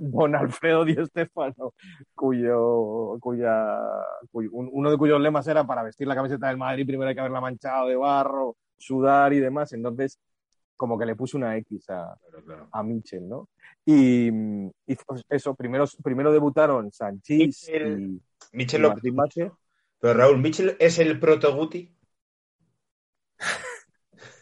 don 0.00 0.34
Alfredo 0.34 0.84
Di 0.84 0.94
Stéfano, 1.06 1.74
cuyo, 2.14 3.18
cuya, 3.20 3.78
cuyo- 4.32 4.50
uno 4.52 4.90
de 4.90 4.96
cuyos 4.98 5.20
lemas 5.20 5.46
era 5.46 5.64
para 5.64 5.82
vestir 5.82 6.06
la 6.08 6.14
camiseta 6.14 6.48
del 6.48 6.56
Madrid 6.56 6.86
primero 6.86 7.08
hay 7.08 7.14
que 7.14 7.20
haberla 7.20 7.40
manchado 7.40 7.88
de 7.88 7.96
barro, 7.96 8.56
sudar 8.76 9.32
y 9.32 9.40
demás. 9.40 9.72
Entonces, 9.72 10.18
como 10.76 10.98
que 10.98 11.06
le 11.06 11.16
puso 11.16 11.36
una 11.38 11.56
X 11.56 11.88
a, 11.90 12.16
Claro, 12.30 12.44
claro. 12.44 12.68
a 12.72 12.82
Mitchell, 12.82 13.28
¿no? 13.28 13.48
Y, 13.84 14.28
y, 14.28 14.96
eso, 15.28 15.54
primero, 15.54 15.84
primero 16.02 16.32
debutaron 16.32 16.90
Sanchís 16.92 17.68
Mitchell- 17.68 18.20
y, 18.52 18.56
Mitchell 18.56 18.80
y 18.80 18.82
lo- 18.82 18.88
Martín 18.90 19.16
Vázquez. 19.16 19.52
Pero 19.98 20.14
Raúl, 20.14 20.38
¿Mitchell 20.38 20.76
es 20.78 20.98
el 20.98 21.18
proto 21.18 21.54
Guti? 21.56 21.90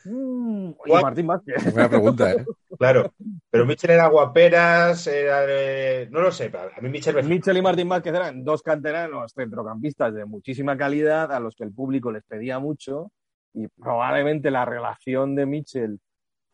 Mm? 0.07 0.73
Martín 0.87 1.27
Vázquez. 1.27 1.73
Buena 1.73 1.89
pregunta, 1.89 2.33
¿eh? 2.33 2.45
Claro. 2.79 3.15
Pero 3.51 3.65
Mitchell 3.65 3.93
era 3.93 4.09
guaperas, 4.09 5.07
era 5.07 5.41
de- 5.47 6.09
No 6.11 6.21
lo 6.21 6.31
sé, 6.33 6.53
a 6.55 6.81
mí 6.83 6.89
Mitchell 6.91 7.15
me... 7.15 7.23
Mitchell 7.23 7.57
y 7.57 7.63
Martín 7.63 7.89
Vázquez 7.89 8.13
eran 8.15 8.45
dos 8.45 8.63
canteranos 8.63 9.33
centrocampistas 9.33 10.13
de 10.13 10.25
muchísima 10.27 10.77
calidad 10.77 11.33
a 11.33 11.41
los 11.41 11.55
que 11.57 11.65
el 11.65 11.73
público 11.73 12.11
les 12.13 12.25
pedía 12.25 12.59
mucho 12.59 13.13
y 13.55 13.69
probablemente 13.69 14.51
la 14.51 14.65
relación 14.65 15.35
de 15.35 15.47
Mitchell 15.47 15.99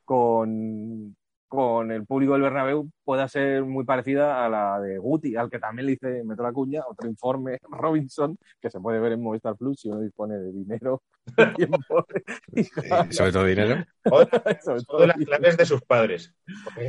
con, 0.05 1.17
con 1.49 1.91
el 1.93 2.05
público 2.07 2.35
del 2.35 2.43
Bernabéu 2.43 2.91
pueda 3.05 3.27
ser 3.29 3.65
muy 3.65 3.85
parecida 3.85 4.45
a 4.45 4.49
la 4.49 4.81
de 4.81 4.99
Guti, 4.99 5.37
al 5.37 5.51
que 5.51 5.59
también 5.59 5.87
le 5.87 5.93
hice, 5.93 6.23
meto 6.25 6.43
la 6.43 6.53
cuña, 6.53 6.83
otro 6.87 7.09
informe 7.09 7.59
Robinson, 7.71 8.37
que 8.61 8.71
se 8.71 8.81
puede 8.81 9.01
ver 9.01 9.13
en 9.13 9.23
Movistar 9.23 9.57
Plus 9.57 9.81
si 9.81 9.89
uno 9.89 10.01
dispone 10.01 10.37
de 10.39 10.53
dinero. 10.53 11.03
tiempo, 11.57 12.07
y 12.53 12.61
Y 12.61 12.65
sobre 13.13 13.33
todo 13.33 13.45
dinero. 13.45 13.85
O, 14.11 14.21
sobre 14.63 14.81
o 14.81 14.83
todo 14.87 15.01
de 15.03 15.07
las 15.09 15.17
claves 15.17 15.57
de 15.57 15.67
sus 15.67 15.83
padres. 15.83 16.35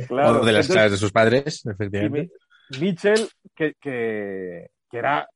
Claro, 0.08 0.40
o 0.40 0.44
de 0.44 0.52
las 0.52 0.66
entonces- 0.66 0.72
claves 0.72 0.92
de 0.92 0.98
sus 0.98 1.12
padres, 1.12 1.66
efectivamente. 1.66 2.32
Mi- 2.70 2.78
Mitchell, 2.80 3.28
que, 3.54 3.74
que, 3.80 4.70
que 4.90 4.96
era. 4.98 5.28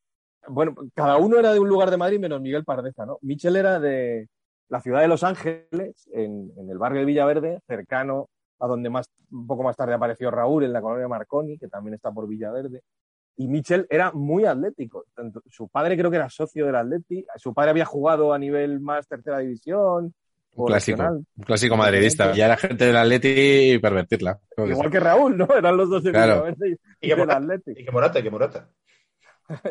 Bueno, 0.48 0.74
cada 0.94 1.16
uno 1.18 1.38
era 1.38 1.52
de 1.52 1.58
un 1.60 1.68
lugar 1.68 1.90
de 1.90 1.96
Madrid 1.96 2.18
menos 2.20 2.40
Miguel 2.40 2.64
Pardeza, 2.64 3.04
¿no? 3.04 3.18
Mitchell 3.22 3.56
era 3.56 3.78
de 3.80 4.28
la 4.68 4.80
ciudad 4.80 5.00
de 5.00 5.08
Los 5.08 5.22
Ángeles, 5.22 6.08
en, 6.12 6.52
en 6.56 6.70
el 6.70 6.78
barrio 6.78 7.00
de 7.00 7.06
Villaverde, 7.06 7.60
cercano 7.66 8.28
a 8.58 8.66
donde 8.66 8.88
más, 8.90 9.10
un 9.30 9.46
poco 9.46 9.62
más 9.62 9.76
tarde 9.76 9.94
apareció 9.94 10.30
Raúl, 10.30 10.64
en 10.64 10.72
la 10.72 10.80
colonia 10.80 11.08
Marconi, 11.08 11.58
que 11.58 11.68
también 11.68 11.94
está 11.94 12.10
por 12.10 12.26
Villaverde. 12.26 12.80
Y 13.36 13.48
Mitchell 13.48 13.86
era 13.90 14.12
muy 14.12 14.46
atlético. 14.46 15.04
Tanto- 15.14 15.42
su 15.50 15.68
padre 15.68 15.96
creo 15.96 16.10
que 16.10 16.16
era 16.16 16.30
socio 16.30 16.64
del 16.66 16.74
Atleti, 16.76 17.24
su 17.36 17.52
padre 17.52 17.70
había 17.72 17.84
jugado 17.84 18.32
a 18.32 18.38
nivel 18.38 18.80
más 18.80 19.06
tercera 19.06 19.38
división. 19.40 20.14
Un 20.54 20.62
o 20.64 20.66
clásico. 20.68 21.02
Un 21.02 21.26
clásico 21.44 21.76
madridista. 21.76 22.32
Ya 22.32 22.46
era 22.46 22.56
gente 22.56 22.86
del 22.86 22.96
Atleti 22.96 23.72
y 23.74 23.78
pervertirla. 23.78 24.40
Que 24.56 24.66
Igual 24.68 24.90
que 24.90 25.00
Raúl, 25.00 25.36
¿no? 25.36 25.46
Eran 25.54 25.76
los 25.76 25.90
dos 25.90 26.02
de 26.02 26.12
Claro. 26.12 26.44
Villaverde 26.44 26.68
y, 26.68 26.72
Y 26.72 26.74
y 26.74 26.78
que 27.00 27.08
del 27.08 27.18
Morata, 27.18 27.36
Atleti. 27.40 27.70
y 27.78 27.84
que 27.84 27.90
Morata, 27.92 28.18
y 28.18 28.22
que 28.22 28.30
Morata. 28.30 28.68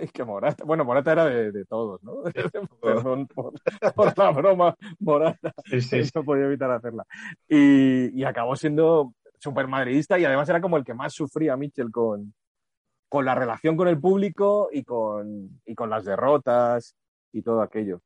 Y 0.02 0.08
que 0.14 0.24
Morata, 0.24 0.64
bueno, 0.64 0.86
Morata 0.86 1.12
era 1.12 1.26
de, 1.26 1.52
de 1.52 1.66
todos, 1.66 2.02
¿no? 2.04 2.24
Perdón 2.82 3.28
por, 3.28 3.54
por 3.94 4.18
la 4.18 4.32
broma, 4.32 4.76
Morata. 5.00 5.54
Sí, 5.66 5.82
sí, 5.82 6.04
sí. 6.04 6.12
No 6.16 6.24
podía 6.24 6.46
evitar 6.46 6.72
hacerla. 6.72 7.06
Y, 7.48 8.20
y 8.20 8.24
acabó 8.24 8.56
siendo 8.56 9.14
súper 9.40 9.68
madridista 9.68 10.18
y 10.18 10.26
además 10.26 10.50
era 10.50 10.62
como 10.62 10.78
el 10.78 10.84
que 10.84 10.94
más 10.94 11.14
sufría 11.14 11.58
Mitchell 11.58 11.92
con, 11.92 12.34
con 13.10 13.26
la 13.26 13.36
relación 13.36 13.78
con 13.78 13.88
el 13.88 14.00
público 14.00 14.70
y 14.72 14.84
con, 14.84 15.62
y 15.66 15.76
con 15.76 15.90
las 15.90 16.06
derrotas 16.06 16.96
y 17.32 17.42
todo 17.42 17.62
aquello. 17.62 18.02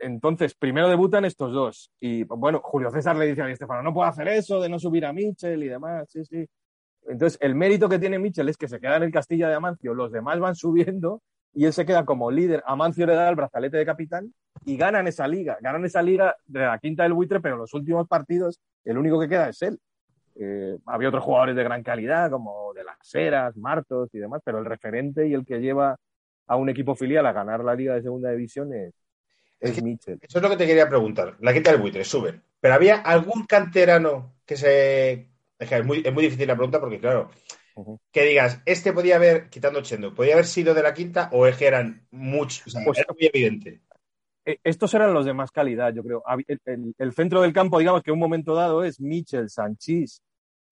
Entonces, 0.00 0.54
primero 0.54 0.88
debutan 0.88 1.24
estos 1.24 1.52
dos. 1.52 1.90
Y 2.00 2.22
bueno, 2.24 2.60
Julio 2.62 2.90
César 2.90 3.16
le 3.16 3.26
dice 3.26 3.42
a 3.42 3.46
Di 3.46 3.56
Stefano, 3.56 3.82
no 3.82 3.92
puedo 3.92 4.08
hacer 4.08 4.28
eso 4.28 4.60
de 4.60 4.68
no 4.68 4.78
subir 4.78 5.04
a 5.04 5.12
Mitchell 5.12 5.62
y 5.62 5.68
demás. 5.68 6.08
Sí, 6.10 6.24
sí. 6.24 6.46
Entonces, 7.08 7.38
el 7.40 7.54
mérito 7.54 7.88
que 7.88 7.98
tiene 7.98 8.18
Mitchell 8.18 8.48
es 8.48 8.56
que 8.56 8.68
se 8.68 8.80
queda 8.80 8.96
en 8.96 9.04
el 9.04 9.12
Castilla 9.12 9.48
de 9.48 9.54
Amancio, 9.54 9.94
los 9.94 10.12
demás 10.12 10.38
van 10.38 10.54
subiendo 10.54 11.22
y 11.54 11.64
él 11.64 11.72
se 11.72 11.86
queda 11.86 12.04
como 12.04 12.30
líder. 12.30 12.62
Amancio 12.66 13.06
le 13.06 13.14
da 13.14 13.28
el 13.28 13.34
brazalete 13.36 13.76
de 13.78 13.86
capitán 13.86 14.32
y 14.64 14.76
ganan 14.76 15.06
esa 15.08 15.26
liga. 15.26 15.56
Ganan 15.60 15.84
esa 15.84 16.02
liga 16.02 16.36
de 16.46 16.60
la 16.60 16.78
quinta 16.78 17.02
del 17.04 17.14
buitre, 17.14 17.40
pero 17.40 17.54
en 17.54 17.60
los 17.62 17.74
últimos 17.74 18.06
partidos 18.06 18.60
el 18.84 18.98
único 18.98 19.18
que 19.18 19.28
queda 19.28 19.48
es 19.48 19.62
él. 19.62 19.78
Eh, 20.40 20.76
había 20.86 21.08
otros 21.08 21.24
jugadores 21.24 21.56
de 21.56 21.64
gran 21.64 21.82
calidad, 21.82 22.30
como 22.30 22.72
de 22.74 22.84
las 22.84 22.96
Heras, 23.14 23.56
Martos 23.56 24.08
y 24.12 24.18
demás, 24.18 24.40
pero 24.44 24.58
el 24.58 24.64
referente 24.66 25.26
y 25.26 25.34
el 25.34 25.44
que 25.44 25.58
lleva 25.58 25.96
a 26.46 26.56
un 26.56 26.68
equipo 26.68 26.94
filial 26.94 27.26
a 27.26 27.32
ganar 27.32 27.64
la 27.64 27.74
liga 27.74 27.94
de 27.94 28.02
segunda 28.02 28.30
división 28.30 28.72
es, 28.72 28.94
Es 29.60 29.70
es 29.70 29.76
que- 29.76 29.82
Mitchell. 29.82 30.18
Eso 30.22 30.38
es 30.38 30.42
lo 30.42 30.48
que 30.50 30.56
te 30.56 30.66
quería 30.66 30.88
preguntar. 30.88 31.34
La 31.40 31.52
quinta 31.52 31.72
del 31.72 31.80
buitre, 31.80 32.04
suben. 32.04 32.40
Pero 32.60 32.74
había 32.74 32.96
algún 32.96 33.46
canterano 33.46 34.34
que 34.46 34.56
se. 34.56 35.28
Es 35.58 35.68
que 35.68 35.76
es 35.76 35.84
muy, 35.84 36.02
es 36.04 36.12
muy 36.12 36.22
difícil 36.24 36.46
la 36.46 36.54
pregunta 36.56 36.80
porque, 36.80 37.00
claro, 37.00 37.30
que 38.12 38.22
digas, 38.24 38.60
este 38.66 38.92
podía 38.92 39.16
haber, 39.16 39.48
quitando 39.50 39.80
Chendo, 39.82 40.14
podía 40.14 40.34
haber 40.34 40.46
sido 40.46 40.74
de 40.74 40.82
la 40.82 40.94
quinta 40.94 41.28
o 41.32 41.46
es 41.46 41.56
que 41.56 41.66
eran 41.66 42.06
muchos. 42.10 42.66
O 42.66 42.70
sea, 42.70 42.82
Pues- 42.84 42.98
era 42.98 43.06
muy 43.12 43.26
evidente. 43.26 43.80
Eh, 44.44 44.58
Estos 44.64 44.94
eran 44.94 45.12
los 45.12 45.26
de 45.26 45.34
más 45.34 45.50
calidad, 45.50 45.92
yo 45.92 46.02
creo. 46.02 46.22
El, 46.46 46.58
el- 46.64 46.94
el 46.96 47.12
centro 47.12 47.42
del 47.42 47.52
campo, 47.52 47.78
digamos 47.78 48.02
que 48.02 48.10
en 48.10 48.14
un 48.14 48.20
momento 48.20 48.54
dado 48.54 48.82
es 48.82 49.00
Mitchell, 49.00 49.48
Sanchís, 49.50 50.22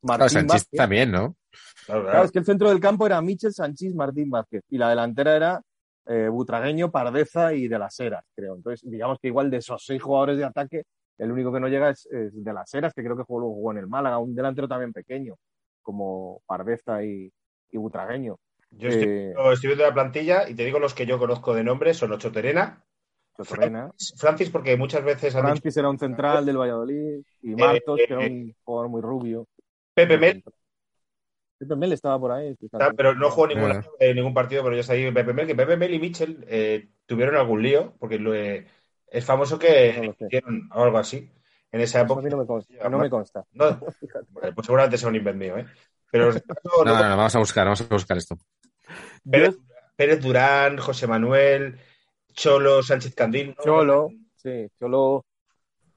Claro, 0.03 0.21
Martín 0.21 0.29
Sánchez 0.41 0.53
Vázquez. 0.53 0.77
también, 0.79 1.11
¿no? 1.11 1.37
Claro, 1.85 2.03
Claro, 2.03 2.05
claro. 2.05 2.25
es 2.25 2.31
que 2.33 2.39
el 2.39 2.45
centro 2.45 2.69
del 2.69 2.81
campo 2.81 3.07
era 3.07 3.21
Michel, 3.21 3.53
Sanchís, 3.53 3.95
Martín 3.95 4.31
Vázquez. 4.31 4.63
Y 4.71 4.79
la 4.79 4.89
delantera 4.91 5.35
era 5.37 5.63
eh, 6.09 6.29
Butragueño, 6.29 6.91
Pardeza 6.93 7.53
y 7.55 7.67
De 7.67 7.79
las 7.79 7.99
Heras, 7.99 8.25
creo. 8.37 8.55
Entonces, 8.57 8.89
digamos 8.89 9.19
que 9.21 9.27
igual 9.29 9.51
de 9.51 9.57
esos 9.57 9.85
seis 9.85 10.01
jugadores 10.01 10.37
de 10.39 10.45
ataque, 10.45 10.85
el 11.19 11.33
único 11.33 11.53
que 11.53 11.61
no 11.61 11.69
llega 11.69 11.91
es, 11.91 12.07
es 12.07 12.45
De 12.45 12.53
las 12.53 12.73
Heras, 12.75 12.95
que 12.95 13.03
creo 13.03 13.17
que 13.17 13.23
jugó, 13.23 13.43
jugó 13.43 13.73
en 13.73 13.79
el 13.79 13.87
Málaga, 13.87 14.19
un 14.19 14.35
delantero 14.35 14.69
también 14.69 14.93
pequeño, 14.93 15.37
como 15.83 16.43
Pardeza 16.47 17.03
y, 17.05 17.33
y 17.71 17.79
Butragueño. 17.79 18.39
Yo 18.71 18.89
estoy, 18.89 19.09
Eh, 19.09 19.35
estoy 19.53 19.69
viendo 19.69 19.85
la 19.85 19.95
plantilla 19.95 20.49
y 20.49 20.55
te 20.55 20.65
digo 20.65 20.79
los 20.79 20.95
que 20.95 21.07
yo 21.07 21.19
conozco 21.19 21.55
de 21.55 21.65
nombre: 21.65 21.95
son 21.95 22.13
Ocho 22.13 22.33
Terena. 22.33 22.83
Francis, 24.17 24.51
porque 24.51 24.77
muchas 24.77 25.05
veces 25.05 25.35
han 25.35 25.43
dicho 25.43 25.61
Francis 25.61 25.77
era 25.77 25.91
un 25.91 25.99
central 25.99 26.47
del 26.47 26.57
Valladolid 26.57 27.23
y 27.43 27.55
Martos, 27.55 27.99
que 27.99 28.13
era 28.13 28.21
un 28.21 28.55
jugador 28.65 28.89
muy 28.89 29.03
rubio. 29.03 29.47
Pepe 29.95 30.17
Mel, 30.17 30.43
Pepe 31.59 31.77
Mel 31.77 31.93
estaba 31.93 32.19
por 32.19 32.33
ahí. 32.33 32.57
está, 32.61 32.93
pero 32.93 33.15
no 33.15 33.31
jugó 33.31 33.47
ningún, 33.47 33.73
eh, 33.99 34.15
ningún 34.15 34.35
partido, 34.35 34.63
pero 34.63 34.77
ya 34.77 34.93
ahí 34.93 35.11
Pepe 35.13 35.33
Mel, 35.33 35.47
que 35.47 35.55
Pepe 35.55 35.77
Mel 35.77 35.95
y 35.95 35.99
Mitchell 35.99 36.45
eh, 36.49 36.89
tuvieron 37.07 37.37
algún 37.37 37.63
lío, 37.63 37.95
porque 37.99 38.19
lo, 38.19 38.35
eh, 38.35 38.67
es 39.17 39.25
famoso 39.25 39.59
que 39.59 40.15
hicieron 40.21 40.69
algo 40.71 40.99
así 40.99 41.31
en 41.73 41.81
esa 41.81 41.99
Eso 41.99 41.99
a 41.99 42.03
época. 42.03 42.23
mí 42.23 42.31
no 42.31 42.37
me 42.39 42.47
consta. 42.47 42.89
No 42.89 42.99
me 42.99 43.11
consta. 43.11 43.45
No, 43.53 43.81
vale, 44.31 44.53
pues 44.53 44.67
seguramente 44.67 44.99
sea 44.99 45.09
un 45.09 45.17
invent 45.17 45.39
mío, 45.39 45.59
¿eh? 45.59 45.67
Pero 46.11 46.33
no, 46.33 46.41
No, 46.85 46.85
no, 46.85 47.03
no, 47.03 47.09
no, 47.11 47.17
vamos 47.17 47.35
a 47.35 47.39
buscar, 47.39 47.65
vamos 47.65 47.81
a 47.81 47.85
buscar 47.87 48.17
esto. 48.17 48.37
Pérez, 49.29 49.57
Pérez 49.97 50.21
Durán, 50.23 50.79
José 50.79 51.07
Manuel, 51.07 51.79
Cholo, 52.33 52.83
Sánchez 52.83 53.15
Candil. 53.15 53.49
¿no? 53.59 53.65
Cholo, 53.65 54.09
sí, 54.37 54.69
Cholo, 54.79 55.27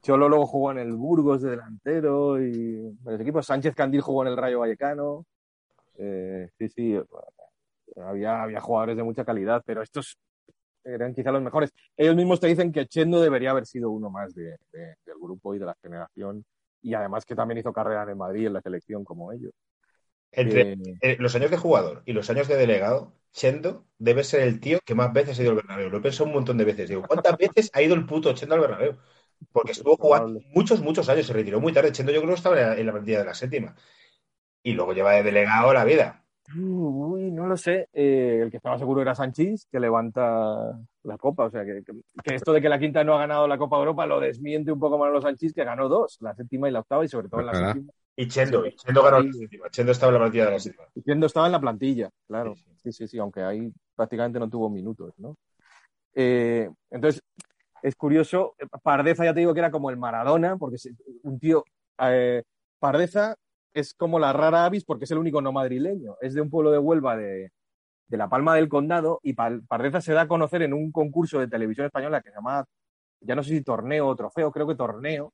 Cholo 0.02 0.28
luego 0.28 0.46
jugó 0.46 0.72
en 0.72 0.78
el 0.78 0.92
Burgos 0.92 1.42
de 1.42 1.50
delantero 1.50 2.42
y 2.42 2.90
varios 3.02 3.20
equipos. 3.22 3.46
Sánchez 3.46 3.74
Candil 3.74 4.00
jugó 4.00 4.22
en 4.22 4.28
el 4.28 4.36
Rayo 4.36 4.60
Vallecano. 4.60 5.26
Eh, 5.96 6.48
sí, 6.58 6.68
sí, 6.68 7.00
había, 7.96 8.42
había 8.42 8.60
jugadores 8.60 8.96
de 8.96 9.02
mucha 9.02 9.24
calidad, 9.24 9.62
pero 9.64 9.82
estos 9.82 10.18
eran 10.84 11.14
quizá 11.14 11.30
los 11.32 11.42
mejores. 11.42 11.70
Ellos 11.96 12.16
mismos 12.16 12.40
te 12.40 12.46
dicen 12.48 12.72
que 12.72 12.86
Chendo 12.86 13.20
debería 13.20 13.50
haber 13.50 13.66
sido 13.66 13.90
uno 13.90 14.10
más 14.10 14.34
de- 14.34 14.56
de- 14.72 14.96
del 15.06 15.18
grupo 15.20 15.54
y 15.54 15.58
de 15.58 15.66
la 15.66 15.76
generación. 15.82 16.44
Y 16.82 16.94
además 16.94 17.24
que 17.24 17.34
también 17.36 17.58
hizo 17.58 17.72
carrera 17.72 18.02
en 18.04 18.10
el 18.10 18.16
Madrid 18.16 18.46
en 18.46 18.54
la 18.54 18.62
selección 18.62 19.04
como 19.04 19.32
ellos. 19.32 19.52
Entre 20.32 20.72
Eh, 20.72 20.76
eh, 21.02 21.16
los 21.18 21.34
años 21.34 21.50
de 21.50 21.56
jugador 21.56 22.02
y 22.06 22.12
los 22.12 22.30
años 22.30 22.46
de 22.48 22.56
delegado, 22.56 23.16
Chendo 23.32 23.86
debe 23.98 24.24
ser 24.24 24.42
el 24.42 24.60
tío 24.60 24.78
que 24.84 24.94
más 24.94 25.12
veces 25.12 25.38
ha 25.38 25.42
ido 25.42 25.50
al 25.52 25.56
Bernabéu. 25.58 25.90
Lo 25.90 25.98
he 25.98 26.00
pensado 26.00 26.26
un 26.26 26.34
montón 26.34 26.56
de 26.58 26.64
veces. 26.64 26.88
Digo, 26.88 27.02
¿cuántas 27.06 27.36
veces 27.36 27.70
ha 27.74 27.82
ido 27.82 27.94
el 27.94 28.06
puto 28.06 28.32
Chendo 28.34 28.54
al 28.54 28.60
Bernabéu? 28.60 28.96
Porque 29.52 29.72
estuvo 29.72 29.96
jugando 29.96 30.40
muchos, 30.54 30.80
muchos 30.80 31.08
años. 31.08 31.26
Se 31.26 31.32
retiró 31.32 31.60
muy 31.60 31.72
tarde. 31.72 31.92
Chendo 31.92 32.12
yo 32.12 32.20
creo 32.20 32.30
que 32.30 32.36
estaba 32.36 32.60
en 32.60 32.66
la, 32.68 32.76
en 32.78 32.86
la 32.86 32.92
plantilla 32.92 33.18
de 33.20 33.24
la 33.24 33.34
séptima. 33.34 33.76
Y 34.62 34.72
luego 34.74 34.92
lleva 34.94 35.12
de 35.12 35.22
delegado 35.24 35.72
la 35.74 35.84
vida. 35.84 36.19
Uy, 36.56 37.30
no 37.30 37.46
lo 37.46 37.56
sé. 37.56 37.88
Eh, 37.92 38.40
el 38.42 38.50
que 38.50 38.56
estaba 38.56 38.78
seguro 38.78 39.02
era 39.02 39.14
Sanchís, 39.14 39.66
que 39.70 39.78
levanta 39.78 40.78
la 41.02 41.18
Copa. 41.18 41.44
O 41.44 41.50
sea, 41.50 41.64
que, 41.64 41.82
esto 42.24 42.52
de 42.52 42.60
que 42.60 42.68
la 42.68 42.78
quinta 42.78 43.04
no 43.04 43.14
ha 43.14 43.20
ganado 43.20 43.46
la 43.46 43.58
Copa 43.58 43.76
Europa 43.76 44.06
lo 44.06 44.20
desmiente 44.20 44.72
un 44.72 44.80
poco 44.80 44.98
Manolo 44.98 45.20
Sanchís, 45.20 45.52
que 45.52 45.64
ganó 45.64 45.88
dos, 45.88 46.18
la 46.20 46.34
séptima 46.34 46.68
y 46.68 46.72
la 46.72 46.80
octava, 46.80 47.04
y 47.04 47.08
sobre 47.08 47.28
todo 47.28 47.40
en 47.40 47.46
la 47.46 47.54
séptima. 47.54 47.92
Y 48.16 48.28
Chendo, 48.28 48.66
y 48.66 48.74
Chendo 48.74 49.02
ganó 49.02 49.20
la 49.20 49.32
séptima. 49.32 49.68
Chendo 49.70 49.92
estaba 49.92 50.10
en 50.10 50.14
la 50.14 50.20
plantilla 50.20 50.44
de 50.46 50.50
la 50.50 50.58
séptima. 50.58 50.84
Y 50.94 51.02
Chendo 51.02 51.26
estaba 51.26 51.46
en 51.46 51.52
la 51.52 51.60
plantilla, 51.60 52.10
claro. 52.26 52.54
Sí, 52.56 52.64
Sí, 52.82 52.92
sí, 52.92 53.08
sí, 53.08 53.18
aunque 53.18 53.42
ahí 53.42 53.70
prácticamente 53.94 54.38
no 54.38 54.48
tuvo 54.48 54.70
minutos, 54.70 55.12
¿no? 55.18 55.36
Eh, 56.14 56.68
entonces, 56.90 57.22
es 57.82 57.94
curioso. 57.94 58.54
Pardeza, 58.82 59.24
ya 59.24 59.34
te 59.34 59.40
digo 59.40 59.52
que 59.52 59.60
era 59.60 59.70
como 59.70 59.90
el 59.90 59.98
Maradona, 59.98 60.56
porque 60.56 60.76
un 61.22 61.38
tío. 61.38 61.64
eh, 61.98 62.42
Pardeza 62.78 63.36
es 63.74 63.94
como 63.94 64.18
la 64.18 64.32
rara 64.32 64.64
avis 64.64 64.84
porque 64.84 65.04
es 65.04 65.10
el 65.10 65.18
único 65.18 65.40
no 65.40 65.52
madrileño. 65.52 66.16
Es 66.20 66.34
de 66.34 66.40
un 66.40 66.50
pueblo 66.50 66.70
de 66.70 66.78
Huelva 66.78 67.16
de, 67.16 67.50
de 68.08 68.16
La 68.16 68.28
Palma 68.28 68.56
del 68.56 68.68
Condado 68.68 69.20
y 69.22 69.34
Pardeza 69.34 70.00
se 70.00 70.12
da 70.12 70.22
a 70.22 70.28
conocer 70.28 70.62
en 70.62 70.72
un 70.72 70.90
concurso 70.90 71.38
de 71.38 71.48
televisión 71.48 71.86
española 71.86 72.20
que 72.20 72.30
se 72.30 72.36
llama, 72.36 72.64
ya 73.20 73.34
no 73.34 73.42
sé 73.42 73.50
si 73.50 73.62
torneo 73.62 74.08
o 74.08 74.16
trofeo, 74.16 74.50
creo 74.50 74.66
que 74.66 74.74
torneo, 74.74 75.32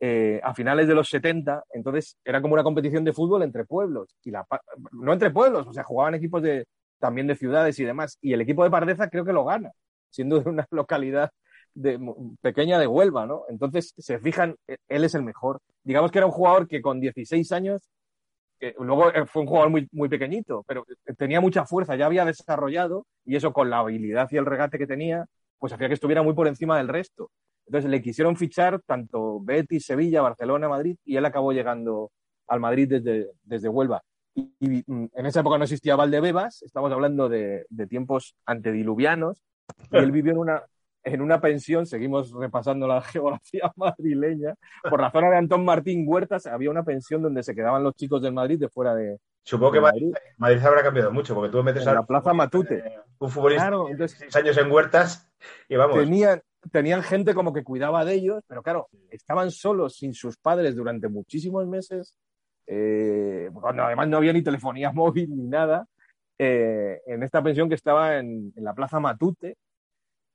eh, 0.00 0.40
a 0.42 0.54
finales 0.54 0.88
de 0.88 0.94
los 0.94 1.08
70. 1.08 1.64
Entonces 1.72 2.16
era 2.24 2.42
como 2.42 2.54
una 2.54 2.64
competición 2.64 3.04
de 3.04 3.12
fútbol 3.12 3.42
entre 3.42 3.64
pueblos. 3.64 4.16
Y 4.24 4.30
la, 4.32 4.44
no 4.92 5.12
entre 5.12 5.30
pueblos, 5.30 5.66
o 5.68 5.72
sea, 5.72 5.84
jugaban 5.84 6.14
equipos 6.14 6.42
de, 6.42 6.66
también 6.98 7.26
de 7.26 7.36
ciudades 7.36 7.78
y 7.78 7.84
demás. 7.84 8.18
Y 8.20 8.32
el 8.32 8.40
equipo 8.40 8.64
de 8.64 8.70
Pardeza 8.70 9.08
creo 9.08 9.24
que 9.24 9.32
lo 9.32 9.44
gana, 9.44 9.70
siendo 10.10 10.40
de 10.40 10.50
una 10.50 10.66
localidad 10.70 11.30
de, 11.74 11.98
pequeña 12.40 12.78
de 12.78 12.86
Huelva, 12.86 13.26
¿no? 13.26 13.44
Entonces 13.48 13.94
se 13.96 14.18
fijan, 14.18 14.56
eh, 14.68 14.76
él 14.88 15.04
es 15.04 15.14
el 15.14 15.22
mejor. 15.22 15.60
Digamos 15.84 16.10
que 16.10 16.18
era 16.18 16.26
un 16.26 16.32
jugador 16.32 16.68
que 16.68 16.80
con 16.82 17.00
16 17.00 17.52
años, 17.52 17.90
eh, 18.60 18.74
luego 18.78 19.10
eh, 19.12 19.24
fue 19.26 19.42
un 19.42 19.48
jugador 19.48 19.70
muy, 19.70 19.88
muy 19.90 20.08
pequeñito, 20.10 20.64
pero 20.66 20.84
eh, 21.06 21.14
tenía 21.14 21.40
mucha 21.40 21.64
fuerza, 21.64 21.96
ya 21.96 22.06
había 22.06 22.26
desarrollado 22.26 23.06
y 23.24 23.36
eso 23.36 23.52
con 23.54 23.70
la 23.70 23.78
habilidad 23.78 24.28
y 24.30 24.36
el 24.36 24.44
regate 24.44 24.76
que 24.78 24.86
tenía, 24.86 25.24
pues 25.58 25.72
hacía 25.72 25.88
que 25.88 25.94
estuviera 25.94 26.22
muy 26.22 26.34
por 26.34 26.46
encima 26.46 26.76
del 26.76 26.88
resto. 26.88 27.30
Entonces 27.66 27.90
le 27.90 28.02
quisieron 28.02 28.36
fichar 28.36 28.82
tanto 28.82 29.40
Betis, 29.40 29.86
Sevilla, 29.86 30.20
Barcelona, 30.20 30.68
Madrid 30.68 30.96
y 31.04 31.16
él 31.16 31.24
acabó 31.24 31.52
llegando 31.52 32.10
al 32.48 32.60
Madrid 32.60 32.86
desde, 32.88 33.30
desde 33.44 33.68
Huelva. 33.68 34.02
Y, 34.34 34.52
y, 34.60 34.84
mm, 34.86 35.08
en 35.14 35.26
esa 35.26 35.40
época 35.40 35.56
no 35.56 35.64
existía 35.64 35.96
Valdebebas, 35.96 36.62
estamos 36.62 36.92
hablando 36.92 37.30
de, 37.30 37.64
de 37.70 37.86
tiempos 37.86 38.34
antediluvianos, 38.44 39.42
y 39.90 39.96
él 39.96 40.12
vivió 40.12 40.32
en 40.32 40.38
una, 40.38 40.62
en 41.02 41.20
una 41.20 41.40
pensión, 41.40 41.86
seguimos 41.86 42.32
repasando 42.32 42.86
la 42.86 43.00
geografía 43.02 43.72
madrileña, 43.76 44.54
por 44.88 45.00
la 45.00 45.10
zona 45.10 45.30
de 45.30 45.36
Antón 45.36 45.64
Martín 45.64 46.04
Huertas 46.06 46.46
había 46.46 46.70
una 46.70 46.82
pensión 46.84 47.22
donde 47.22 47.42
se 47.42 47.54
quedaban 47.54 47.82
los 47.82 47.94
chicos 47.94 48.20
del 48.22 48.32
Madrid 48.32 48.58
de 48.58 48.68
fuera 48.68 48.94
de... 48.94 49.18
Supongo 49.42 49.72
que 49.72 49.80
Madrid, 49.80 50.12
Madrid 50.36 50.62
habrá 50.62 50.82
cambiado 50.82 51.10
mucho, 51.10 51.34
porque 51.34 51.50
tú 51.50 51.62
metes 51.62 51.82
En 51.82 51.88
a 51.88 51.94
la 51.94 52.02
Plaza 52.02 52.34
Matute. 52.34 53.00
un 53.18 53.30
futbolista 53.30 53.64
Claro, 53.68 53.88
entonces- 53.88 54.18
16 54.18 54.36
años 54.44 54.58
en 54.58 54.70
huertas 54.70 55.32
y 55.68 55.76
vamos. 55.76 55.96
Tenían, 55.98 56.42
tenían 56.70 57.02
gente 57.02 57.32
como 57.34 57.52
que 57.54 57.64
cuidaba 57.64 58.04
de 58.04 58.14
ellos, 58.14 58.44
pero 58.46 58.62
claro, 58.62 58.88
estaban 59.08 59.50
solos 59.50 59.96
sin 59.96 60.12
sus 60.12 60.36
padres 60.36 60.76
durante 60.76 61.08
muchísimos 61.08 61.66
meses, 61.66 62.14
eh, 62.66 63.50
cuando 63.54 63.82
además 63.84 64.08
no 64.08 64.18
había 64.18 64.32
ni 64.34 64.42
telefonía 64.42 64.92
móvil 64.94 65.34
ni 65.34 65.48
nada, 65.48 65.86
eh, 66.38 67.00
en 67.06 67.22
esta 67.22 67.42
pensión 67.42 67.68
que 67.68 67.74
estaba 67.74 68.18
en, 68.18 68.52
en 68.54 68.64
la 68.64 68.74
Plaza 68.74 69.00
Matute. 69.00 69.56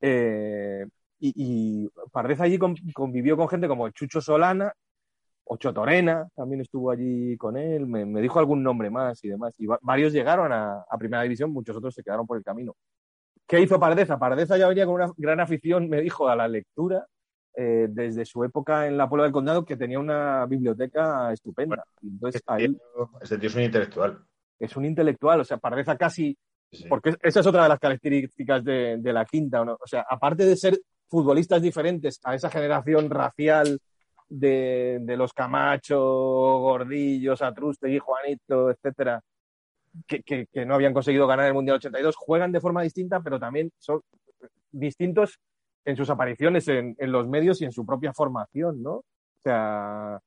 Eh, 0.07 0.85
y, 1.19 1.33
y 1.35 1.89
Pardeza 2.11 2.43
allí 2.43 2.57
con- 2.57 2.75
convivió 2.93 3.35
con 3.37 3.47
gente 3.49 3.67
como 3.67 3.89
Chucho 3.89 4.21
Solana, 4.21 4.71
Ocho 5.45 5.73
Torena, 5.73 6.27
también 6.35 6.61
estuvo 6.61 6.91
allí 6.91 7.37
con 7.37 7.55
él, 7.57 7.85
me, 7.85 8.05
me 8.05 8.21
dijo 8.21 8.39
algún 8.39 8.63
nombre 8.63 8.89
más 8.89 9.23
y 9.23 9.29
demás. 9.29 9.53
Y 9.59 9.65
va- 9.67 9.79
varios 9.81 10.11
llegaron 10.13 10.51
a, 10.51 10.85
a 10.89 10.97
Primera 10.97 11.23
División, 11.23 11.51
muchos 11.51 11.75
otros 11.75 11.93
se 11.93 12.03
quedaron 12.03 12.25
por 12.27 12.37
el 12.37 12.43
camino. 12.43 12.73
¿Qué 13.47 13.61
hizo 13.61 13.79
Pardeza? 13.79 14.17
Pardeza 14.17 14.57
ya 14.57 14.67
venía 14.67 14.85
con 14.85 14.95
una 14.95 15.11
gran 15.17 15.39
afición, 15.39 15.87
me 15.87 16.01
dijo, 16.01 16.27
a 16.29 16.35
la 16.35 16.47
lectura 16.47 17.05
eh, 17.55 17.87
desde 17.89 18.25
su 18.25 18.43
época 18.43 18.87
en 18.87 18.97
la 18.97 19.07
Puebla 19.07 19.23
del 19.25 19.33
Condado, 19.33 19.63
que 19.65 19.77
tenía 19.77 19.99
una 19.99 20.45
biblioteca 20.47 21.31
estupenda. 21.31 21.83
Entonces, 22.01 22.41
tío, 22.43 22.75
tío 23.37 23.47
es 23.47 23.55
un 23.55 23.61
intelectual. 23.61 24.19
es 24.59 24.75
un 24.75 24.85
intelectual, 24.85 25.41
o 25.41 25.43
sea, 25.45 25.57
Pardeza 25.57 25.95
casi 25.95 26.35
Porque 26.89 27.15
esa 27.21 27.39
es 27.39 27.47
otra 27.47 27.63
de 27.63 27.69
las 27.69 27.79
características 27.79 28.63
de, 28.63 28.99
la 29.03 29.25
quinta. 29.25 29.61
¿o 29.61 29.65
no? 29.65 29.77
O 29.81 29.87
sea, 29.87 30.05
aparte 30.09 30.45
de 30.45 30.55
ser 30.55 30.79
futbolistas 31.07 31.61
diferentes 31.61 32.19
a 32.23 32.35
esa 32.35 32.49
generación 32.49 33.09
racial 33.09 33.79
de, 34.27 35.15
los 35.17 35.33
Camacho, 35.33 35.99
Gordillos, 35.99 37.41
Atrustegui, 37.41 37.99
Juanito, 37.99 38.71
etcétera, 38.71 39.21
que, 40.07 40.47
no 40.65 40.75
habían 40.75 40.93
conseguido 40.93 41.27
ganar 41.27 41.47
el 41.47 41.53
Mundial 41.53 41.77
82, 41.77 42.15
juegan 42.15 42.51
de 42.51 42.61
forma 42.61 42.81
distinta, 42.81 43.21
pero 43.21 43.39
también 43.39 43.71
son 43.77 44.01
distintos 44.71 45.39
en 45.85 45.95
sus 45.95 46.09
apariciones 46.09 46.67
en, 46.67 46.95
los 46.99 47.27
medios 47.27 47.61
y 47.61 47.65
en 47.65 47.71
su 47.71 47.85
propia 47.85 48.13
formación, 48.13 48.81
¿no? 48.81 48.93
O 48.93 49.03
sea, 49.43 50.19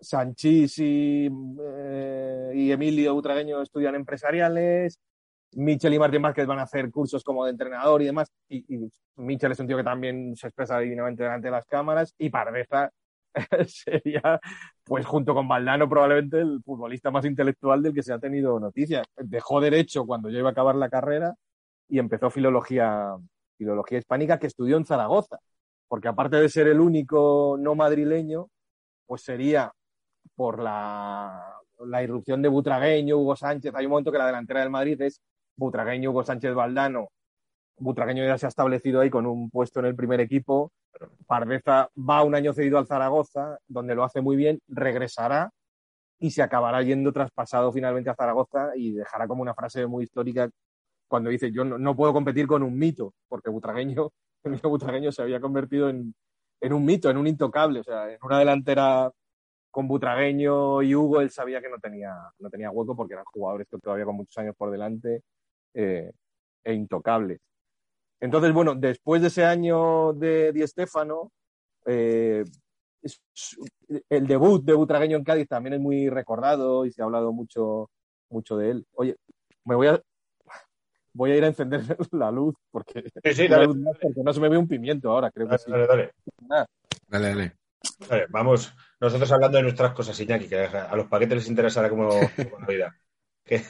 Sanchís 0.00 0.78
y, 0.78 1.28
eh, 1.60 2.52
y 2.54 2.72
Emilio 2.72 3.14
Butragueño 3.14 3.62
estudian 3.62 3.94
empresariales, 3.94 4.98
Michel 5.52 5.94
y 5.94 5.98
Martín 5.98 6.22
Vázquez 6.22 6.46
van 6.46 6.58
a 6.58 6.62
hacer 6.62 6.90
cursos 6.90 7.24
como 7.24 7.44
de 7.44 7.52
entrenador 7.52 8.02
y 8.02 8.06
demás, 8.06 8.30
y, 8.48 8.64
Michel 9.16 9.52
es 9.52 9.60
un 9.60 9.66
tío 9.66 9.76
que 9.76 9.84
también 9.84 10.36
se 10.36 10.48
expresa 10.48 10.78
divinamente 10.78 11.22
delante 11.22 11.48
de 11.48 11.52
las 11.52 11.66
cámaras, 11.66 12.14
y 12.18 12.30
Pardeza 12.30 12.90
sería, 13.66 14.40
pues 14.84 15.06
junto 15.06 15.34
con 15.34 15.48
Valdano, 15.48 15.88
probablemente 15.88 16.40
el 16.40 16.60
futbolista 16.64 17.10
más 17.10 17.24
intelectual 17.24 17.82
del 17.82 17.94
que 17.94 18.02
se 18.02 18.12
ha 18.12 18.18
tenido 18.18 18.58
noticia. 18.60 19.02
Dejó 19.16 19.60
derecho 19.60 20.06
cuando 20.06 20.30
ya 20.30 20.38
iba 20.38 20.48
a 20.48 20.52
acabar 20.52 20.74
la 20.76 20.88
carrera 20.88 21.34
y 21.88 21.98
empezó 21.98 22.30
filología, 22.30 23.16
filología 23.56 23.98
hispánica 23.98 24.38
que 24.38 24.46
estudió 24.46 24.76
en 24.76 24.84
Zaragoza, 24.86 25.38
porque 25.88 26.08
aparte 26.08 26.36
de 26.36 26.48
ser 26.48 26.68
el 26.68 26.80
único 26.80 27.56
no 27.58 27.74
madrileño, 27.74 28.48
pues 29.06 29.22
sería 29.22 29.72
por 30.34 30.62
la, 30.62 31.58
la 31.86 32.02
irrupción 32.02 32.42
de 32.42 32.48
Butragueño, 32.48 33.16
Hugo 33.18 33.36
Sánchez. 33.36 33.74
Hay 33.74 33.86
un 33.86 33.90
momento 33.90 34.12
que 34.12 34.18
la 34.18 34.26
delantera 34.26 34.60
del 34.60 34.70
Madrid 34.70 35.00
es 35.02 35.20
Butragueño, 35.58 36.10
Hugo 36.10 36.24
Sánchez, 36.24 36.54
Valdano. 36.54 37.08
Butragueño 37.78 38.24
ya 38.24 38.38
se 38.38 38.46
ha 38.46 38.48
establecido 38.48 39.00
ahí 39.00 39.10
con 39.10 39.26
un 39.26 39.50
puesto 39.50 39.80
en 39.80 39.86
el 39.86 39.96
primer 39.96 40.20
equipo. 40.20 40.72
Pardeza 41.26 41.90
va 41.96 42.22
un 42.22 42.34
año 42.34 42.52
cedido 42.52 42.78
al 42.78 42.86
Zaragoza, 42.86 43.58
donde 43.66 43.94
lo 43.94 44.04
hace 44.04 44.20
muy 44.20 44.36
bien, 44.36 44.60
regresará 44.68 45.50
y 46.20 46.30
se 46.30 46.42
acabará 46.42 46.82
yendo 46.82 47.12
traspasado 47.12 47.72
finalmente 47.72 48.10
a 48.10 48.14
Zaragoza 48.14 48.70
y 48.76 48.92
dejará 48.92 49.28
como 49.28 49.42
una 49.42 49.54
frase 49.54 49.86
muy 49.86 50.04
histórica 50.04 50.48
cuando 51.06 51.30
dice 51.30 51.52
yo 51.52 51.64
no, 51.64 51.78
no 51.78 51.96
puedo 51.96 52.12
competir 52.12 52.46
con 52.46 52.62
un 52.62 52.76
mito, 52.76 53.14
porque 53.28 53.50
Butragueño, 53.50 54.10
Emilio 54.44 54.70
Butragueño 54.70 55.12
se 55.12 55.22
había 55.22 55.40
convertido 55.40 55.88
en, 55.88 56.14
en 56.60 56.72
un 56.72 56.84
mito, 56.84 57.10
en 57.10 57.16
un 57.16 57.26
intocable, 57.26 57.80
o 57.80 57.84
sea, 57.84 58.12
en 58.12 58.18
una 58.22 58.38
delantera 58.38 59.10
con 59.70 59.86
Butragueño 59.86 60.82
y 60.82 60.94
Hugo, 60.94 61.20
él 61.20 61.30
sabía 61.30 61.60
que 61.60 61.68
no 61.68 61.78
tenía, 61.78 62.14
no 62.38 62.50
tenía 62.50 62.70
hueco 62.70 62.96
porque 62.96 63.14
eran 63.14 63.24
jugadores 63.26 63.66
que 63.70 63.78
todavía 63.78 64.04
con 64.04 64.16
muchos 64.16 64.36
años 64.38 64.54
por 64.56 64.70
delante 64.70 65.22
eh, 65.74 66.12
e 66.64 66.72
intocables. 66.72 67.40
Entonces, 68.20 68.52
bueno, 68.52 68.74
después 68.74 69.22
de 69.22 69.28
ese 69.28 69.44
año 69.44 70.12
de 70.12 70.52
Di 70.52 70.66
Stéfano, 70.66 71.30
eh, 71.86 72.44
el 74.08 74.26
debut 74.26 74.64
de 74.64 74.74
Butragueño 74.74 75.16
en 75.16 75.24
Cádiz 75.24 75.48
también 75.48 75.74
es 75.74 75.80
muy 75.80 76.08
recordado 76.10 76.84
y 76.84 76.90
se 76.90 77.00
ha 77.00 77.04
hablado 77.04 77.32
mucho, 77.32 77.90
mucho 78.28 78.56
de 78.56 78.70
él. 78.70 78.86
Oye, 78.94 79.16
me 79.64 79.76
voy 79.76 79.86
a, 79.86 80.02
voy 81.12 81.30
a 81.30 81.36
ir 81.36 81.44
a 81.44 81.48
encender 81.48 81.80
la 82.12 82.30
luz 82.30 82.54
porque, 82.70 83.04
Sí, 83.22 83.34
sí, 83.34 83.46
una 83.46 83.56
dale, 83.56 83.66
luz 83.68 83.76
más 83.76 83.96
porque 84.00 84.22
no 84.22 84.32
se 84.32 84.40
me 84.40 84.48
ve 84.48 84.58
un 84.58 84.68
pimiento 84.68 85.10
ahora, 85.10 85.30
creo 85.30 85.46
que 85.46 85.56
dale, 85.56 85.62
sí. 85.64 85.70
dale, 85.70 85.86
dale. 85.86 86.10
Dale, 87.08 87.28
dale. 87.28 87.52
Vale, 88.08 88.26
vamos, 88.30 88.74
nosotros 89.00 89.30
hablando 89.30 89.56
de 89.58 89.62
nuestras 89.62 89.92
cosas, 89.94 90.18
Iñaki, 90.20 90.48
que 90.48 90.58
a 90.58 90.94
los 90.96 91.06
paquetes 91.06 91.36
les 91.38 91.48
interesará 91.48 91.88
como, 91.88 92.08
como 92.08 92.58
la 92.58 92.66
vida. 92.66 92.96
Que- 93.44 93.62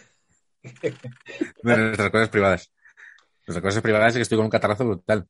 De 1.62 1.76
nuestras 1.76 2.10
cosas 2.10 2.28
privadas. 2.28 2.72
Nuestras 3.46 3.62
cosas 3.62 3.82
privadas 3.82 4.08
es 4.12 4.16
que 4.16 4.22
estoy 4.22 4.36
con 4.38 4.44
un 4.46 4.50
catarrazo 4.50 4.84
brutal. 4.84 5.26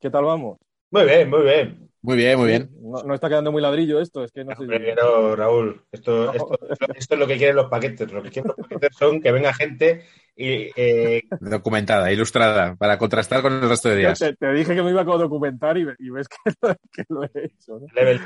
¿Qué 0.00 0.10
tal 0.10 0.24
vamos? 0.24 0.58
Muy 0.90 1.04
bien, 1.04 1.28
muy 1.30 1.42
bien. 1.42 1.90
Muy 2.00 2.16
bien, 2.16 2.38
muy 2.38 2.48
bien. 2.48 2.70
No, 2.80 3.02
no 3.02 3.14
está 3.14 3.28
quedando 3.28 3.50
muy 3.50 3.60
ladrillo 3.60 4.00
esto, 4.00 4.22
es 4.22 4.30
que 4.30 4.44
no 4.44 4.54
sé. 4.54 4.94
No, 4.94 5.34
Raúl, 5.34 5.82
esto, 5.90 6.26
No. 6.26 6.32
esto, 6.32 6.58
esto 6.94 7.14
es 7.14 7.18
lo 7.20 7.26
que 7.26 7.36
quieren 7.36 7.56
los 7.56 7.68
paquetes. 7.68 8.10
Lo 8.12 8.22
que 8.22 8.30
quieren 8.30 8.52
los 8.56 8.66
paquetes 8.68 8.96
son 8.96 9.20
que 9.20 9.32
venga 9.32 9.52
gente 9.52 10.04
y 10.36 10.70
eh, 10.76 11.24
Documentada, 11.40 12.12
ilustrada, 12.12 12.76
para 12.76 12.96
contrastar 12.98 13.42
con 13.42 13.52
el 13.54 13.68
resto 13.68 13.88
de 13.88 13.96
días. 13.96 14.18
Te, 14.18 14.36
te 14.36 14.52
dije 14.52 14.74
que 14.76 14.82
me 14.82 14.90
iba 14.90 15.00
a 15.00 15.04
documentar 15.04 15.76
y, 15.76 15.86
y 15.98 16.10
ves 16.10 16.28
que, 16.28 16.36
lo- 16.62 16.76
que 16.92 17.04
lo 17.08 17.24
he 17.24 17.30
hecho. 17.46 17.80
¿no? 17.80 17.86
level 17.92 18.20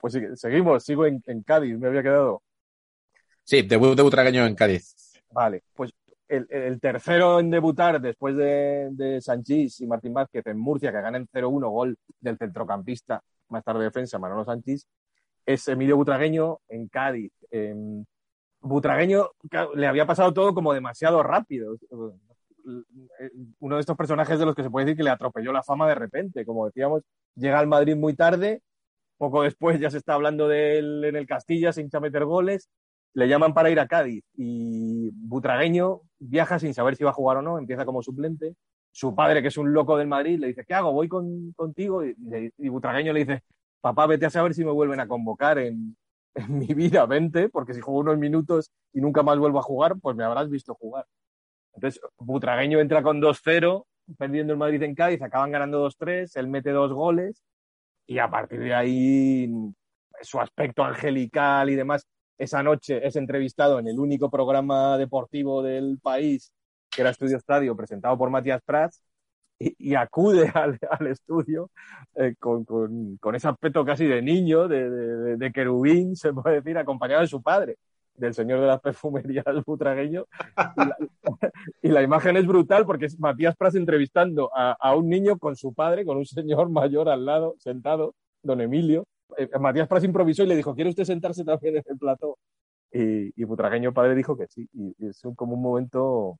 Pues 0.00 0.12
sí, 0.14 0.20
seguimos, 0.36 0.82
sigo 0.82 1.04
en, 1.04 1.22
en 1.26 1.42
Cádiz, 1.42 1.78
me 1.78 1.88
había 1.88 2.02
quedado. 2.02 2.42
Sí, 3.48 3.62
debut 3.62 3.96
de 3.96 4.02
Butragueño 4.02 4.44
en 4.44 4.54
Cádiz. 4.54 4.94
Vale, 5.32 5.62
pues 5.72 5.94
el, 6.28 6.78
tercero 6.82 7.40
en 7.40 7.48
debutar 7.48 7.98
después 7.98 8.36
de, 8.36 8.90
de 8.90 9.22
Sanchís 9.22 9.80
y 9.80 9.86
Martín 9.86 10.12
Vázquez 10.12 10.46
en 10.48 10.58
Murcia, 10.58 10.92
que 10.92 11.00
ganan 11.00 11.26
0-1 11.32 11.70
gol 11.70 11.96
del 12.20 12.36
centrocampista, 12.36 13.22
más 13.48 13.64
tarde 13.64 13.84
defensa, 13.84 14.18
Manolo 14.18 14.44
Sanchís, 14.44 14.86
es 15.46 15.66
Emilio 15.66 15.96
Butragueño 15.96 16.58
en 16.68 16.88
Cádiz. 16.88 17.32
Em, 17.50 18.04
Butragueño 18.60 19.30
le 19.76 19.86
había 19.86 20.04
pasado 20.04 20.34
todo 20.34 20.52
como 20.52 20.74
demasiado 20.74 21.22
rápido. 21.22 21.78
Uno 23.60 23.76
de 23.76 23.80
estos 23.80 23.96
personajes 23.96 24.38
de 24.38 24.44
los 24.44 24.54
que 24.54 24.62
se 24.62 24.68
puede 24.68 24.84
decir 24.84 24.98
que 24.98 25.04
le 25.04 25.10
atropelló 25.10 25.54
la 25.54 25.62
fama 25.62 25.88
de 25.88 25.94
repente. 25.94 26.44
Como 26.44 26.66
decíamos, 26.66 27.02
llega 27.34 27.58
al 27.58 27.66
Madrid 27.66 27.96
muy 27.96 28.12
tarde, 28.12 28.60
poco 29.16 29.40
después 29.42 29.80
ya 29.80 29.90
se 29.90 29.96
está 29.96 30.12
hablando 30.12 30.48
de 30.48 30.80
él 30.80 31.02
en 31.06 31.16
el 31.16 31.26
Castilla, 31.26 31.70
a 31.70 32.00
meter 32.00 32.26
goles, 32.26 32.68
le 33.18 33.26
llaman 33.26 33.52
para 33.52 33.68
ir 33.68 33.80
a 33.80 33.88
Cádiz 33.88 34.22
y 34.36 35.10
Butragueño 35.10 36.02
viaja 36.20 36.60
sin 36.60 36.72
saber 36.72 36.94
si 36.94 37.02
va 37.02 37.10
a 37.10 37.14
jugar 37.14 37.38
o 37.38 37.42
no, 37.42 37.58
empieza 37.58 37.84
como 37.84 38.00
suplente. 38.00 38.54
Su 38.92 39.12
padre, 39.12 39.42
que 39.42 39.48
es 39.48 39.58
un 39.58 39.72
loco 39.72 39.96
del 39.98 40.06
Madrid, 40.06 40.38
le 40.38 40.46
dice, 40.46 40.64
¿qué 40.64 40.72
hago? 40.72 40.92
¿Voy 40.92 41.08
con, 41.08 41.52
contigo? 41.54 42.04
Y, 42.04 42.68
Butragueño 42.68 43.12
le 43.12 43.24
dice, 43.24 43.42
papá, 43.80 44.06
vete 44.06 44.26
a 44.26 44.30
saber 44.30 44.54
si 44.54 44.64
me 44.64 44.70
vuelven 44.70 45.00
a 45.00 45.08
convocar 45.08 45.58
en, 45.58 45.96
en 46.36 46.58
mi 46.58 46.68
vida, 46.74 47.06
vente, 47.06 47.48
porque 47.48 47.74
si 47.74 47.80
juego 47.80 47.98
unos 47.98 48.18
minutos 48.18 48.70
y 48.92 49.00
nunca 49.00 49.24
más 49.24 49.36
vuelvo 49.36 49.58
a 49.58 49.62
jugar, 49.62 49.96
pues 50.00 50.14
me 50.14 50.22
habrás 50.22 50.48
visto 50.48 50.76
jugar. 50.76 51.04
Entonces, 51.74 52.00
Butragueño 52.18 52.78
entra 52.78 53.02
con 53.02 53.20
2-0, 53.20 53.84
perdiendo 54.16 54.52
el 54.52 54.60
Madrid 54.60 54.80
en 54.84 54.94
Cádiz, 54.94 55.20
acaban 55.22 55.50
ganando 55.50 55.84
2-3, 55.84 56.36
él 56.36 56.46
mete 56.46 56.70
dos 56.70 56.92
goles 56.92 57.42
y 58.06 58.20
a 58.20 58.30
partir 58.30 58.60
de 58.60 58.74
ahí 58.74 59.50
su 60.22 60.38
aspecto 60.40 60.84
angelical 60.84 61.68
y 61.68 61.74
demás. 61.74 62.06
Esa 62.38 62.62
noche 62.62 63.06
es 63.06 63.16
entrevistado 63.16 63.78
en 63.78 63.88
el 63.88 63.98
único 63.98 64.30
programa 64.30 64.96
deportivo 64.98 65.62
del 65.62 65.98
país, 66.00 66.52
que 66.90 67.02
era 67.02 67.10
Estudio 67.10 67.36
Estadio, 67.36 67.76
presentado 67.76 68.16
por 68.16 68.30
Matías 68.30 68.62
Prats, 68.64 69.02
y, 69.58 69.74
y 69.90 69.94
acude 69.96 70.48
al, 70.54 70.78
al 70.90 71.06
estudio 71.08 71.70
eh, 72.14 72.34
con, 72.38 72.64
con- 72.64 73.16
con 73.18 73.34
ese 73.34 73.48
aspecto 73.48 73.84
casi 73.84 74.06
de 74.06 74.22
niño, 74.22 74.68
de, 74.68 74.88
de- 74.90 75.36
de 75.36 75.52
querubín, 75.52 76.14
se 76.16 76.32
puede 76.32 76.56
decir, 76.62 76.78
acompañado 76.78 77.22
de 77.22 77.26
su 77.28 77.42
padre, 77.42 77.76
del 78.14 78.34
señor 78.34 78.60
de 78.60 78.66
las 78.68 78.80
perfumerías 78.80 79.44
butragueño. 79.66 80.26
Y 80.76 80.84
la, 80.86 80.96
y 81.82 81.88
la 81.88 82.02
imagen 82.02 82.36
es 82.36 82.46
brutal 82.46 82.86
porque 82.86 83.06
es 83.06 83.18
Matías 83.18 83.56
Prats 83.56 83.74
entrevistando 83.74 84.50
a, 84.54 84.76
a 84.80 84.94
un 84.94 85.08
niño 85.08 85.38
con 85.38 85.56
su 85.56 85.74
padre, 85.74 86.04
con 86.04 86.16
un 86.18 86.26
señor 86.26 86.70
mayor 86.70 87.08
al 87.08 87.24
lado, 87.26 87.56
sentado, 87.58 88.14
don 88.42 88.60
Emilio. 88.60 89.06
Eh, 89.36 89.48
Matías 89.58 89.86
Prats 89.88 90.04
improvisó 90.04 90.42
y 90.42 90.46
le 90.46 90.56
dijo, 90.56 90.74
¿quiere 90.74 90.90
usted 90.90 91.04
sentarse 91.04 91.44
también 91.44 91.76
en 91.76 91.82
el 91.86 91.98
plató? 91.98 92.38
Y, 92.92 93.32
y 93.40 93.44
Butragueño 93.44 93.92
padre 93.92 94.14
dijo 94.14 94.36
que 94.36 94.46
sí. 94.48 94.68
Y, 94.72 94.94
y 94.98 95.08
es 95.08 95.24
un- 95.24 95.34
como 95.34 95.54
un 95.54 95.62
momento 95.62 96.38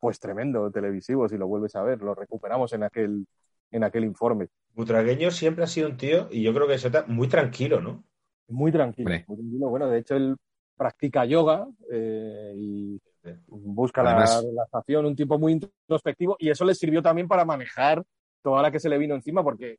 pues 0.00 0.20
tremendo 0.20 0.70
televisivo, 0.70 1.28
si 1.28 1.36
lo 1.36 1.48
vuelves 1.48 1.74
a 1.74 1.82
ver, 1.82 2.00
lo 2.00 2.14
recuperamos 2.14 2.72
en 2.72 2.84
aquel, 2.84 3.26
en 3.72 3.84
aquel 3.84 4.04
informe. 4.04 4.48
Butragueño 4.74 5.30
siempre 5.32 5.64
ha 5.64 5.66
sido 5.66 5.88
un 5.88 5.96
tío, 5.96 6.28
y 6.30 6.42
yo 6.42 6.54
creo 6.54 6.68
que 6.68 6.74
eso 6.74 6.86
está 6.86 7.04
muy 7.06 7.26
tranquilo, 7.28 7.80
¿no? 7.80 8.04
Muy 8.48 8.70
tranquilo, 8.70 9.10
muy 9.26 9.36
tranquilo. 9.36 9.68
Bueno, 9.68 9.88
de 9.88 9.98
hecho, 9.98 10.14
él 10.14 10.36
practica 10.76 11.24
yoga 11.24 11.66
eh, 11.90 12.54
y 12.56 13.00
busca 13.48 14.02
la 14.04 14.40
relajación, 14.40 15.04
un 15.06 15.16
tipo 15.16 15.36
muy 15.36 15.52
introspectivo, 15.52 16.36
y 16.38 16.48
eso 16.50 16.64
le 16.64 16.74
sirvió 16.76 17.02
también 17.02 17.26
para 17.26 17.44
manejar 17.44 18.04
toda 18.40 18.62
la 18.62 18.70
que 18.70 18.78
se 18.78 18.88
le 18.88 18.98
vino 18.98 19.16
encima, 19.16 19.42
porque 19.42 19.78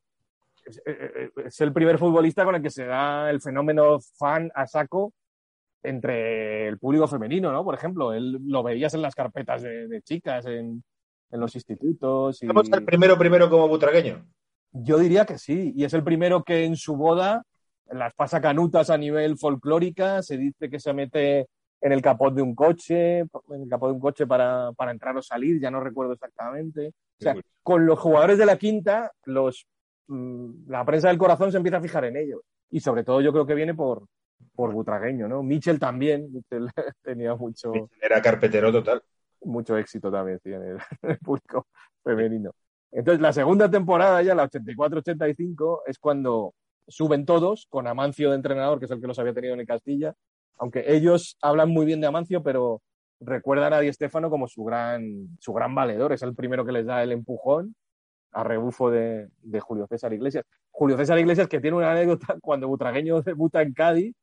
es, 0.70 0.78
eh, 0.78 1.12
eh, 1.16 1.30
es 1.46 1.60
el 1.60 1.72
primer 1.72 1.98
futbolista 1.98 2.44
con 2.44 2.54
el 2.54 2.62
que 2.62 2.70
se 2.70 2.86
da 2.86 3.30
el 3.30 3.40
fenómeno 3.40 3.98
fan 4.18 4.50
a 4.54 4.66
saco 4.66 5.12
entre 5.82 6.68
el 6.68 6.78
público 6.78 7.06
femenino, 7.08 7.52
¿no? 7.52 7.64
Por 7.64 7.74
ejemplo, 7.74 8.12
él 8.12 8.38
lo 8.46 8.62
veías 8.62 8.92
en 8.94 9.02
las 9.02 9.14
carpetas 9.14 9.62
de, 9.62 9.88
de 9.88 10.02
chicas, 10.02 10.46
en, 10.46 10.82
en 11.30 11.40
los 11.40 11.54
institutos. 11.54 12.42
Y... 12.42 12.46
¿Vamos 12.46 12.70
al 12.72 12.84
primero 12.84 13.16
primero 13.16 13.48
como 13.48 13.68
butragueño? 13.68 14.26
Yo 14.72 14.98
diría 14.98 15.24
que 15.24 15.38
sí, 15.38 15.72
y 15.74 15.84
es 15.84 15.94
el 15.94 16.04
primero 16.04 16.44
que 16.44 16.64
en 16.64 16.76
su 16.76 16.96
boda 16.96 17.42
las 17.90 18.14
pasa 18.14 18.40
canutas 18.40 18.88
a 18.90 18.98
nivel 18.98 19.36
folclórica, 19.36 20.22
se 20.22 20.36
dice 20.36 20.70
que 20.70 20.78
se 20.78 20.92
mete 20.92 21.48
en 21.80 21.92
el 21.92 22.02
capot 22.02 22.32
de 22.34 22.42
un 22.42 22.54
coche, 22.54 23.20
en 23.20 23.62
el 23.62 23.68
capot 23.68 23.88
de 23.88 23.94
un 23.94 24.00
coche 24.00 24.26
para, 24.26 24.70
para 24.72 24.92
entrar 24.92 25.16
o 25.16 25.22
salir, 25.22 25.60
ya 25.60 25.70
no 25.70 25.80
recuerdo 25.80 26.12
exactamente. 26.12 26.88
O 26.88 27.22
sea, 27.22 27.34
con 27.62 27.86
los 27.86 27.98
jugadores 27.98 28.38
de 28.38 28.46
la 28.46 28.56
quinta, 28.56 29.10
los, 29.24 29.66
la 30.66 30.84
prensa 30.84 31.08
del 31.08 31.18
corazón 31.18 31.50
se 31.50 31.56
empieza 31.56 31.78
a 31.78 31.82
fijar 31.82 32.04
en 32.04 32.16
ellos. 32.16 32.40
Y 32.70 32.80
sobre 32.80 33.04
todo 33.04 33.20
yo 33.20 33.32
creo 33.32 33.46
que 33.46 33.54
viene 33.54 33.74
por, 33.74 34.06
por 34.54 34.72
Butragueño, 34.72 35.28
¿no? 35.28 35.42
Michel 35.42 35.78
también, 35.78 36.32
Michel 36.32 36.68
tenía 37.02 37.34
mucho, 37.34 37.72
Era 38.00 38.20
carpetero 38.20 38.72
total. 38.72 39.02
mucho 39.42 39.76
éxito 39.76 40.10
también 40.10 40.38
sí, 40.42 40.52
en, 40.52 40.62
el, 40.62 40.78
el 41.02 41.18
público 41.18 41.66
femenino. 42.02 42.52
Entonces, 42.92 43.20
la 43.20 43.32
segunda 43.32 43.70
temporada, 43.70 44.20
ya 44.22 44.34
la 44.34 44.48
84-85, 44.48 45.82
es 45.86 45.98
cuando 45.98 46.54
suben 46.88 47.24
todos, 47.24 47.66
con 47.70 47.86
Amancio 47.86 48.30
de 48.30 48.36
entrenador, 48.36 48.80
que 48.80 48.86
es 48.86 48.90
el 48.90 49.00
que 49.00 49.06
los 49.06 49.18
había 49.18 49.32
tenido 49.32 49.54
en 49.54 49.60
el 49.60 49.66
Castilla, 49.66 50.14
aunque 50.58 50.84
ellos 50.92 51.36
hablan 51.40 51.70
muy 51.70 51.86
bien 51.86 52.00
de 52.00 52.08
Amancio, 52.08 52.42
pero 52.42 52.82
recuerdan 53.20 53.72
a 53.72 53.80
Di 53.80 53.92
Stéfano 53.92 54.28
como 54.28 54.48
su 54.48 54.64
gran, 54.64 55.28
su 55.38 55.52
gran 55.52 55.74
valedor, 55.74 56.12
es 56.12 56.22
el 56.22 56.34
primero 56.34 56.64
que 56.64 56.72
les 56.72 56.86
da 56.86 57.02
el 57.02 57.12
empujón 57.12 57.76
a 58.32 58.44
rebufo 58.44 58.90
de, 58.90 59.28
Julio 59.60 59.86
César 59.86 60.12
Iglesias. 60.12 60.44
Julio 60.70 60.96
César 60.96 61.18
Iglesias, 61.18 61.48
que 61.48 61.60
tiene 61.60 61.76
una 61.76 61.92
anécdota, 61.92 62.36
cuando 62.42 62.68
Butragueño 62.68 63.22
debuta 63.22 63.62
en 63.62 63.72
Cádiz, 63.72 64.14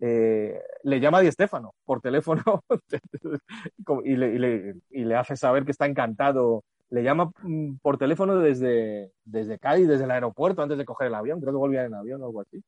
eh, 0.00 0.60
le 0.82 1.00
llama 1.00 1.18
a 1.18 1.20
Di 1.20 1.30
Stéfano 1.30 1.74
por 1.84 2.00
teléfono 2.00 2.42
y 4.04 4.16
le, 4.16 5.14
hace 5.14 5.36
saber 5.36 5.64
que 5.64 5.70
está 5.70 5.86
encantado. 5.86 6.64
Le 6.90 7.02
llama 7.02 7.30
mm, 7.42 7.76
por 7.80 7.98
teléfono 7.98 8.36
desde, 8.36 9.12
desde 9.24 9.58
Cádiz, 9.58 9.88
desde 9.88 10.04
el 10.04 10.10
aeropuerto, 10.10 10.62
antes 10.62 10.76
de 10.76 10.84
coger 10.84 11.08
el 11.08 11.14
avión. 11.14 11.40
Creo 11.40 11.52
que 11.52 11.58
volvían 11.58 11.86
en 11.86 11.94
avión 11.94 12.22
o 12.22 12.26
algo 12.26 12.40
así. 12.40 12.62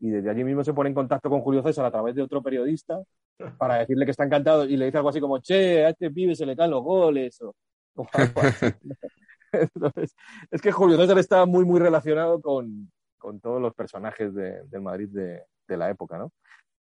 Y 0.00 0.10
desde 0.10 0.30
allí 0.30 0.44
mismo 0.44 0.64
se 0.64 0.72
pone 0.72 0.88
en 0.88 0.94
contacto 0.94 1.28
con 1.28 1.40
Julio 1.40 1.62
César 1.62 1.84
a 1.84 1.90
través 1.90 2.14
de 2.14 2.22
otro 2.22 2.40
periodista 2.42 3.02
para 3.58 3.76
decirle 3.78 4.04
que 4.04 4.12
está 4.12 4.24
encantado 4.24 4.64
y 4.64 4.76
le 4.76 4.86
dice 4.86 4.98
algo 4.98 5.10
así 5.10 5.20
como, 5.20 5.38
che, 5.40 5.84
a 5.84 5.90
este 5.90 6.10
pibe 6.10 6.34
se 6.34 6.46
le 6.46 6.56
caen 6.56 6.70
los 6.70 6.82
goles 6.82 7.40
o. 7.42 7.54
Entonces, 9.74 10.14
es 10.50 10.60
que 10.60 10.72
Julio 10.72 10.96
César 10.96 11.18
está 11.18 11.46
muy, 11.46 11.64
muy 11.64 11.80
relacionado 11.80 12.40
con, 12.40 12.90
con 13.18 13.40
todos 13.40 13.60
los 13.60 13.74
personajes 13.74 14.34
de, 14.34 14.62
del 14.64 14.82
Madrid 14.82 15.08
de, 15.10 15.42
de 15.66 15.76
la 15.76 15.90
época, 15.90 16.18
¿no? 16.18 16.32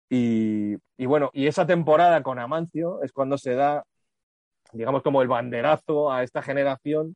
Y, 0.09 0.77
y, 0.97 1.07
bueno, 1.07 1.31
y 1.33 1.47
esa 1.47 1.67
temporada 1.67 2.23
con 2.23 2.39
Amancio 2.39 3.03
es 3.03 3.13
cuando 3.13 3.39
se 3.39 3.55
da, 3.55 3.85
digamos, 4.73 5.03
como 5.03 5.23
el 5.23 5.29
banderazo 5.29 6.13
a 6.13 6.23
esta 6.25 6.43
generación 6.43 7.15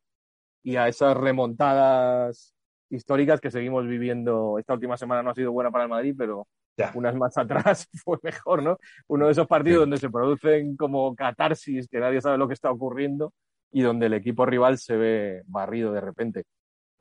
y 0.63 0.77
a 0.77 0.87
esas 0.87 1.15
remontadas 1.17 2.53
históricas 2.89 3.41
que 3.41 3.51
seguimos 3.51 3.85
viviendo. 3.85 4.57
Esta 4.59 4.73
última 4.73 4.95
semana 4.97 5.23
no 5.23 5.31
ha 5.31 5.35
sido 5.35 5.51
buena 5.51 5.71
para 5.71 5.83
el 5.85 5.89
Madrid, 5.89 6.15
pero 6.17 6.47
Ya. 6.77 6.91
unas 6.93 7.15
más 7.15 7.37
atrás 7.37 7.87
fue 8.03 8.17
mejor, 8.23 8.63
¿no? 8.63 8.77
Uno 9.07 9.25
de 9.25 9.33
esos 9.33 9.47
partidos 9.47 9.77
Sí. 9.77 9.81
donde 9.81 9.97
se 9.97 10.09
producen 10.09 10.77
como 10.77 11.13
catarsis, 11.15 11.87
que 11.89 11.99
nadie 11.99 12.21
sabe 12.21 12.37
lo 12.37 12.47
que 12.47 12.53
está 12.53 12.71
ocurriendo 12.71 13.33
y 13.75 13.81
donde 13.81 14.05
el 14.05 14.13
equipo 14.13 14.45
rival 14.45 14.77
se 14.77 14.95
ve 14.95 15.43
barrido 15.47 15.91
de 15.91 15.99
repente. 16.01 16.43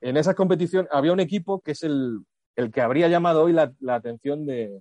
En 0.01 0.17
esa 0.17 0.35
competición 0.35 0.89
había 0.91 1.13
un 1.13 1.21
equipo 1.21 1.61
que 1.61 1.73
es 1.73 1.85
el, 1.85 2.21
el 2.57 2.73
que 2.73 2.81
habría 2.83 3.09
llamado 3.09 3.45
hoy 3.45 3.53
la, 3.53 3.73
la 3.81 3.97
atención 3.97 4.47
de, 4.47 4.81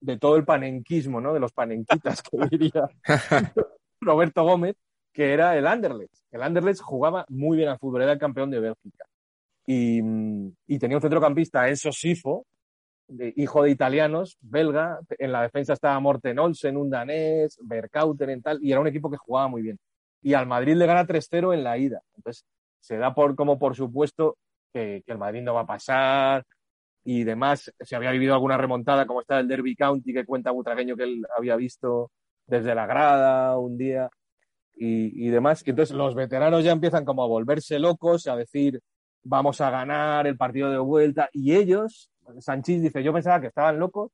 de 0.00 0.18
todo 0.18 0.36
el 0.36 0.44
panenquismo, 0.44 1.20
¿no? 1.20 1.34
De 1.34 1.40
los 1.40 1.52
panenquitas, 1.52 2.22
que 2.22 2.38
diría 2.50 2.88
Roberto 4.00 4.44
Gómez, 4.44 4.76
que 5.12 5.32
era 5.32 5.56
el 5.56 5.66
Anderlecht. 5.66 6.14
El 6.32 6.42
Anderlecht 6.42 6.80
jugaba 6.80 7.24
muy 7.28 7.56
bien 7.58 7.68
al 7.68 7.78
fútbol, 7.78 8.02
era 8.02 8.12
el 8.12 8.18
campeón 8.18 8.50
de 8.50 8.60
Bélgica. 8.60 9.04
Y, 9.66 10.00
y 10.66 10.78
tenía 10.78 10.96
un 10.96 11.02
centrocampista, 11.02 11.68
Enzo 11.68 11.92
Sifo, 11.92 12.46
de- 13.08 13.32
hijo 13.36 13.62
de 13.64 13.70
italianos, 13.70 14.36
belga. 14.40 15.00
En 15.18 15.32
la 15.32 15.42
defensa 15.42 15.74
estaba 15.74 16.00
Morten 16.00 16.38
Olsen, 16.38 16.76
un 16.76 16.90
danés, 16.90 17.58
Berkauten 17.62 18.30
en 18.30 18.42
tal, 18.42 18.58
y 18.62 18.72
era 18.72 18.80
un 18.80 18.88
equipo 18.88 19.10
que 19.10 19.16
jugaba 19.18 19.48
muy 19.48 19.62
bien. 19.62 19.78
Y 20.22 20.34
al 20.34 20.46
Madrid 20.46 20.74
le 20.76 20.86
gana 20.86 21.06
3-0 21.06 21.54
en 21.54 21.64
la 21.64 21.78
ida. 21.78 22.02
Entonces, 22.16 22.44
se 22.80 22.96
da 22.96 23.14
por 23.14 23.34
como 23.34 23.58
por 23.58 23.74
supuesto 23.76 24.36
que, 24.72 25.02
el 25.06 25.18
Madrid 25.18 25.42
no 25.42 25.54
va 25.54 25.62
a 25.62 25.66
pasar 25.66 26.44
y 27.04 27.24
demás. 27.24 27.72
Se 27.80 27.96
había 27.96 28.10
vivido 28.10 28.34
alguna 28.34 28.56
remontada, 28.56 29.06
como 29.06 29.20
está 29.20 29.40
el 29.40 29.48
Derby 29.48 29.74
County, 29.76 30.12
que 30.12 30.24
cuenta 30.24 30.50
Butragueño 30.50 30.96
que 30.96 31.04
él 31.04 31.26
había 31.36 31.56
visto 31.56 32.10
desde 32.46 32.74
la 32.74 32.86
grada 32.86 33.58
un 33.58 33.78
día 33.78 34.10
y, 34.74 35.26
y 35.26 35.30
demás. 35.30 35.62
Y 35.66 35.70
entonces 35.70 35.96
los 35.96 36.14
veteranos 36.14 36.64
ya 36.64 36.72
empiezan 36.72 37.04
como 37.04 37.22
a 37.22 37.28
volverse 37.28 37.78
locos, 37.78 38.26
a 38.26 38.36
decir, 38.36 38.80
vamos 39.22 39.60
a 39.60 39.70
ganar 39.70 40.26
el 40.26 40.36
partido 40.36 40.70
de 40.70 40.78
vuelta. 40.78 41.28
Y 41.32 41.54
ellos, 41.54 42.10
Sanchís 42.40 42.82
dice, 42.82 43.02
yo 43.02 43.12
pensaba 43.12 43.40
que 43.40 43.48
estaban 43.48 43.78
locos, 43.78 44.10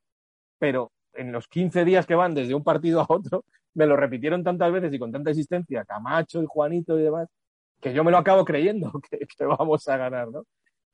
pero 0.59 0.93
en 1.15 1.33
los 1.33 1.49
15 1.49 1.85
días 1.85 2.07
que 2.07 2.15
van 2.15 2.35
desde 2.35 2.55
un 2.55 2.65
partido 2.65 3.01
a 3.01 3.07
otro, 3.09 3.45
me 3.77 3.87
lo 3.87 3.97
repitieron 3.97 4.43
tantas 4.43 4.73
veces 4.73 4.93
y 4.93 4.99
con 4.99 5.13
tanta 5.13 5.31
insistencia, 5.31 5.85
Camacho 5.85 6.43
y 6.43 6.47
Juanito 6.47 6.99
y 6.99 7.03
demás, 7.03 7.29
que 7.81 7.93
yo 7.93 8.03
me 8.03 8.11
lo 8.11 8.19
acabo 8.19 8.45
creyendo 8.45 8.91
que, 9.11 9.19
que 9.19 9.45
vamos 9.45 9.87
a 9.89 9.97
ganar, 9.97 10.29
¿no? 10.29 10.45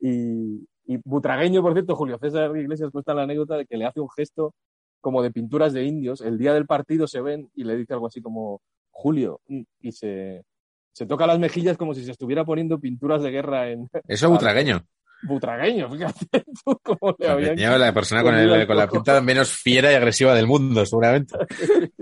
Y, 0.00 0.66
y 0.84 0.98
Butragueño, 1.04 1.62
por 1.62 1.72
cierto, 1.72 1.94
Julio 1.94 2.18
César 2.18 2.54
Iglesias 2.56 2.90
cuenta 2.90 3.14
la 3.14 3.22
anécdota 3.22 3.56
de 3.56 3.66
que 3.66 3.76
le 3.76 3.86
hace 3.86 4.00
un 4.00 4.10
gesto 4.10 4.54
como 5.00 5.22
de 5.22 5.30
pinturas 5.30 5.72
de 5.72 5.84
indios. 5.84 6.20
El 6.20 6.38
día 6.38 6.54
del 6.54 6.66
partido 6.66 7.06
se 7.06 7.20
ven 7.20 7.50
y 7.54 7.64
le 7.64 7.76
dice 7.76 7.94
algo 7.94 8.08
así 8.08 8.20
como 8.20 8.60
Julio 8.90 9.40
y 9.46 9.92
se, 9.92 10.44
se 10.92 11.06
toca 11.06 11.26
las 11.26 11.38
mejillas 11.38 11.76
como 11.76 11.94
si 11.94 12.04
se 12.04 12.10
estuviera 12.10 12.44
poniendo 12.44 12.78
pinturas 12.78 13.22
de 13.22 13.30
guerra 13.30 13.70
en 13.70 13.88
Eso 14.08 14.30
butragueño. 14.30 14.84
Butragueño, 15.22 15.88
fíjate 15.90 16.44
tú 16.64 16.78
cómo 16.82 17.14
le 17.18 17.28
habían 17.28 17.80
la 17.80 17.92
persona 17.94 18.22
con, 18.22 18.34
el- 18.34 18.66
con 18.66 18.76
la 18.76 18.88
pinta 18.88 19.20
menos 19.20 19.50
fiera 19.52 19.90
y 19.92 19.94
agresiva 19.94 20.34
del 20.34 20.46
mundo, 20.46 20.84
seguramente. 20.84 21.34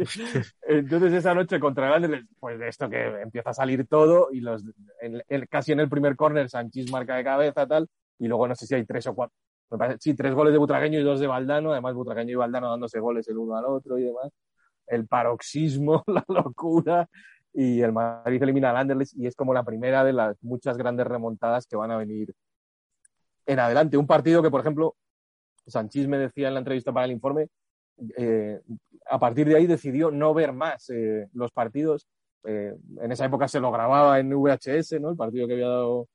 Entonces 0.62 1.12
esa 1.12 1.34
noche 1.34 1.60
contra 1.60 1.88
el 1.88 1.94
Anderlecht, 1.94 2.28
pues 2.38 2.58
de 2.58 2.68
esto 2.68 2.88
que 2.88 3.20
empieza 3.22 3.50
a 3.50 3.54
salir 3.54 3.86
todo 3.86 4.28
y 4.32 4.40
los 4.40 4.64
en- 5.00 5.22
en- 5.28 5.46
casi 5.46 5.72
en 5.72 5.80
el 5.80 5.88
primer 5.88 6.16
córner 6.16 6.48
Sanchís 6.48 6.90
marca 6.90 7.16
de 7.16 7.24
cabeza 7.24 7.66
tal 7.66 7.88
y 8.18 8.26
luego 8.28 8.46
no 8.48 8.54
sé 8.54 8.66
si 8.66 8.74
hay 8.74 8.84
tres 8.84 9.06
o 9.06 9.14
cuatro, 9.14 9.34
me 9.70 9.78
parece, 9.78 9.98
sí, 10.00 10.14
tres 10.14 10.34
goles 10.34 10.52
de 10.52 10.58
Butragueño 10.58 10.98
y 10.98 11.02
dos 11.02 11.20
de 11.20 11.26
Valdano, 11.26 11.72
además 11.72 11.94
Butragueño 11.94 12.32
y 12.32 12.36
Valdano 12.36 12.70
dándose 12.70 12.98
goles 13.00 13.26
el 13.28 13.38
uno 13.38 13.56
al 13.56 13.64
otro 13.66 13.98
y 13.98 14.02
demás, 14.04 14.30
el 14.86 15.06
paroxismo, 15.06 16.04
la 16.06 16.24
locura 16.28 17.08
y 17.52 17.80
el 17.82 17.92
Madrid 17.92 18.42
elimina 18.42 18.70
al 18.70 18.76
Anderlecht 18.76 19.14
y 19.16 19.26
es 19.26 19.34
como 19.34 19.52
la 19.54 19.62
primera 19.64 20.04
de 20.04 20.12
las 20.12 20.36
muchas 20.42 20.76
grandes 20.76 21.06
remontadas 21.06 21.66
que 21.66 21.76
van 21.76 21.90
a 21.90 21.96
venir 21.96 22.32
en 23.46 23.58
adelante. 23.58 23.96
Un 23.96 24.06
partido 24.06 24.42
que, 24.42 24.50
por 24.50 24.60
ejemplo, 24.60 24.96
Sanchís 25.66 26.08
me 26.08 26.18
decía 26.18 26.48
en 26.48 26.54
la 26.54 26.60
entrevista 26.60 26.92
para 26.92 27.06
el 27.06 27.12
informe, 27.12 27.48
eh, 28.16 28.60
a 29.06 29.18
partir 29.18 29.48
de 29.48 29.56
ahí 29.56 29.66
decidió 29.66 30.10
no 30.10 30.32
ver 30.34 30.52
más 30.52 30.88
eh, 30.90 31.28
los 31.32 31.50
partidos. 31.52 32.06
Eh, 32.44 32.74
en 33.00 33.12
esa 33.12 33.26
época 33.26 33.48
se 33.48 33.60
lo 33.60 33.70
grababa 33.70 34.18
en 34.18 34.32
VHS, 34.32 35.00
¿no? 35.00 35.10
El 35.10 35.16
partido 35.16 35.46
que 35.46 35.54
había 35.54 35.68
dado 35.68 36.08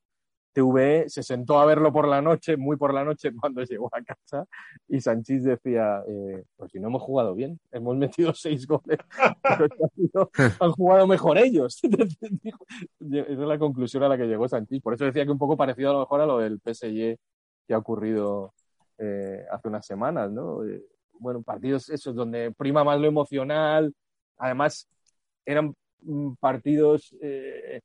TVE, 0.56 1.10
se 1.10 1.22
sentó 1.22 1.60
a 1.60 1.66
verlo 1.66 1.92
por 1.92 2.08
la 2.08 2.22
noche, 2.22 2.58
muy 2.58 2.78
por 2.78 2.94
la 2.94 3.04
noche, 3.04 3.32
cuando 3.40 3.64
llegó 3.64 3.90
a 3.92 4.02
casa, 4.02 4.46
y 4.88 5.02
Sanchís 5.02 5.44
decía, 5.44 6.02
eh, 6.08 6.44
pues 6.56 6.72
si 6.72 6.80
no 6.80 6.88
hemos 6.88 7.02
jugado 7.02 7.36
bien, 7.36 7.60
hemos 7.72 7.96
metido 7.98 8.34
seis 8.36 8.66
goles, 8.66 8.98
pero 9.44 10.32
han 10.60 10.72
jugado 10.72 11.08
mejor 11.08 11.38
ellos. 11.38 11.80
Esa 11.84 13.32
es 13.32 13.38
la 13.38 13.60
conclusión 13.60 14.04
a 14.04 14.10
la 14.10 14.18
que 14.18 14.26
llegó 14.26 14.48
Sanchís. 14.48 14.82
Por 14.82 14.94
eso 14.94 15.06
decía 15.06 15.26
que 15.26 15.32
un 15.32 15.38
poco 15.38 15.58
parecido 15.58 15.90
a 15.90 15.94
lo 15.94 16.00
mejor 16.00 16.22
a 16.22 16.26
lo 16.26 16.40
del 16.40 16.60
PSG 16.60 17.18
que 17.68 17.74
ha 17.74 17.78
ocurrido 17.78 18.54
eh, 18.98 19.46
hace 19.52 19.68
unas 19.68 19.86
semanas, 19.86 20.32
¿no? 20.32 20.64
Eh, 20.66 20.84
bueno, 21.20 21.42
partidos 21.42 21.90
esos 21.90 22.16
donde 22.16 22.52
prima 22.52 22.84
más 22.84 23.00
lo 23.00 23.08
emocional, 23.08 23.94
además 24.38 24.88
eran 25.46 25.76
mm, 26.02 26.34
partidos, 26.40 27.16
eh, 27.22 27.82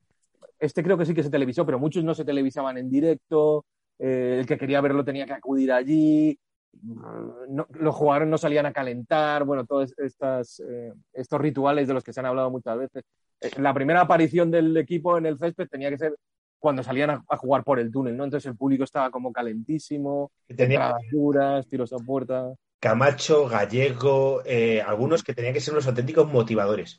este 0.61 0.83
creo 0.83 0.99
que 0.99 1.07
sí 1.07 1.15
que 1.15 1.23
se 1.23 1.31
televisó, 1.31 1.67
pero 1.67 1.79
muchos 1.79 2.05
no 2.05 2.15
se 2.15 2.25
televisaban 2.25 2.79
en 2.79 2.91
directo, 2.91 3.65
eh, 3.99 4.39
el 4.41 4.47
que 4.47 4.59
quería 4.59 4.81
verlo 4.81 5.05
tenía 5.05 5.27
que 5.27 5.33
acudir 5.35 5.73
allí, 5.73 6.39
mm, 6.83 7.55
no- 7.55 7.67
los 7.75 7.95
jugadores 7.95 8.29
no 8.29 8.39
salían 8.39 8.67
a 8.67 8.73
calentar, 8.73 9.45
bueno, 9.45 9.65
todos 9.67 9.93
estas, 9.99 10.61
eh, 10.61 10.93
estos 11.13 11.41
rituales 11.41 11.89
de 11.89 11.95
los 11.95 12.05
que 12.05 12.13
se 12.13 12.21
han 12.21 12.27
hablado 12.27 12.51
muchas 12.51 12.79
veces, 12.79 13.05
eh, 13.41 13.51
la 13.59 13.75
primera 13.75 14.03
aparición 14.03 14.51
del 14.51 14.77
equipo 14.77 15.19
en 15.19 15.27
el 15.27 15.39
césped 15.39 15.69
tenía 15.69 15.91
que 15.91 15.99
ser 15.99 16.15
cuando 16.59 16.83
salían 16.83 17.11
a, 17.11 17.25
a 17.29 17.37
jugar 17.39 17.65
por 17.65 17.79
el 17.81 17.91
túnel, 17.91 18.17
¿no? 18.17 18.25
Entonces 18.25 18.51
el 18.51 18.57
público 18.57 18.85
estaba 18.85 19.11
como 19.11 19.33
calentísimo, 19.33 20.31
tenía 20.55 20.93
duras, 21.11 21.67
tiros 21.67 21.93
a 21.95 21.97
puerta. 21.99 22.53
Camacho, 22.81 23.47
Gallego, 23.49 24.43
eh, 24.45 24.81
algunos 24.81 25.23
que 25.23 25.35
tenían 25.35 25.55
que 25.55 25.61
ser 25.61 25.75
unos 25.75 25.87
auténticos 25.87 26.31
motivadores. 26.31 26.99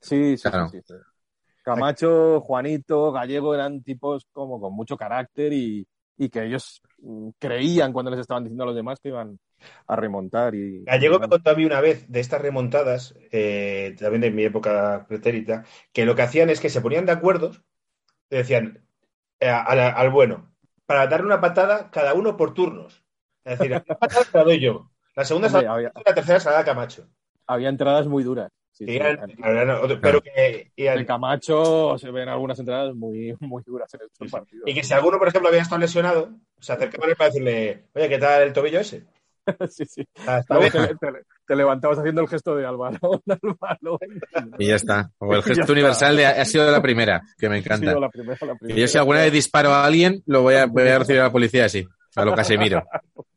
Sí, 0.00 0.36
sí, 0.36 0.48
Claro. 0.48 0.68
sí, 0.68 0.80
sí. 0.84 0.94
Camacho, 1.62 2.40
Juanito, 2.40 3.12
Gallego 3.12 3.54
eran 3.54 3.82
tipos 3.82 4.26
como 4.32 4.60
con 4.60 4.74
mucho 4.74 4.96
carácter 4.96 5.52
y, 5.52 5.86
y 6.16 6.28
que 6.28 6.44
ellos 6.44 6.82
mm, 6.98 7.30
creían 7.38 7.92
cuando 7.92 8.10
les 8.10 8.20
estaban 8.20 8.44
diciendo 8.44 8.64
a 8.64 8.66
los 8.66 8.76
demás 8.76 9.00
que 9.00 9.08
iban 9.08 9.38
a 9.86 9.96
remontar. 9.96 10.54
Y, 10.54 10.84
Gallego 10.84 11.18
me 11.18 11.28
contó 11.28 11.50
a 11.50 11.54
mí 11.54 11.64
una 11.64 11.80
vez 11.80 12.10
de 12.10 12.20
estas 12.20 12.42
remontadas, 12.42 13.14
eh, 13.30 13.94
también 13.98 14.20
de 14.22 14.30
mi 14.30 14.44
época 14.44 15.06
pretérita, 15.08 15.64
que 15.92 16.04
lo 16.04 16.14
que 16.14 16.22
hacían 16.22 16.50
es 16.50 16.60
que 16.60 16.70
se 16.70 16.80
ponían 16.80 17.06
de 17.06 17.12
acuerdo, 17.12 17.52
le 18.30 18.38
decían 18.38 18.84
eh, 19.40 19.48
al, 19.48 19.80
al 19.80 20.10
bueno, 20.10 20.52
para 20.86 21.06
darle 21.06 21.26
una 21.26 21.40
patada 21.40 21.90
cada 21.90 22.14
uno 22.14 22.36
por 22.36 22.54
turnos. 22.54 23.04
Es 23.44 23.58
decir, 23.58 23.70
la 23.86 23.98
patada 23.98 24.24
la 24.32 24.44
doy 24.44 24.60
yo, 24.60 24.90
la 25.16 25.24
segunda 25.24 25.48
se 25.48 25.56
Hombre, 25.56 25.68
la 25.68 25.74
había, 25.74 25.92
la 26.04 26.14
tercera 26.14 26.40
se 26.40 26.50
la 26.50 26.56
da 26.56 26.64
Camacho. 26.64 27.08
había 27.46 27.68
entradas 27.68 28.06
muy 28.06 28.22
duras. 28.22 28.50
Sí, 28.72 28.84
Y 28.84 28.86
sí. 28.88 28.96
eran- 28.96 29.30
eran- 29.44 30.00
pero 30.00 30.20
que, 30.22 30.72
y, 30.74 30.84
De 30.84 31.04
Camacho 31.06 31.96
se 31.98 32.10
ven 32.10 32.28
algunas 32.28 32.58
entradas 32.58 32.94
muy, 32.94 33.36
muy 33.40 33.62
duras 33.66 33.92
en 33.94 34.00
estos 34.10 34.30
partidos. 34.30 34.64
y 34.66 34.74
que 34.74 34.82
si 34.82 34.94
alguno, 34.94 35.18
por 35.18 35.28
ejemplo, 35.28 35.48
había 35.50 35.60
estado 35.62 35.80
lesionado, 35.80 36.30
se 36.58 36.72
acercaban 36.72 37.08
a 37.08 37.10
él 37.12 37.16
para 37.16 37.28
decirle, 37.30 37.84
oye, 37.94 38.08
¿qué 38.08 38.18
tal 38.18 38.42
el 38.42 38.52
tobillo 38.52 38.80
ese? 38.80 39.04
Sí, 39.70 39.84
sí. 39.86 40.06
Ah, 40.26 40.38
está 40.38 40.54
Luego 40.54 40.70
bien. 40.78 40.98
te, 41.00 41.06
te- 41.12 41.22
te 41.48 41.56
levantabas 41.56 41.98
haciendo 41.98 42.20
el 42.22 42.28
gesto 42.28 42.54
de 42.56 42.64
Álvaro. 42.64 42.98
Y 44.58 44.68
ya 44.68 44.76
está. 44.76 45.10
O 45.18 45.34
el 45.34 45.42
gesto 45.42 45.72
universal 45.72 46.16
de, 46.16 46.26
ha 46.26 46.44
sido 46.44 46.70
la 46.70 46.80
primera, 46.80 47.20
que 47.38 47.48
me 47.48 47.56
Ha 47.56 47.58
encanta. 47.58 47.86
sido 47.88 48.00
la 48.00 48.08
primera, 48.08 48.38
la 48.40 48.52
Que 48.52 48.58
primera. 48.58 48.80
yo 48.80 48.88
si 48.88 48.98
alguna 48.98 49.20
vez 49.20 49.32
disparo 49.32 49.70
a 49.70 49.84
alguien, 49.84 50.22
lo 50.26 50.42
voy 50.42 50.54
a, 50.54 50.66
voy 50.66 50.86
a 50.88 50.98
recibir 50.98 51.20
a 51.20 51.24
la 51.24 51.32
policía 51.32 51.64
así. 51.66 51.86
A 52.16 52.24
lo 52.24 52.34
Casemiro. 52.34 52.82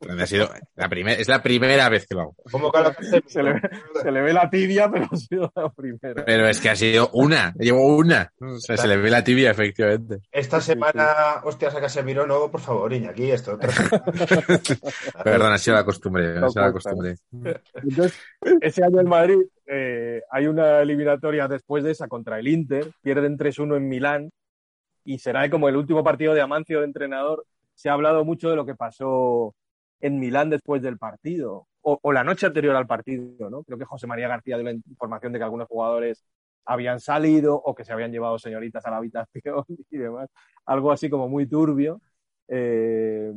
Ha 0.08 0.28
sido 0.28 0.48
la 0.76 0.88
primera, 0.88 1.20
es 1.20 1.28
la 1.28 1.42
primera 1.42 1.90
vez 1.90 2.06
que 2.06 2.14
lo 2.14 2.22
hago. 2.22 2.36
Como 2.52 2.72
Carlos 2.72 2.96
Casemiro. 2.96 3.28
Se 3.28 3.42
le, 3.42 3.60
se 4.04 4.12
le 4.12 4.22
ve 4.22 4.34
la 4.34 4.48
tibia, 4.52 4.92
pero 4.92 5.08
ha 5.12 5.16
sido 5.16 5.52
la 5.56 5.70
primera. 5.70 6.24
Pero 6.24 6.48
es 6.48 6.60
que 6.60 6.70
ha 6.70 6.76
sido 6.76 7.10
una, 7.14 7.54
llevo 7.58 7.96
una. 7.96 8.32
O 8.40 8.60
sea, 8.60 8.78
se 8.78 8.88
le 8.88 8.98
ve 8.98 9.10
la 9.10 9.24
tibia, 9.24 9.50
efectivamente. 9.50 10.20
Esta 10.32 10.62
semana, 10.62 11.42
hostias, 11.44 11.74
a 11.74 11.82
Casemiro, 11.82 12.28
no, 12.28 12.52
por 12.52 12.62
favor, 12.62 12.94
Iñaki, 12.94 13.32
esto. 13.32 13.56
otra 13.56 13.72
semana. 13.72 14.04
Perdón, 15.24 15.54
ha 15.54 15.58
sido 15.58 15.76
la 15.76 15.86
costumbre. 15.86 16.38
Ha 16.38 16.50
sido 16.50 16.62
la 16.62 16.68
No 16.68 16.74
costumbre. 16.74 17.16
Entonces, 17.82 18.20
ese 18.62 18.84
año 18.84 19.00
en 19.00 19.10
Madrid 19.10 19.40
eh, 19.66 20.22
hay 20.30 20.46
una 20.46 20.82
eliminatoria 20.82 21.48
después 21.48 21.84
de 21.84 21.92
esa 21.92 22.08
contra 22.08 22.38
el 22.38 22.48
Inter, 22.48 22.92
pierden 23.02 23.38
3-1 23.40 23.78
en 23.78 23.88
Milán 23.88 24.30
y 25.04 25.18
será 25.20 25.50
como 25.50 25.68
el 25.68 25.78
último 25.78 26.04
partido 26.04 26.34
de 26.34 26.42
Amancio 26.42 26.80
de 26.80 26.86
entrenador. 26.86 27.46
Se 27.76 27.90
ha 27.90 27.94
hablado 27.94 28.26
mucho 28.26 28.50
de 28.50 28.56
lo 28.56 28.66
que 28.66 28.76
pasó 28.76 29.56
en 30.00 30.20
Milán 30.20 30.50
después 30.50 30.82
del 30.82 30.98
partido 30.98 31.68
o, 31.82 32.00
o 32.02 32.12
la 32.12 32.24
noche 32.24 32.48
anterior 32.48 32.76
al 32.76 32.88
partido, 32.88 33.50
¿no? 33.50 33.64
Creo 33.64 33.78
que 33.78 33.86
José 33.86 34.08
María 34.08 34.28
García 34.28 34.58
dio 34.58 34.66
la 34.66 34.72
información 34.72 35.32
de 35.34 35.40
que 35.40 35.44
algunos 35.46 35.68
jugadores 35.68 36.26
habían 36.66 37.00
salido 37.00 37.56
o 37.56 37.76
que 37.76 37.86
se 37.86 37.94
habían 37.94 38.12
llevado 38.12 38.40
señoritas 38.40 38.86
a 38.86 38.92
la 38.92 38.98
habitación 38.98 39.66
y 39.92 39.98
demás. 39.98 40.30
Algo 40.66 40.92
así 40.92 41.10
como 41.10 41.30
muy 41.30 41.48
turbio. 41.48 42.02
Eh, 42.48 43.32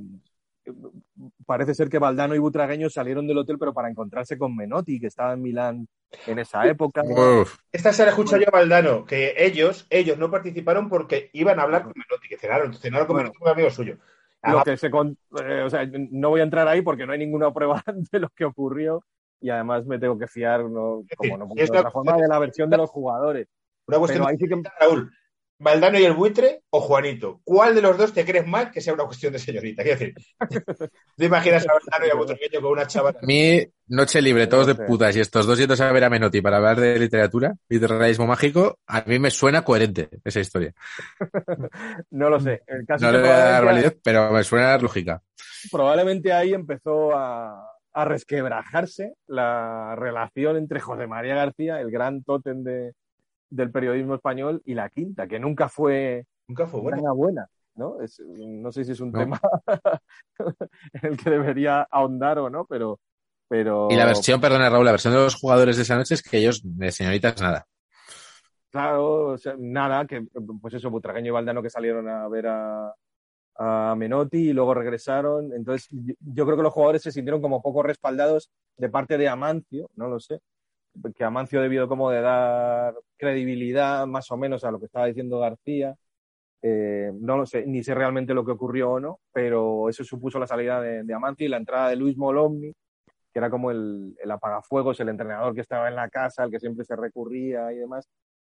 parece 1.46 1.74
ser 1.74 1.88
que 1.88 1.98
Valdano 1.98 2.34
y 2.34 2.38
Butragueño 2.38 2.90
salieron 2.90 3.26
del 3.26 3.38
hotel, 3.38 3.58
pero 3.58 3.72
para 3.72 3.88
encontrarse 3.88 4.38
con 4.38 4.54
Menotti, 4.56 5.00
que 5.00 5.06
estaba 5.06 5.32
en 5.34 5.42
Milán 5.42 5.88
en 6.26 6.38
esa 6.38 6.66
época. 6.66 7.02
Uf, 7.04 7.58
Esta 7.72 7.92
se 7.92 8.04
la 8.04 8.10
escuché 8.10 8.38
yo 8.38 8.48
a 8.48 8.50
Valdano, 8.50 9.04
que 9.04 9.34
ellos, 9.36 9.86
ellos 9.90 10.18
no 10.18 10.30
participaron 10.30 10.88
porque 10.88 11.30
iban 11.32 11.58
a 11.58 11.62
hablar 11.62 11.84
con 11.84 11.92
Menotti, 11.96 12.28
que 12.28 12.38
cenaron, 12.38 12.74
cenaron 12.74 13.06
con 13.06 13.16
Bueno. 13.16 13.28
Menotti, 13.28 13.44
un 13.44 13.48
amigo 13.50 13.70
suyo. 13.70 13.98
Lo 14.42 14.62
que 14.62 14.76
se 14.76 14.90
con- 14.90 15.16
eh, 15.44 15.62
o 15.64 15.70
sea, 15.70 15.88
no 15.92 16.30
voy 16.30 16.40
a 16.40 16.44
entrar 16.44 16.66
ahí 16.68 16.82
porque 16.82 17.06
no 17.06 17.12
hay 17.12 17.18
ninguna 17.18 17.52
prueba 17.54 17.82
de 17.86 18.18
lo 18.20 18.28
que 18.30 18.44
ocurrió 18.44 19.02
y 19.40 19.50
además 19.50 19.86
me 19.86 19.98
tengo 19.98 20.18
que 20.18 20.26
fiar, 20.26 20.64
no, 20.64 21.02
como 21.16 21.38
no 21.38 21.48
puedo 21.48 21.64
de 21.64 21.72
la- 21.72 21.78
otra 21.80 21.90
forma, 21.90 22.16
de 22.16 22.28
la 22.28 22.38
versión 22.38 22.70
de 22.70 22.76
los 22.76 22.90
jugadores. 22.90 23.46
Una 23.86 23.98
cuestión 23.98 24.24
Pero 24.24 24.30
ahí 24.30 24.36
sí 24.36 24.48
que 24.48 24.56
de 24.56 24.70
Raúl. 24.80 25.10
Valdano 25.60 25.98
y 25.98 26.04
el 26.04 26.12
buitre 26.12 26.62
o 26.70 26.80
Juanito. 26.80 27.40
¿Cuál 27.42 27.74
de 27.74 27.82
los 27.82 27.98
dos 27.98 28.12
te 28.12 28.24
crees 28.24 28.46
más 28.46 28.70
que 28.70 28.80
sea 28.80 28.94
una 28.94 29.04
cuestión 29.04 29.32
de 29.32 29.40
señorita? 29.40 29.82
Quiero 29.82 29.98
decir, 29.98 30.14
¿te 31.16 31.24
imaginas 31.24 31.66
a 31.68 31.72
Valdano 31.72 32.06
y 32.06 32.10
a 32.10 32.14
Butragueño 32.14 32.60
con 32.60 32.72
una 32.72 32.86
chavala? 32.86 33.18
a 33.20 33.26
mí, 33.26 33.66
noche 33.88 34.22
libre, 34.22 34.46
todos 34.46 34.68
de 34.68 34.76
putas, 34.76 35.16
y 35.16 35.20
estos 35.20 35.46
dos 35.46 35.58
yendo 35.58 35.74
a 35.82 35.92
ver 35.92 36.04
a 36.04 36.10
Menotti 36.10 36.40
para 36.40 36.58
hablar 36.58 36.78
de 36.78 36.98
literatura 36.98 37.54
y 37.68 37.78
de 37.78 37.86
realismo 37.88 38.26
mágico, 38.26 38.78
a 38.86 39.02
mí 39.06 39.18
me 39.18 39.30
suena 39.30 39.64
coherente 39.64 40.08
esa 40.24 40.40
historia. 40.40 40.72
no 42.10 42.30
lo 42.30 42.38
sé. 42.38 42.62
El 42.66 42.86
caso 42.86 43.06
No 43.06 43.12
le 43.12 43.20
voy 43.20 43.28
a 43.28 43.38
dar 43.38 43.64
validez, 43.64 43.98
pero 44.02 44.30
me 44.30 44.44
suena 44.44 44.78
lógica. 44.78 45.20
probablemente 45.72 46.32
ahí 46.32 46.54
empezó 46.54 47.16
a, 47.16 47.66
a 47.92 48.04
resquebrajarse 48.04 49.14
la 49.26 49.96
relación 49.96 50.56
entre 50.56 50.78
José 50.78 51.08
María 51.08 51.34
García, 51.34 51.80
el 51.80 51.90
gran 51.90 52.22
tótem 52.22 52.62
de, 52.62 52.92
del 53.50 53.70
periodismo 53.70 54.14
español, 54.14 54.62
y 54.64 54.74
la 54.74 54.88
quinta, 54.90 55.26
que 55.26 55.38
nunca 55.38 55.68
fue 55.68 56.26
Nunca 56.48 56.66
fue 56.66 56.80
buena. 56.80 56.96
buena, 56.96 57.12
buena, 57.12 57.46
¿no? 57.76 58.00
Es, 58.00 58.20
no 58.20 58.72
sé 58.72 58.84
si 58.84 58.92
es 58.92 59.00
un 59.00 59.12
No. 59.12 59.20
tema 59.20 59.40
en 60.94 61.10
el 61.12 61.16
que 61.16 61.30
debería 61.30 61.82
ahondar 61.90 62.38
o 62.38 62.50
no, 62.50 62.64
pero... 62.66 62.98
pero 63.48 63.90
Y 63.90 63.96
la 63.96 64.04
versión, 64.06 64.40
perdona 64.40 64.70
Raúl, 64.70 64.84
la 64.84 64.92
versión 64.92 65.14
de 65.14 65.20
los 65.20 65.34
jugadores 65.34 65.76
de 65.76 65.82
esa 65.82 65.96
noche 65.96 66.14
es 66.14 66.22
que 66.22 66.38
ellos, 66.38 66.60
de 66.64 66.90
señoritas, 66.92 67.40
nada. 67.40 67.66
Claro, 68.70 69.28
o 69.32 69.38
sea, 69.38 69.54
nada, 69.58 70.06
que 70.06 70.26
pues 70.60 70.74
eso, 70.74 70.90
Butragueño 70.90 71.28
y 71.28 71.30
Valdano 71.30 71.62
que 71.62 71.70
salieron 71.70 72.06
a 72.08 72.28
ver 72.28 72.46
a, 72.48 72.92
a 73.56 73.94
Menotti 73.96 74.50
y 74.50 74.52
luego 74.52 74.74
regresaron. 74.74 75.52
Entonces, 75.54 75.88
yo 76.20 76.44
creo 76.44 76.56
que 76.56 76.62
los 76.62 76.72
jugadores 76.74 77.02
se 77.02 77.12
sintieron 77.12 77.40
como 77.42 77.62
poco 77.62 77.82
respaldados 77.82 78.50
de 78.76 78.90
parte 78.90 79.18
de 79.18 79.28
Amancio, 79.28 79.90
no 79.96 80.08
lo 80.08 80.20
sé, 80.20 80.40
que 81.16 81.24
Amancio 81.24 81.60
debió 81.62 81.88
como 81.88 82.10
de 82.10 82.20
dar 82.20 82.94
credibilidad 83.16 84.06
más 84.06 84.30
o 84.30 84.36
menos 84.36 84.64
a 84.64 84.70
lo 84.70 84.78
que 84.78 84.86
estaba 84.86 85.06
diciendo 85.06 85.38
García. 85.40 85.94
Eh, 86.62 87.12
no 87.20 87.36
lo 87.36 87.46
sé, 87.46 87.64
ni 87.66 87.84
sé 87.84 87.94
realmente 87.94 88.34
lo 88.34 88.44
que 88.44 88.52
ocurrió 88.52 88.92
o 88.92 89.00
no, 89.00 89.20
pero 89.32 89.88
eso 89.88 90.02
supuso 90.04 90.38
la 90.38 90.46
salida 90.46 90.80
de, 90.80 91.04
de 91.04 91.14
Amancio 91.14 91.46
y 91.46 91.50
la 91.50 91.56
entrada 91.56 91.88
de 91.88 91.96
Luis 91.96 92.16
Molomni, 92.16 92.72
que 93.32 93.38
era 93.38 93.50
como 93.50 93.70
el, 93.70 94.16
el 94.20 94.30
apagafuegos, 94.30 94.98
el 95.00 95.08
entrenador 95.10 95.54
que 95.54 95.60
estaba 95.60 95.88
en 95.88 95.94
la 95.94 96.08
casa, 96.08 96.42
al 96.42 96.50
que 96.50 96.58
siempre 96.60 96.84
se 96.84 96.96
recurría 96.96 97.72
y 97.72 97.76
demás, 97.76 98.08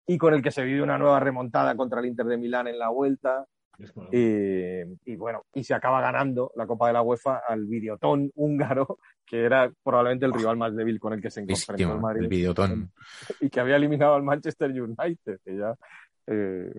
y 0.08 0.18
con 0.18 0.34
el 0.34 0.42
que 0.42 0.52
se 0.52 0.64
vive 0.64 0.82
una 0.82 0.98
nueva 0.98 1.20
remontada 1.20 1.76
contra 1.76 2.00
el 2.00 2.08
Inter 2.08 2.26
de 2.28 2.38
Milán 2.38 2.68
en 2.68 2.80
la 2.80 2.90
vuelta. 2.90 3.46
Y, 4.12 5.12
y 5.12 5.16
bueno, 5.16 5.44
y 5.54 5.64
se 5.64 5.74
acaba 5.74 6.02
ganando 6.02 6.52
la 6.56 6.68
Copa 6.68 6.88
de 6.88 6.94
la 6.94 7.02
UEFA 7.02 7.42
al 7.48 7.66
Videotón 7.66 8.32
húngaro, 8.36 9.00
que 9.26 9.44
era 9.44 9.72
probablemente 9.84 10.26
el 10.26 10.34
rival 10.34 10.58
más 10.58 10.76
débil 10.76 11.00
con 11.00 11.14
el 11.14 11.22
que 11.22 11.30
se 11.30 11.42
enfrentó 11.42 11.94
el 11.94 12.00
Madrid 12.00 12.24
el 12.24 12.30
videotón. 12.30 12.92
y 13.42 13.50
que 13.50 13.60
había 13.60 13.76
eliminado 13.76 14.16
al 14.16 14.24
Manchester 14.24 14.72
United, 14.72 15.40
que 15.46 15.58
ya 15.58 15.76
eh, 16.28 16.72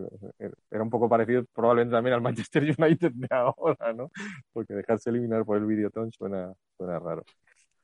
era 0.71 0.83
un 0.83 0.91
poco 0.91 1.09
parecido 1.09 1.45
probablemente 1.53 1.95
también 1.95 2.15
al 2.15 2.23
Manchester 2.23 2.63
United 2.79 3.13
de 3.13 3.29
ahora, 3.31 3.93
¿no? 3.93 4.11
Porque 4.53 4.75
dejarse 4.75 5.11
eliminar 5.11 5.45
por 5.45 5.57
el 5.57 5.67
Videotón 5.67 6.13
suena, 6.13 6.53
suena 6.77 6.99
raro. 6.99 7.25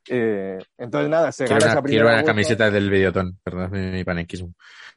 Eh, 0.09 0.59
entonces, 0.79 1.11
nada, 1.11 1.33
se 1.33 1.45
Quiero 1.45 1.61
gana 1.61 1.73
una, 1.73 1.81
esa 1.81 1.89
quiero 1.89 2.07
una 2.07 2.25
camiseta 2.25 2.71
del 2.71 2.91
videotón, 2.91 3.39
perdón 3.43 3.71
mi, 3.73 3.81
mi 3.91 4.05
panequismo. 4.05 4.53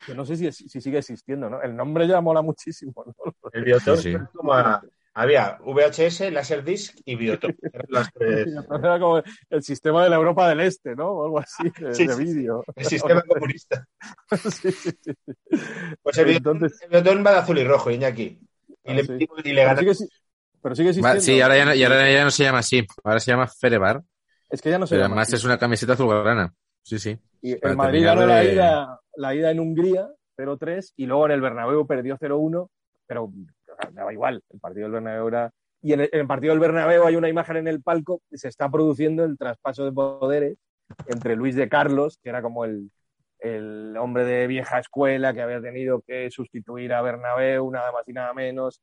que 0.05 0.13
no 0.13 0.25
sé 0.25 0.35
si, 0.35 0.51
si 0.51 0.81
sigue 0.81 0.99
existiendo, 0.99 1.49
¿no? 1.49 1.61
El 1.61 1.75
nombre 1.75 2.07
ya 2.07 2.21
mola 2.21 2.41
muchísimo, 2.41 2.93
¿no? 3.05 3.13
El 3.53 3.79
Sí, 3.79 3.97
sí. 3.97 4.09
era 4.09 4.29
como 4.33 4.53
a- 4.53 4.81
había 5.13 5.57
VHS, 5.65 6.31
Laserdisc 6.31 6.99
y 7.05 7.15
Biotón. 7.15 7.55
Eran 7.73 7.85
las 7.89 8.13
tres- 8.13 8.47
Era 8.83 8.99
como 8.99 9.21
el 9.49 9.63
sistema 9.63 10.03
de 10.03 10.09
la 10.11 10.15
Europa 10.15 10.47
del 10.47 10.61
Este, 10.61 10.95
¿no? 10.95 11.09
O 11.09 11.25
algo 11.25 11.39
así, 11.39 11.63
de, 11.79 11.93
Sí, 11.93 12.07
vídeo. 12.17 12.63
El 12.75 12.85
sistema 12.85 13.21
comunista. 13.27 13.85
Sí, 14.31 14.71
sí, 14.71 14.91
sí. 15.01 15.11
Pues 16.03 16.17
el 16.19 16.29
Entonces, 16.29 16.79
el 16.83 16.89
Biotón 16.89 17.25
va 17.25 17.31
de 17.31 17.37
azul 17.39 17.57
y 17.57 17.63
rojo, 17.63 17.91
Iñaki. 17.91 18.23
Y 18.23 18.91
Ah, 18.91 18.93
le 18.93 19.01
y 19.43 19.53
le 19.53 19.65
pero 19.65 19.77
sigue, 19.93 20.07
pero 20.61 20.75
sigue 20.75 20.89
Va, 20.89 20.91
existiendo. 20.91 21.21
sí, 21.21 21.41
ahora 21.41 21.57
ya, 21.57 21.65
no, 21.65 21.75
y 21.75 21.83
ahora 21.83 22.09
ya 22.11 22.23
no 22.23 22.31
se 22.31 22.43
llama 22.43 22.59
así, 22.59 22.85
ahora 23.03 23.19
se 23.19 23.31
llama 23.31 23.47
Ferebar, 23.47 24.01
Es 24.49 24.61
que 24.61 24.69
ya 24.69 24.79
no 24.79 24.87
se 24.87 24.95
pero 24.95 25.03
llama 25.03 25.15
además 25.15 25.33
es 25.33 25.43
una 25.43 25.57
camiseta 25.57 25.93
azulgrana. 25.93 26.53
Sí, 26.81 26.97
sí. 26.99 27.17
Y 27.41 27.53
el 27.65 27.77
Madrid 27.77 28.03
ganó 28.03 28.25
la 28.25 28.43
ida, 28.43 28.99
la 29.15 29.35
ida 29.35 29.51
en 29.51 29.59
Hungría, 29.59 30.09
0-3, 30.37 30.93
y 30.97 31.05
luego 31.05 31.25
en 31.27 31.31
el 31.33 31.41
Bernabéu 31.41 31.85
perdió 31.85 32.17
0-1, 32.17 32.67
pero 33.05 33.31
daba 33.91 34.13
igual, 34.13 34.41
el 34.49 34.59
partido 34.59 34.85
del 34.85 34.93
Bernabéu 34.93 35.27
era... 35.27 35.51
Y 35.81 35.93
en 35.93 36.01
el, 36.01 36.09
en 36.11 36.19
el 36.19 36.27
partido 36.27 36.51
del 36.51 36.59
Bernabéu 36.59 37.05
hay 37.05 37.15
una 37.15 37.29
imagen 37.29 37.57
en 37.57 37.67
el 37.67 37.81
palco, 37.81 38.21
y 38.29 38.37
se 38.37 38.47
está 38.47 38.69
produciendo 38.69 39.23
el 39.23 39.37
traspaso 39.37 39.85
de 39.85 39.91
poderes 39.91 40.57
entre 41.07 41.35
Luis 41.35 41.55
de 41.55 41.69
Carlos, 41.69 42.19
que 42.21 42.29
era 42.29 42.41
como 42.41 42.65
el, 42.65 42.91
el 43.39 43.95
hombre 43.97 44.25
de 44.25 44.47
vieja 44.47 44.79
escuela 44.79 45.33
que 45.33 45.41
había 45.41 45.61
tenido 45.61 46.01
que 46.01 46.29
sustituir 46.31 46.93
a 46.93 47.01
Bernabéu, 47.01 47.71
nada 47.71 47.91
más 47.91 48.07
y 48.07 48.13
nada 48.13 48.33
menos, 48.33 48.81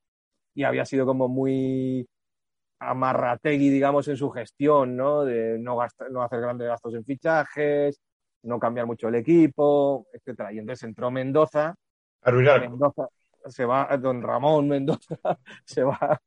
y 0.54 0.64
había 0.64 0.84
sido 0.86 1.04
como 1.04 1.28
muy 1.28 2.08
amarrategui, 2.78 3.70
digamos, 3.70 4.08
en 4.08 4.16
su 4.16 4.30
gestión, 4.30 4.96
¿no? 4.96 5.24
De 5.24 5.58
no, 5.58 5.76
gastar, 5.76 6.10
no 6.10 6.22
hacer 6.22 6.40
grandes 6.40 6.68
gastos 6.68 6.94
en 6.94 7.04
fichajes, 7.04 8.00
no 8.42 8.58
cambiar 8.58 8.86
mucho 8.86 9.08
el 9.08 9.14
equipo, 9.16 10.06
etcétera. 10.12 10.52
Y 10.52 10.58
entonces 10.58 10.84
entró 10.84 11.10
Mendoza 11.10 11.74
Arruinar. 12.22 12.60
Mendoza 12.60 13.08
se 13.46 13.64
va, 13.64 13.96
don 13.96 14.22
Ramón 14.22 14.68
Mendoza 14.68 15.16
se 15.64 15.82
va 15.84 16.20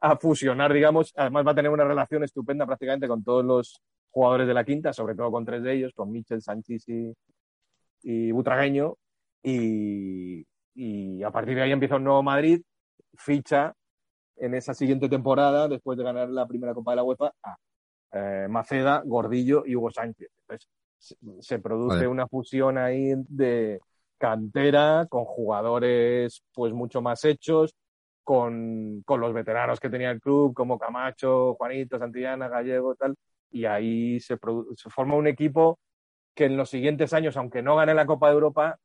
a 0.00 0.16
fusionar, 0.16 0.72
digamos. 0.72 1.12
Además, 1.16 1.46
va 1.46 1.52
a 1.52 1.54
tener 1.54 1.70
una 1.70 1.84
relación 1.84 2.22
estupenda 2.24 2.66
prácticamente 2.66 3.08
con 3.08 3.22
todos 3.24 3.44
los 3.44 3.82
jugadores 4.10 4.46
de 4.46 4.54
la 4.54 4.64
quinta, 4.64 4.92
sobre 4.92 5.14
todo 5.14 5.30
con 5.30 5.44
tres 5.44 5.62
de 5.62 5.72
ellos, 5.72 5.92
con 5.94 6.12
Michel, 6.12 6.42
Sánchez 6.42 6.88
y, 6.88 7.12
y 8.02 8.32
Butragueño. 8.32 8.96
Y, 9.42 10.46
y 10.74 11.22
a 11.22 11.30
partir 11.30 11.56
de 11.56 11.62
ahí 11.62 11.72
empieza 11.72 11.96
un 11.96 12.04
nuevo 12.04 12.22
Madrid, 12.22 12.62
ficha 13.14 13.74
en 14.36 14.54
esa 14.54 14.74
siguiente 14.74 15.08
temporada, 15.08 15.68
después 15.68 15.98
de 15.98 16.04
ganar 16.04 16.28
la 16.28 16.46
primera 16.46 16.74
Copa 16.74 16.92
de 16.92 16.96
la 16.96 17.04
UEFA, 17.04 17.32
a 17.42 17.56
eh, 18.12 18.46
Maceda, 18.48 19.02
Gordillo 19.04 19.64
y 19.66 19.76
Hugo 19.76 19.90
Sánchez. 19.90 20.30
Entonces, 20.42 20.68
se, 20.98 21.16
se 21.40 21.58
produce 21.58 21.96
Vale. 21.96 22.08
una 22.08 22.26
fusión 22.28 22.78
ahí 22.78 23.12
de 23.28 23.80
cantera 24.18 25.06
con 25.08 25.24
jugadores 25.24 26.44
pues 26.54 26.72
mucho 26.72 27.02
más 27.02 27.24
hechos, 27.24 27.74
con, 28.22 29.02
con 29.04 29.20
los 29.20 29.32
veteranos 29.32 29.80
que 29.80 29.90
tenía 29.90 30.10
el 30.10 30.20
club, 30.20 30.54
como 30.54 30.78
Camacho, 30.78 31.54
Juanito, 31.54 31.98
Santillana, 31.98 32.48
Gallego, 32.48 32.94
tal, 32.94 33.16
y 33.50 33.64
ahí 33.64 34.20
se, 34.20 34.38
forma 34.90 35.16
un 35.16 35.26
equipo 35.26 35.78
que 36.34 36.46
en 36.46 36.56
los 36.56 36.70
siguientes 36.70 37.12
años, 37.12 37.36
aunque 37.36 37.62
no 37.62 37.76
gane 37.76 37.94
la 37.94 38.06
Copa 38.06 38.28
de 38.28 38.34
Europa, 38.34 38.78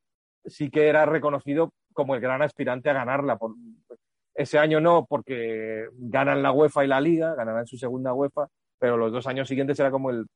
sí 0.46 0.70
que 0.70 0.88
era 0.88 1.06
reconocido 1.06 1.72
como 1.94 2.16
el 2.16 2.22
gran 2.22 2.42
aspirante 2.42 2.90
a 2.90 2.94
ganarla. 2.94 3.38
Por, 3.38 3.56
ese 4.38 4.60
año 4.60 4.80
no, 4.80 5.06
porque 5.10 5.90
ganan 5.94 6.44
la 6.44 6.52
UEFA 6.52 6.86
y 6.86 6.88
la 6.88 7.02
Liga, 7.02 7.34
ganarán 7.34 7.66
su 7.66 7.76
segunda 7.76 8.14
UEFA, 8.14 8.48
pero 8.78 8.96
los 8.96 9.12
dos 9.12 9.26
años 9.26 9.48
siguientes 9.48 9.80
era 9.80 9.90
como 9.90 10.12
el. 10.12 10.28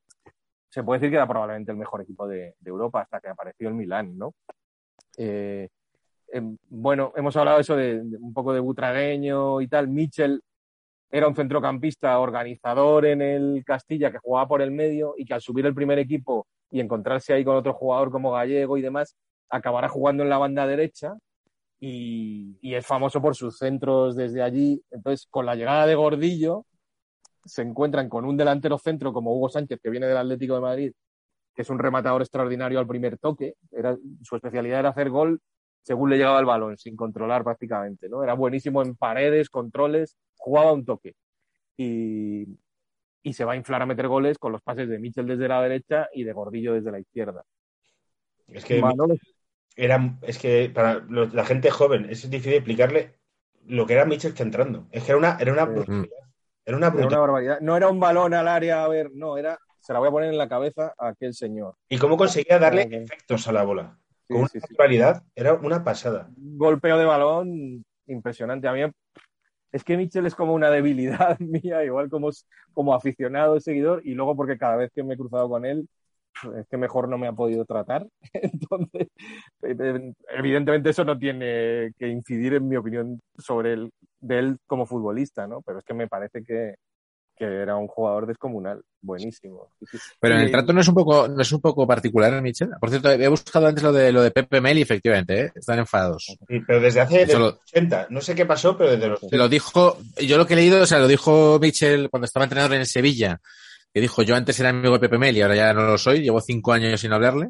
Se 0.69 0.83
puede 0.83 0.99
decir 0.99 1.11
que 1.11 1.17
era 1.17 1.27
probablemente 1.27 1.71
el 1.71 1.77
mejor 1.77 2.01
equipo 2.01 2.27
de, 2.27 2.55
Europa 2.65 3.01
hasta 3.01 3.19
que 3.19 3.27
apareció 3.29 3.67
el 3.67 3.75
Milán, 3.75 4.17
¿no? 4.17 4.33
Eh, 5.17 5.69
em, 6.29 6.57
bueno, 6.69 7.13
hemos 7.15 7.35
hablado 7.35 7.59
eso 7.59 7.75
de, 7.75 8.03
de 8.03 8.17
un 8.17 8.33
poco 8.33 8.53
de 8.53 8.59
Butragueño 8.59 9.61
y 9.61 9.67
tal. 9.67 9.87
Mitchell 9.87 10.41
era 11.11 11.27
un 11.27 11.35
centrocampista 11.35 12.17
organizador 12.17 13.05
en 13.05 13.21
el 13.21 13.63
Castilla 13.63 14.11
que 14.11 14.17
jugaba 14.17 14.47
por 14.47 14.63
el 14.63 14.71
medio 14.71 15.13
y 15.15 15.25
que 15.25 15.35
al 15.35 15.41
subir 15.41 15.67
el 15.67 15.75
primer 15.75 15.99
equipo 15.99 16.47
y 16.71 16.79
encontrarse 16.79 17.33
ahí 17.33 17.45
con 17.45 17.55
otro 17.55 17.73
jugador 17.73 18.09
como 18.09 18.31
Gallego 18.31 18.77
y 18.77 18.81
demás, 18.81 19.15
acabará 19.49 19.89
jugando 19.89 20.23
en 20.23 20.29
la 20.29 20.39
banda 20.39 20.65
derecha 20.65 21.13
y, 21.81 22.57
y 22.61 22.75
es 22.75 22.85
famoso 22.85 23.21
por 23.21 23.35
sus 23.35 23.57
centros 23.57 24.15
desde 24.15 24.41
allí. 24.41 24.81
Entonces, 24.91 25.27
con 25.29 25.45
la 25.45 25.55
llegada 25.55 25.85
de 25.85 25.95
Gordillo, 25.95 26.65
se 27.43 27.63
encuentran 27.63 28.07
con 28.07 28.23
un 28.23 28.37
delantero 28.37 28.77
centro 28.77 29.11
como 29.11 29.35
Hugo 29.35 29.49
Sánchez, 29.49 29.79
que 29.81 29.89
viene 29.89 30.05
del 30.05 30.17
Atlético 30.17 30.55
de 30.55 30.61
Madrid, 30.61 30.93
que 31.53 31.63
es 31.63 31.69
un 31.69 31.79
rematador 31.79 32.21
extraordinario 32.21 32.79
al 32.79 32.87
primer 32.87 33.17
toque. 33.17 33.55
Era, 33.71 33.97
su 34.21 34.35
especialidad 34.35 34.79
era 34.79 34.89
hacer 34.89 35.09
gol 35.09 35.41
según 35.83 36.11
le 36.11 36.17
llegaba 36.17 36.39
el 36.39 36.45
balón, 36.45 36.77
sin 36.77 36.95
controlar 36.95 37.43
prácticamente. 37.43 38.07
¿no? 38.07 38.23
Era 38.23 38.35
buenísimo 38.35 38.83
en 38.83 38.95
paredes, 38.95 39.49
controles, 39.49 40.15
jugaba 40.37 40.73
un 40.73 40.85
toque. 40.85 41.15
Y, 41.75 42.45
y 43.23 43.33
se 43.33 43.43
va 43.43 43.53
a 43.53 43.55
inflar 43.55 43.81
a 43.81 43.87
meter 43.87 44.07
goles 44.07 44.37
con 44.37 44.51
los 44.51 44.61
pases 44.61 44.87
de 44.87 44.99
Michel 44.99 45.25
desde 45.25 45.47
la 45.47 45.59
derecha 45.63 46.07
y 46.13 46.23
de 46.23 46.33
Gordillo 46.33 46.73
desde 46.75 46.91
la 46.91 46.99
izquierda. 46.99 47.43
Es 48.47 48.63
que 48.63 48.79
Manolo- 48.79 49.17
era, 49.75 50.17
es 50.21 50.37
que 50.37 50.69
para 50.73 50.95
los- 50.95 51.33
la 51.33 51.45
gente 51.45 51.71
joven 51.71 52.07
es 52.09 52.29
difícil 52.29 52.53
explicarle 52.55 53.15
lo 53.65 53.85
que 53.85 53.93
era 53.93 54.05
Mitchell 54.05 54.33
centrando. 54.35 54.87
Es 54.91 55.03
que 55.03 55.11
era 55.11 55.17
una, 55.19 55.37
era 55.39 55.51
una 55.53 55.65
Sí. 55.65 55.71
brutalidad. 55.71 56.17
Era 56.65 56.77
una 56.77 56.87
Era 56.87 56.95
una 56.95 57.01
brutalidad. 57.07 57.19
barbaridad. 57.19 57.59
No 57.61 57.77
era 57.77 57.87
un 57.89 57.99
balón 57.99 58.33
al 58.33 58.47
área, 58.47 58.83
a 58.83 58.87
ver, 58.87 59.11
no, 59.13 59.37
era. 59.37 59.57
Se 59.79 59.93
la 59.93 59.99
voy 59.99 60.09
a 60.09 60.11
poner 60.11 60.29
en 60.29 60.37
la 60.37 60.47
cabeza 60.47 60.93
a 60.97 61.07
aquel 61.09 61.33
señor. 61.33 61.75
Y 61.89 61.97
cómo 61.97 62.17
conseguía 62.17 62.59
darle 62.59 62.83
efectos 62.91 63.47
a 63.47 63.51
la 63.51 63.63
bola. 63.63 63.97
Con 64.27 64.41
una 64.41 64.49
naturalidad, 64.53 65.23
era 65.35 65.53
una 65.55 65.83
pasada. 65.83 66.29
Golpeo 66.37 66.97
de 66.97 67.05
balón 67.05 67.83
impresionante. 68.07 68.67
A 68.67 68.73
mí 68.73 68.81
es 69.71 69.83
que 69.83 69.97
Mitchell 69.97 70.25
es 70.25 70.35
como 70.35 70.53
una 70.53 70.69
debilidad 70.69 71.37
mía, 71.39 71.83
igual 71.83 72.09
como, 72.09 72.29
como 72.73 72.93
aficionado, 72.93 73.59
seguidor, 73.59 74.01
y 74.05 74.13
luego 74.13 74.35
porque 74.35 74.57
cada 74.57 74.75
vez 74.75 74.91
que 74.93 75.03
me 75.03 75.15
he 75.15 75.17
cruzado 75.17 75.49
con 75.49 75.65
él, 75.65 75.87
es 76.57 76.67
que 76.67 76.77
mejor 76.77 77.07
no 77.09 77.17
me 77.17 77.27
ha 77.27 77.33
podido 77.33 77.65
tratar. 77.65 78.07
Entonces, 78.33 79.07
eh, 79.63 80.13
evidentemente 80.37 80.89
eso 80.89 81.03
no 81.03 81.17
tiene 81.17 81.91
que 81.97 82.07
incidir 82.07 82.55
en 82.55 82.67
mi 82.67 82.75
opinión 82.77 83.19
sobre 83.37 83.73
él, 83.73 83.91
de 84.19 84.39
él 84.39 84.57
como 84.67 84.85
futbolista, 84.85 85.47
¿no? 85.47 85.61
Pero 85.61 85.79
es 85.79 85.85
que 85.85 85.93
me 85.93 86.07
parece 86.07 86.43
que, 86.43 86.75
que 87.35 87.45
era 87.45 87.75
un 87.75 87.87
jugador 87.87 88.27
descomunal, 88.27 88.81
buenísimo. 89.01 89.69
Pero 90.19 90.35
en 90.35 90.41
el 90.41 90.51
trato 90.51 90.73
no 90.73 90.81
es 90.81 90.87
un 90.87 90.93
poco, 90.95 91.27
no 91.27 91.41
es 91.41 91.51
un 91.51 91.59
poco 91.61 91.87
particular, 91.87 92.39
Michel. 92.41 92.69
Por 92.79 92.89
cierto, 92.89 93.09
he 93.11 93.27
buscado 93.27 93.67
antes 93.67 93.83
lo 93.83 93.91
de 93.91 94.11
lo 94.11 94.21
de 94.21 94.31
Pepe 94.31 94.61
Mel 94.61 94.77
y 94.77 94.81
efectivamente, 94.83 95.45
¿eh? 95.45 95.51
están 95.55 95.79
enfadados. 95.79 96.25
Sí, 96.47 96.59
pero 96.67 96.79
desde 96.79 97.01
hace 97.01 97.19
desde 97.19 97.33
lo- 97.33 97.39
los 97.45 97.59
80, 97.63 98.07
no 98.09 98.21
sé 98.21 98.35
qué 98.35 98.45
pasó, 98.45 98.77
pero 98.77 98.91
desde 98.91 99.07
los 99.07 99.19
Lo 99.31 99.49
dijo, 99.49 99.97
yo 100.17 100.37
lo 100.37 100.45
que 100.45 100.53
he 100.53 100.57
leído, 100.57 100.81
o 100.83 100.85
sea, 100.85 100.99
lo 100.99 101.07
dijo 101.07 101.57
Michel 101.59 102.09
cuando 102.09 102.25
estaba 102.25 102.43
entrenador 102.45 102.75
en 102.77 102.85
Sevilla, 102.85 103.39
que 103.93 104.01
dijo, 104.01 104.21
yo 104.23 104.35
antes 104.35 104.59
era 104.59 104.69
amigo 104.69 104.93
de 104.93 104.99
Pepe 104.99 105.17
Mel 105.17 105.35
y 105.37 105.41
ahora 105.41 105.55
ya 105.55 105.73
no 105.73 105.83
lo 105.83 105.97
soy, 105.97 106.21
llevo 106.21 106.41
cinco 106.41 106.73
años 106.73 106.99
sin 107.01 107.13
hablarle. 107.13 107.49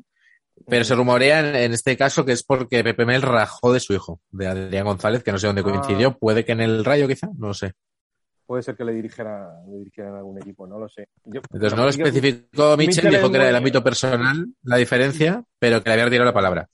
Pero 0.68 0.84
se 0.84 0.94
rumorea 0.96 1.40
en, 1.40 1.56
en 1.56 1.74
este 1.74 1.98
caso 1.98 2.24
que 2.26 2.34
es 2.34 2.44
porque 2.44 2.84
Pepe 2.84 3.06
Mel 3.06 3.22
rajó 3.22 3.74
de 3.74 3.80
su 3.80 3.94
hijo, 3.94 4.20
de 4.32 4.48
Adrián 4.48 4.86
González, 4.86 5.24
que 5.24 5.32
no 5.32 5.40
sé 5.40 5.48
dónde 5.48 5.62
Ah. 5.62 5.66
coincidió, 5.66 6.18
puede 6.18 6.46
que 6.46 6.52
en 6.52 6.62
el 6.62 6.86
Rayo 6.86 7.08
quizá, 7.08 7.28
no 7.38 7.48
lo 7.48 7.54
sé. 7.54 7.74
Puede 8.46 8.62
ser 8.64 8.76
que 8.76 8.84
le 8.84 8.92
dirigiera, 8.94 9.48
le 9.70 9.78
dirigiera 9.78 10.10
en 10.10 10.16
algún 10.18 10.38
equipo, 10.40 10.68
no 10.68 10.78
lo 10.78 10.90
sé. 10.90 11.08
Yo- 11.26 11.42
Entonces 11.52 11.76
no 11.78 11.84
lo 11.84 11.90
especificó 11.90 12.76
Michel, 12.76 12.88
Mitchell 13.06 13.10
dijo 13.12 13.32
que 13.32 13.38
era 13.38 13.46
del 13.48 13.56
ámbito 13.56 13.82
personal 13.84 14.46
la 14.64 14.76
diferencia, 14.78 15.42
pero 15.58 15.82
que 15.82 15.90
le 15.90 15.94
había 15.94 16.06
retirado 16.06 16.26
la 16.26 16.34
palabra. 16.34 16.70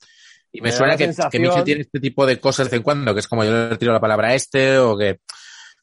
Y 0.50 0.60
me, 0.60 0.72
suena 0.72 0.96
que, 0.96 1.04
sensación- 1.04 1.30
que 1.30 1.38
Mitchell 1.38 1.64
tiene 1.64 1.80
este 1.82 2.00
tipo 2.00 2.26
de 2.26 2.40
cosas 2.40 2.66
de 2.66 2.70
vez 2.72 2.78
en 2.78 2.82
cuando, 2.82 3.14
que 3.14 3.20
es 3.20 3.28
como 3.28 3.44
yo 3.44 3.52
le 3.52 3.68
retiro 3.70 3.92
la 3.92 4.00
palabra 4.00 4.28
a 4.28 4.34
este 4.34 4.76
o 4.78 4.98
que, 4.98 5.20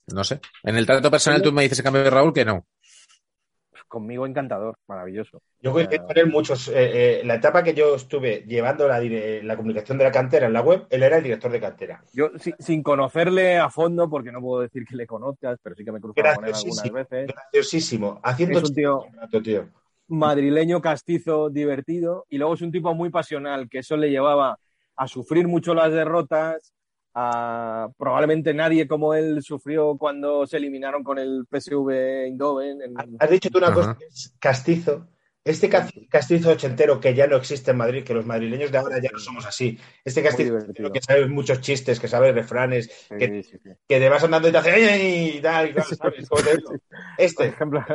no 0.08 0.24
sé. 0.24 0.42
En 0.64 0.76
el 0.76 0.86
trato 0.86 1.10
personal 1.10 1.42
tú 1.42 1.52
me 1.54 1.64
dices, 1.64 1.80
en 1.80 1.84
cambio 1.84 2.04
de 2.04 2.10
Raúl, 2.10 2.34
que 2.34 2.44
no. 2.46 2.66
Conmigo 3.88 4.26
encantador, 4.26 4.76
maravilloso. 4.88 5.42
Yo 5.62 5.74
sea, 5.74 5.88
con 5.88 6.18
él 6.18 6.28
muchos. 6.28 6.68
eh, 6.70 7.20
eh, 7.20 7.22
la 7.24 7.36
etapa 7.36 7.64
que 7.64 7.74
yo 7.74 7.96
estuve 7.96 8.44
llevando 8.48 8.88
la, 8.88 9.00
la 9.00 9.56
comunicación 9.58 9.98
de 9.98 10.04
la 10.04 10.12
cantera 10.12 10.48
en 10.48 10.54
la 10.54 10.62
web, 10.62 10.86
él 10.90 11.04
era 11.04 11.18
el 11.18 11.24
director 11.24 11.52
de 11.52 11.60
cantera. 11.62 12.04
Yo, 12.14 12.30
si- 12.38 12.54
sin 12.60 12.82
conocerle 12.84 13.58
a 13.58 13.70
fondo, 13.70 14.10
porque 14.10 14.32
no 14.32 14.42
puedo 14.42 14.62
decir 14.62 14.84
que 14.86 14.96
le 14.96 15.06
conozcas, 15.08 15.60
pero 15.62 15.76
sí 15.76 15.86
que 15.86 15.92
me 15.92 16.00
he 16.00 16.02
cruzado 16.02 16.36
con 16.36 16.46
él 16.46 16.54
algunas 16.54 16.92
veces. 16.92 17.28
Graciosísimo. 17.28 18.20
Haciendo 18.24 18.60
Es 18.60 18.70
un 18.70 18.76
tío- 18.76 19.06
rato, 19.14 19.42
tío. 19.42 19.68
Madrileño, 20.08 20.82
castizo, 20.82 21.50
divertido. 21.50 22.26
Y 22.30 22.38
luego 22.38 22.54
es 22.54 22.62
un 22.62 22.72
tipo 22.72 22.94
muy 22.94 23.10
pasional, 23.10 23.68
que 23.70 23.80
eso 23.80 23.98
le 23.98 24.10
llevaba 24.10 24.58
a 24.96 25.08
sufrir 25.08 25.48
mucho 25.48 25.74
las 25.74 25.92
derrotas. 25.92 26.74
A, 27.18 27.88
probablemente 27.98 28.54
nadie 28.54 28.88
como 28.90 29.14
él 29.14 29.42
sufrió 29.42 29.98
cuando 29.98 30.46
se 30.46 30.58
eliminaron 30.58 31.02
con 31.02 31.18
el 31.18 31.46
PSV 31.50 32.26
Eindhoven. 32.26 32.82
en- 32.82 32.94
Has 33.20 33.30
dicho 33.30 33.50
tú 33.50 33.58
una 33.60 33.68
Ajá. 33.68 33.76
cosa 33.76 33.98
que 33.98 34.06
es 34.06 34.34
castizo. 34.38 35.08
Este 35.46 35.70
ca- 35.70 35.88
castizo 36.10 36.50
ochentero 36.50 37.00
que 37.00 37.14
ya 37.14 37.28
no 37.28 37.36
existe 37.38 37.70
en 37.70 37.78
Madrid, 37.78 38.04
que 38.04 38.16
los 38.16 38.26
madrileños 38.26 38.72
de 38.72 38.80
ahora 38.80 38.98
ya 39.00 39.12
no 39.14 39.20
somos 39.20 39.46
así. 39.46 39.78
Este 40.04 40.24
castizo 40.24 40.56
ochentero 40.56 40.92
que 40.92 41.02
sabe 41.02 41.28
muchos 41.28 41.62
chistes, 41.62 42.00
que 42.00 42.08
sabe 42.08 42.32
refranes, 42.32 42.88
Sí, 43.10 43.16
que, 43.16 43.44
sí, 43.44 43.58
sí. 43.64 43.70
que 43.88 44.00
te 44.00 44.10
vas 44.10 44.24
andando 44.24 44.50
y 44.50 44.52
te 44.52 44.58
hace 44.58 44.72
¡ay, 44.72 44.84
ay! 44.86 45.34
y 45.38 45.42
tal, 45.42 45.70
y 45.70 45.74
claro, 45.74 45.90
¿sabes? 45.96 46.28
¿Cómo 46.28 46.42
te 46.42 46.58
digo? 46.58 46.70
Por 46.72 46.80
Este. 47.20 47.46
ejemplo, 47.46 47.86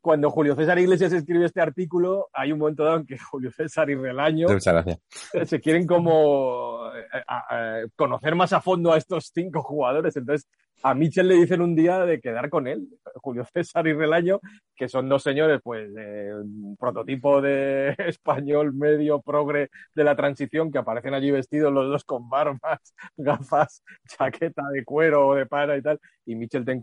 cuando 0.00 0.30
Julio 0.30 0.54
César 0.54 0.78
Iglesias 0.78 1.12
escribe 1.12 1.46
este 1.46 1.60
artículo, 1.60 2.28
hay 2.32 2.52
un 2.52 2.60
momento 2.60 2.84
dado 2.84 2.98
en 2.98 3.06
que 3.06 3.18
Julio 3.30 3.50
César 3.50 3.90
y 3.90 3.96
Relaño 3.96 4.46
Muchas 4.48 4.72
gracias. 4.72 5.00
se 5.50 5.60
quieren 5.60 5.84
como 5.86 6.86
eh, 6.94 7.02
a- 7.26 7.80
a- 7.80 7.82
conocer 7.96 8.36
más 8.36 8.52
a 8.52 8.60
fondo 8.60 8.92
a 8.92 8.98
estos 8.98 9.32
cinco 9.34 9.62
jugadores. 9.64 10.16
Entonces, 10.16 10.48
a 10.82 10.94
Michel 10.94 11.28
le 11.28 11.34
dicen 11.34 11.60
un 11.60 11.74
día 11.74 12.04
de 12.04 12.20
quedar 12.20 12.50
con 12.50 12.66
él, 12.68 12.88
Julio 13.16 13.44
César 13.52 13.86
y 13.86 13.92
Relaño, 13.92 14.40
que 14.76 14.88
son 14.88 15.08
dos 15.08 15.22
señores, 15.22 15.60
pues, 15.62 15.90
un 15.90 16.76
prototipo 16.78 17.42
de 17.42 17.94
español 17.98 18.72
medio 18.72 19.20
progre 19.20 19.70
de 19.94 20.04
la 20.04 20.14
transición, 20.14 20.70
que 20.70 20.78
aparecen 20.78 21.14
allí 21.14 21.30
vestidos 21.30 21.72
los 21.72 21.88
dos 21.90 22.04
con 22.04 22.28
barbas, 22.28 22.94
gafas, 23.16 23.82
chaqueta 24.06 24.62
de 24.72 24.84
cuero 24.84 25.28
o 25.28 25.34
de 25.34 25.46
pana 25.46 25.76
y 25.76 25.82
tal. 25.82 25.98
Y 26.24 26.36
Michel 26.36 26.64
te, 26.64 26.78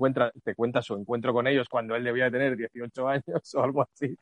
cuenta 0.56 0.82
su 0.82 0.96
encuentro 0.96 1.32
con 1.32 1.48
ellos 1.48 1.70
cuando 1.70 1.96
él 1.96 2.04
debía 2.04 2.30
tener 2.30 2.58
18 2.58 3.08
años 3.08 3.24
o 3.56 3.64
algo 3.64 3.84
así, 3.84 4.18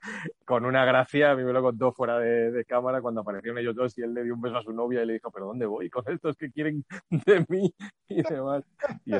con 0.45 0.65
una 0.65 0.86
gracia, 0.86 1.32
a 1.32 1.36
mí 1.36 1.43
me 1.43 1.53
lo 1.53 1.61
contó 1.61 1.93
fuera 1.93 2.19
de, 2.19 2.63
cámara 2.65 3.01
cuando 3.01 3.21
aparecieron 3.21 3.57
ellos 3.57 3.76
dos 3.76 3.97
y 3.97 4.01
él 4.01 4.13
le 4.13 4.24
dio 4.24 4.36
un 4.36 4.41
beso 4.41 4.57
a 4.57 4.63
su 4.63 4.71
novia 4.71 5.03
y 5.03 5.05
le 5.05 5.13
dijo, 5.13 5.32
pero 5.32 5.47
¿dónde 5.47 5.65
voy 5.65 5.89
con 5.89 6.03
estos 6.07 6.38
que 6.38 6.51
quieren 6.51 6.86
de 7.09 7.45
mí? 7.49 7.74
Y 8.07 8.21
demás. 8.21 8.63
Y 9.05 9.13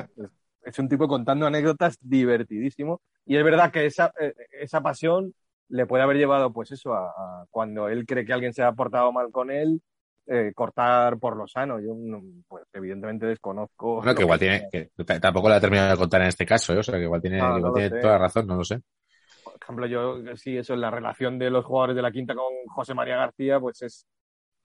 es- 0.64 0.78
un 0.78 0.88
tipo 0.88 1.08
contando 1.08 1.46
anécdotas 1.46 1.96
divertidísimo. 2.00 3.00
Y 3.26 3.36
es 3.36 3.44
verdad 3.44 3.70
que 3.72 3.86
esa, 3.86 4.12
eh, 4.20 4.34
esa 4.60 4.80
pasión 4.82 5.34
le 5.68 5.86
puede 5.86 6.02
haber 6.02 6.16
llevado, 6.18 6.52
pues 6.52 6.72
eso, 6.72 6.94
a, 6.94 7.08
a 7.08 7.46
cuando 7.50 7.88
él 7.88 8.04
cree 8.06 8.24
que 8.24 8.32
alguien 8.32 8.52
se 8.52 8.62
ha 8.62 8.72
portado 8.72 9.12
mal 9.12 9.30
con 9.30 9.50
él, 9.50 9.80
eh, 10.26 10.52
cortar 10.54 11.18
por 11.18 11.36
lo 11.36 11.46
sano. 11.46 11.80
Yo, 11.80 11.94
no, 11.96 12.22
pues 12.48 12.64
evidentemente 12.72 13.26
desconozco. 13.26 13.96
Bueno, 13.96 14.14
que 14.14 14.22
igual 14.22 14.38
tiene, 14.38 14.68
que 14.70 14.90
tampoco 15.20 15.48
la 15.48 15.56
ha 15.56 15.60
terminado 15.60 15.90
de 15.90 15.96
contar 15.96 16.22
en 16.22 16.28
este 16.28 16.46
caso, 16.46 16.72
¿eh? 16.74 16.78
o 16.78 16.82
sea, 16.82 16.94
que 16.96 17.04
igual 17.04 17.20
tiene, 17.20 17.40
Ah, 17.42 17.50
no 17.52 17.58
igual 17.58 17.72
lo 17.72 17.74
tiene 17.74 17.90
toda 18.02 18.18
razón, 18.18 18.46
no 18.46 18.56
lo 18.56 18.64
sé. 18.64 18.80
por 19.42 19.54
ejemplo, 19.62 19.86
yo 19.86 20.36
sí, 20.36 20.56
eso, 20.56 20.76
la 20.76 20.90
relación 20.90 21.38
de 21.38 21.50
los 21.50 21.64
jugadores 21.64 21.96
de 21.96 22.02
la 22.02 22.10
quinta 22.12 22.34
con 22.34 22.52
José 22.68 22.94
María 22.94 23.16
García, 23.16 23.60
pues 23.60 23.82
es, 23.82 24.06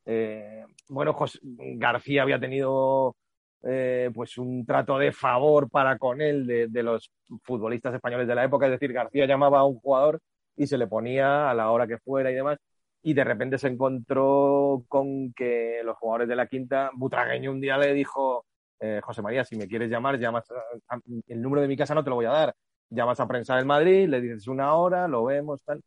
Eh, 0.05 0.65
bueno, 0.89 1.13
José- 1.13 1.39
García 1.43 2.23
había 2.23 2.39
tenido 2.39 3.15
eh, 3.63 4.09
pues 4.13 4.37
un 4.37 4.65
trato 4.65 4.97
de 4.97 5.11
favor 5.11 5.69
para 5.69 5.97
con 5.97 6.21
él 6.21 6.45
de, 6.47 6.67
de 6.67 6.83
los 6.83 7.11
futbolistas 7.43 7.93
españoles 7.93 8.27
de 8.27 8.35
la 8.35 8.43
época, 8.45 8.65
es 8.65 8.71
decir, 8.71 8.93
García 8.93 9.25
llamaba 9.25 9.59
a 9.59 9.65
un 9.65 9.79
jugador 9.79 10.19
y 10.55 10.67
se 10.67 10.77
le 10.77 10.87
ponía 10.87 11.49
a 11.49 11.53
la 11.53 11.71
hora 11.71 11.87
que 11.87 11.97
fuera 11.97 12.31
y 12.31 12.35
demás, 12.35 12.57
y 13.01 13.13
de 13.13 13.23
repente 13.23 13.57
se 13.57 13.67
encontró 13.69 14.83
con 14.87 15.31
que 15.33 15.81
los 15.83 15.97
jugadores 15.97 16.27
de 16.27 16.35
la 16.35 16.47
quinta, 16.47 16.91
Butragueño 16.93 17.51
un 17.51 17.61
día 17.61 17.77
le 17.77 17.93
dijo, 17.93 18.45
eh, 18.79 18.99
José 19.03 19.21
María, 19.21 19.43
si 19.45 19.55
me 19.57 19.67
quieres 19.67 19.89
llamar, 19.89 20.17
llamas 20.19 20.49
a- 20.51 20.95
a- 20.95 20.99
el 21.27 21.41
número 21.41 21.61
de 21.61 21.67
mi 21.67 21.77
casa 21.77 21.93
no 21.95 22.03
te 22.03 22.09
lo 22.09 22.15
voy 22.17 22.25
a 22.25 22.31
dar, 22.31 22.53
llamas 22.89 23.19
a 23.19 23.27
prensa 23.27 23.55
del 23.55 23.65
Madrid, 23.65 24.07
le 24.09 24.21
dices 24.21 24.47
una 24.47 24.73
hora, 24.73 25.07
lo 25.07 25.25
vemos, 25.25 25.61
tal. 25.63 25.81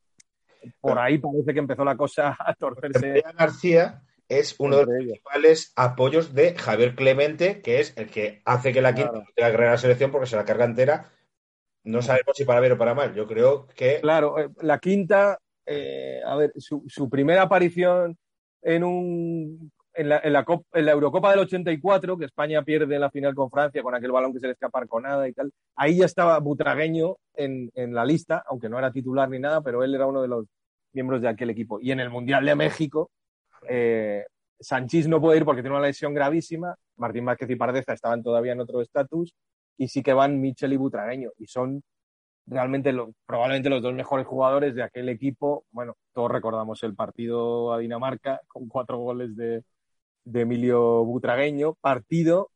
Por 0.80 0.98
ahí 0.98 1.18
parece 1.18 1.52
que 1.52 1.58
empezó 1.58 1.84
la 1.84 1.96
cosa 1.96 2.36
a 2.38 2.54
torcerse. 2.54 3.22
García 3.36 4.02
es 4.28 4.54
uno 4.58 4.76
de 4.78 4.86
los 4.86 4.94
principales 4.96 5.72
apoyos 5.76 6.34
de 6.34 6.54
Javier 6.54 6.94
Clemente, 6.94 7.60
que 7.62 7.80
es 7.80 7.96
el 7.96 8.10
que 8.10 8.42
hace 8.44 8.72
que 8.72 8.82
la 8.82 8.94
quinta 8.94 9.10
Claro. 9.10 9.24
no 9.26 9.32
tenga 9.34 9.50
que 9.52 9.58
la 9.64 9.78
selección 9.78 10.10
porque 10.10 10.26
se 10.26 10.36
la 10.36 10.44
carga 10.44 10.64
entera. 10.64 11.10
No 11.84 12.00
sabemos 12.02 12.36
si 12.36 12.44
para 12.44 12.60
bien 12.60 12.72
o 12.72 12.78
para 12.78 12.94
mal. 12.94 13.14
Yo 13.14 13.26
creo 13.26 13.66
que 13.74 14.00
Claro, 14.00 14.38
eh, 14.38 14.48
la 14.60 14.78
quinta, 14.78 15.38
eh, 15.66 16.20
a 16.24 16.36
ver, 16.36 16.52
su, 16.56 16.84
su 16.88 17.10
primera 17.10 17.42
aparición 17.42 18.16
en 18.62 18.84
un 18.84 19.72
en 19.94 20.08
la, 20.08 20.20
en 20.24 20.32
la 20.32 20.42
Cop- 20.46 20.64
en 20.72 20.86
la 20.86 20.92
Eurocopa 20.92 21.30
del 21.32 21.40
84, 21.40 22.16
que 22.16 22.24
España 22.24 22.62
pierde 22.62 22.98
la 22.98 23.10
final 23.10 23.34
con 23.34 23.50
Francia 23.50 23.82
con 23.82 23.94
aquel 23.94 24.10
balón 24.10 24.32
que 24.32 24.40
se 24.40 24.46
le 24.46 24.52
escapa 24.54 24.78
a 24.78 24.82
Arconada 24.82 25.28
y 25.28 25.34
tal, 25.34 25.52
ahí 25.76 25.98
ya 25.98 26.06
estaba 26.06 26.38
Butragueño 26.38 27.16
en, 27.34 27.70
en 27.74 27.92
la 27.94 28.06
lista, 28.06 28.42
aunque 28.48 28.70
no 28.70 28.78
era 28.78 28.90
titular 28.90 29.28
ni 29.28 29.38
nada, 29.38 29.60
pero 29.60 29.84
él 29.84 29.94
era 29.94 30.06
uno 30.06 30.22
de 30.22 30.28
los 30.28 30.46
miembros 30.94 31.20
de 31.20 31.28
aquel 31.28 31.50
equipo. 31.50 31.78
Y 31.78 31.90
en 31.90 32.00
el 32.00 32.08
Mundial 32.08 32.46
de 32.46 32.54
México, 32.54 33.10
eh, 33.68 34.24
Sanchís 34.60 35.08
no 35.08 35.20
puede 35.20 35.38
ir 35.38 35.44
porque 35.44 35.62
tiene 35.62 35.76
una 35.76 35.86
lesión 35.86 36.14
gravísima, 36.14 36.74
Martín 36.96 37.24
Vázquez 37.24 37.50
y 37.50 37.56
Pardeza 37.56 37.92
estaban 37.92 38.22
todavía 38.22 38.52
en 38.52 38.60
otro 38.60 38.80
estatus, 38.80 39.34
y 39.76 39.88
sí 39.88 40.02
que 40.02 40.12
van 40.12 40.40
Michel 40.40 40.72
y 40.72 40.76
Butragueño, 40.76 41.30
y 41.38 41.46
son 41.46 41.82
realmente 42.46 42.92
lo- 42.92 43.12
probablemente 43.26 43.70
los 43.70 43.82
dos 43.82 43.94
mejores 43.94 44.26
jugadores 44.26 44.74
de 44.74 44.82
aquel 44.82 45.08
equipo. 45.08 45.64
Bueno, 45.70 45.96
todos 46.12 46.30
recordamos 46.30 46.82
el 46.82 46.94
partido 46.94 47.72
a 47.72 47.78
Dinamarca 47.78 48.40
con 48.48 48.68
cuatro 48.68 48.98
goles 48.98 49.36
de, 49.36 49.62
de 50.24 50.40
Emilio 50.40 51.04
Butragueño, 51.04 51.74
partido 51.80 52.50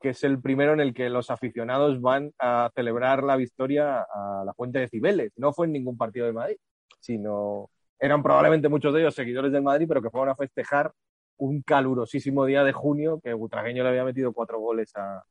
que 0.00 0.10
es 0.10 0.24
el 0.24 0.40
primero 0.40 0.72
en 0.72 0.80
el 0.80 0.94
que 0.94 1.10
los 1.10 1.30
aficionados 1.30 2.00
van 2.00 2.32
a 2.38 2.70
celebrar 2.74 3.22
la 3.22 3.36
victoria 3.36 4.00
a 4.00 4.44
la 4.46 4.54
Fuente 4.54 4.78
de 4.78 4.88
Cibeles. 4.88 5.32
No 5.36 5.52
fue 5.52 5.66
en 5.66 5.72
ningún 5.72 5.98
partido 5.98 6.26
de 6.26 6.32
Madrid, 6.32 6.56
sino 7.00 7.68
eran 8.00 8.22
probablemente 8.22 8.68
muchos 8.68 8.94
de 8.94 9.00
ellos 9.00 9.14
seguidores 9.14 9.52
del 9.52 9.62
Madrid, 9.62 9.86
pero 9.86 10.02
que 10.02 10.10
fueron 10.10 10.30
a 10.30 10.34
festejar 10.34 10.92
un 11.36 11.62
calurosísimo 11.62 12.46
día 12.46 12.64
de 12.64 12.72
junio 12.72 13.20
que 13.22 13.34
Butragueño 13.34 13.82
le 13.82 13.90
había 13.90 14.04
metido 14.04 14.32
cuatro 14.32 14.58
goles 14.58 14.94
a, 14.96 15.22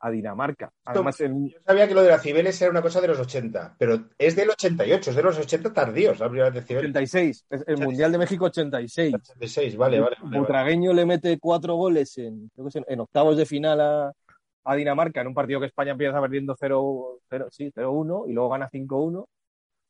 a 0.00 0.10
Dinamarca. 0.10 0.72
Además, 0.84 1.20
en, 1.20 1.48
yo 1.48 1.58
sabía 1.64 1.86
que 1.86 1.94
lo 1.94 2.02
de 2.02 2.10
la 2.10 2.18
Cibeles 2.18 2.60
era 2.60 2.70
una 2.70 2.82
cosa 2.82 3.00
de 3.00 3.08
los 3.08 3.18
80, 3.18 3.76
pero 3.78 4.08
es 4.18 4.34
del 4.34 4.50
88, 4.50 5.10
es 5.10 5.16
de 5.16 5.22
los 5.22 5.38
80 5.38 5.72
tardíos 5.72 6.18
la 6.18 6.28
primera 6.28 6.50
de 6.50 6.62
Cibeles. 6.62 6.90
86, 6.90 7.46
es 7.50 7.64
el 7.66 7.78
Mundial 7.78 8.12
de 8.12 8.18
México 8.18 8.46
86. 8.46 9.14
86, 9.14 9.76
vale, 9.76 10.00
vale. 10.00 10.16
vale, 10.16 10.16
vale. 10.22 10.38
Butragueño 10.38 10.92
le 10.92 11.06
mete 11.06 11.38
cuatro 11.38 11.76
goles 11.76 12.16
en, 12.18 12.50
creo 12.54 12.68
que 12.68 12.82
en, 12.86 13.00
octavos 13.00 13.36
de 13.36 13.46
final 13.46 13.80
a, 13.80 14.12
a 14.64 14.74
Dinamarca 14.74 15.20
en 15.20 15.28
un 15.28 15.34
partido 15.34 15.60
que 15.60 15.66
España 15.66 15.92
empieza 15.92 16.20
perdiendo 16.20 16.54
0 16.58 17.20
0 17.28 17.48
sí, 17.50 17.70
0-1 17.74 18.28
y 18.28 18.32
luego 18.32 18.50
gana 18.50 18.70
5-1 18.70 19.26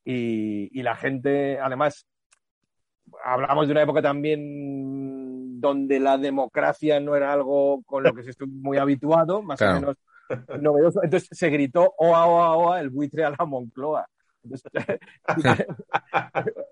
y, 0.09 0.79
y 0.79 0.83
la 0.83 0.95
gente, 0.95 1.59
además, 1.59 2.07
hablamos 3.23 3.67
de 3.67 3.71
una 3.71 3.81
época 3.83 4.01
también 4.01 5.59
donde 5.59 5.99
la 5.99 6.17
democracia 6.17 6.99
no 6.99 7.15
era 7.15 7.33
algo 7.33 7.81
con 7.83 8.03
lo 8.03 8.13
que 8.13 8.23
se 8.23 8.31
estuvo 8.31 8.51
muy 8.51 8.77
habituado, 8.77 9.41
más 9.41 9.57
Claro. 9.57 9.77
o 9.77 9.81
menos 9.81 9.97
novedoso. 10.61 11.03
Entonces 11.03 11.29
se 11.31 11.49
gritó 11.49 11.93
oa, 11.97 12.25
oa, 12.25 12.55
oa, 12.55 12.79
el 12.81 12.89
buitre 12.89 13.23
a 13.25 13.31
la 13.31 13.45
Moncloa. 13.45 14.07
Entonces, 14.43 14.71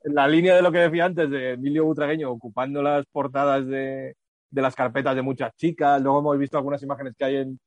la 0.03 0.27
línea 0.27 0.55
de 0.55 0.61
lo 0.61 0.71
que 0.71 0.79
decía 0.79 1.05
antes 1.05 1.29
de 1.29 1.51
Emilio 1.53 1.85
Butragueño 1.85 2.31
ocupando 2.31 2.81
las 2.81 3.05
portadas 3.07 3.65
de, 3.67 4.15
de 4.49 4.61
las 4.61 4.75
carpetas 4.75 5.15
de 5.15 5.21
muchas 5.21 5.53
chicas. 5.55 6.01
Luego 6.01 6.19
hemos 6.19 6.37
visto 6.37 6.57
algunas 6.57 6.81
imágenes 6.83 7.15
que 7.17 7.25
hay 7.25 7.35
en, 7.37 7.59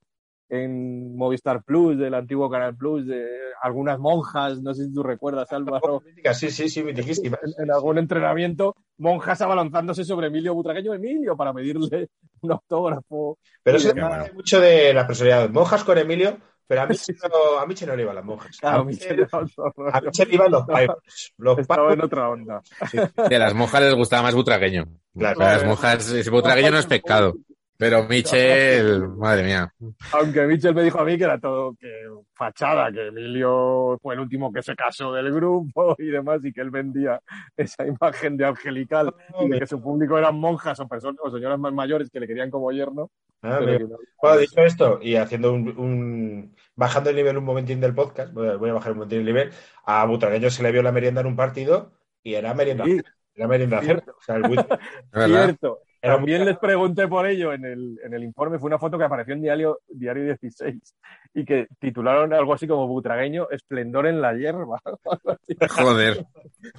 en 0.48 1.16
Movistar 1.16 1.62
Plus, 1.62 1.98
del 1.98 2.14
antiguo 2.14 2.48
Canal 2.50 2.74
Plus, 2.76 3.06
de 3.06 3.26
algunas 3.62 3.98
monjas, 3.98 4.60
no 4.62 4.72
sé 4.74 4.84
si 4.86 4.92
tú 4.94 5.02
recuerdas, 5.02 5.52
Álvaro, 5.52 6.02
Sí, 6.32 6.50
sí, 6.50 6.68
sí, 6.68 6.82
mitiquísimas. 6.82 7.40
en, 7.42 7.64
en 7.64 7.70
algún 7.72 7.98
entrenamiento, 7.98 8.76
monjas 8.98 9.40
abalanzándose 9.42 10.04
sobre 10.04 10.28
Emilio 10.28 10.54
Butragueño, 10.54 10.94
Emilio, 10.94 11.36
para 11.36 11.52
pedirle 11.52 12.08
un 12.40 12.52
autógrafo. 12.52 13.38
Pero 13.62 13.76
eso 13.78 13.92
demás. 13.92 14.12
depende 14.12 14.32
mucho 14.34 14.60
de 14.60 14.94
la 14.94 15.06
personalidad. 15.06 15.50
Monjas 15.50 15.84
con 15.84 15.98
Emilio, 15.98 16.38
pero 16.66 16.82
a 16.82 16.86
mí 16.86 16.94
no, 17.22 17.58
a 17.58 17.66
Miche 17.66 17.86
no 17.86 17.96
le 17.96 18.02
iban 18.02 18.14
las 18.14 18.24
monjas. 18.24 18.56
Claro, 18.58 18.82
a 18.82 18.84
Miche, 18.84 19.14
le 19.14 20.34
iban 20.34 20.50
los 20.50 20.64
pipers. 20.66 21.32
Los 21.38 21.58
Estaba 21.58 21.92
en 21.94 22.02
otra 22.02 22.28
onda. 22.28 22.62
sí, 22.90 22.98
Sí, 23.28 23.34
a 23.34 23.38
las 23.38 23.54
monjas 23.54 23.80
les 23.82 23.94
gustaba 23.94 24.22
más 24.22 24.34
Butragueño. 24.34 24.84
claro. 25.16 25.40
A 25.40 25.52
las 25.54 25.64
monjas, 25.64 26.10
ese 26.12 26.30
Butragueño 26.30 26.70
no 26.70 26.78
es 26.78 26.86
pecado. 26.86 27.34
Pero 27.78 28.08
Michel, 28.08 29.08
madre 29.10 29.44
mía. 29.44 29.72
Aunque 30.12 30.46
Michel 30.46 30.74
me 30.74 30.82
dijo 30.82 30.98
a 31.00 31.04
mí 31.04 31.16
que 31.16 31.22
era 31.24 31.38
todo 31.38 31.74
que 31.78 31.88
fachada, 32.34 32.90
que 32.90 33.06
Emilio 33.06 33.96
fue 34.02 34.14
el 34.14 34.20
último 34.20 34.52
que 34.52 34.62
se 34.62 34.74
casó 34.74 35.12
del 35.12 35.32
grupo 35.32 35.94
y 35.98 36.06
demás, 36.06 36.44
y 36.44 36.52
que 36.52 36.60
él 36.60 36.70
vendía 36.70 37.20
esa 37.56 37.86
imagen 37.86 38.36
de 38.36 38.46
angelical 38.46 39.14
y 39.40 39.48
de 39.48 39.60
que 39.60 39.66
su 39.68 39.80
público 39.80 40.18
eran 40.18 40.34
monjas 40.38 40.80
o 40.80 40.88
personas 40.88 41.20
o 41.22 41.30
señoras 41.30 41.58
más 41.60 41.72
mayores 41.72 42.10
que 42.10 42.18
le 42.18 42.26
querían 42.26 42.50
como 42.50 42.72
yerno. 42.72 43.10
Ah, 43.42 43.60
pero 43.64 43.86
no- 43.86 43.96
Bueno, 44.20 44.38
dicho 44.38 44.60
esto, 44.62 44.98
y 45.00 45.14
haciendo 45.14 45.52
un, 45.52 45.68
un- 45.78 46.56
bajando 46.74 47.10
el 47.10 47.16
nivel 47.16 47.38
un 47.38 47.44
momentín 47.44 47.80
del 47.80 47.94
podcast, 47.94 48.32
voy 48.34 48.48
a, 48.48 48.56
voy 48.56 48.70
a 48.70 48.74
bajar 48.74 48.90
un 48.92 48.98
momentín 48.98 49.20
el 49.20 49.26
nivel, 49.26 49.50
a 49.84 50.04
Butragueño 50.04 50.50
se 50.50 50.64
le 50.64 50.72
vio 50.72 50.82
la 50.82 50.90
merienda 50.90 51.20
en 51.20 51.28
un 51.28 51.36
partido 51.36 51.92
y 52.24 52.34
era 52.34 52.52
merienda 52.54 52.84
Sí. 52.84 53.00
era 53.36 53.46
merienda 53.46 53.80
Cierto. 53.80 54.02
cero. 54.06 54.16
O 54.18 54.22
sea, 54.22 54.34
el 54.34 54.42
buitre 54.42 54.66
Es 55.12 55.12
verdad. 55.12 55.44
Cierto. 55.44 55.78
Era 56.00 56.16
También 56.16 56.44
les 56.44 56.56
pregunté 56.58 57.08
por 57.08 57.26
ello 57.26 57.52
en 57.52 57.64
el, 57.64 57.98
en 58.04 58.14
el 58.14 58.22
informe. 58.22 58.58
Fue 58.58 58.68
una 58.68 58.78
foto 58.78 58.96
que 58.96 59.04
apareció 59.04 59.34
en 59.34 59.42
Diario, 59.42 59.80
Diario 59.88 60.24
16 60.24 60.96
y 61.34 61.44
que 61.44 61.66
titularon 61.80 62.32
algo 62.32 62.54
así 62.54 62.68
como 62.68 62.86
Butragueño, 62.86 63.48
esplendor 63.50 64.06
en 64.06 64.20
la 64.20 64.34
hierba. 64.34 64.80
Joder, 65.70 66.24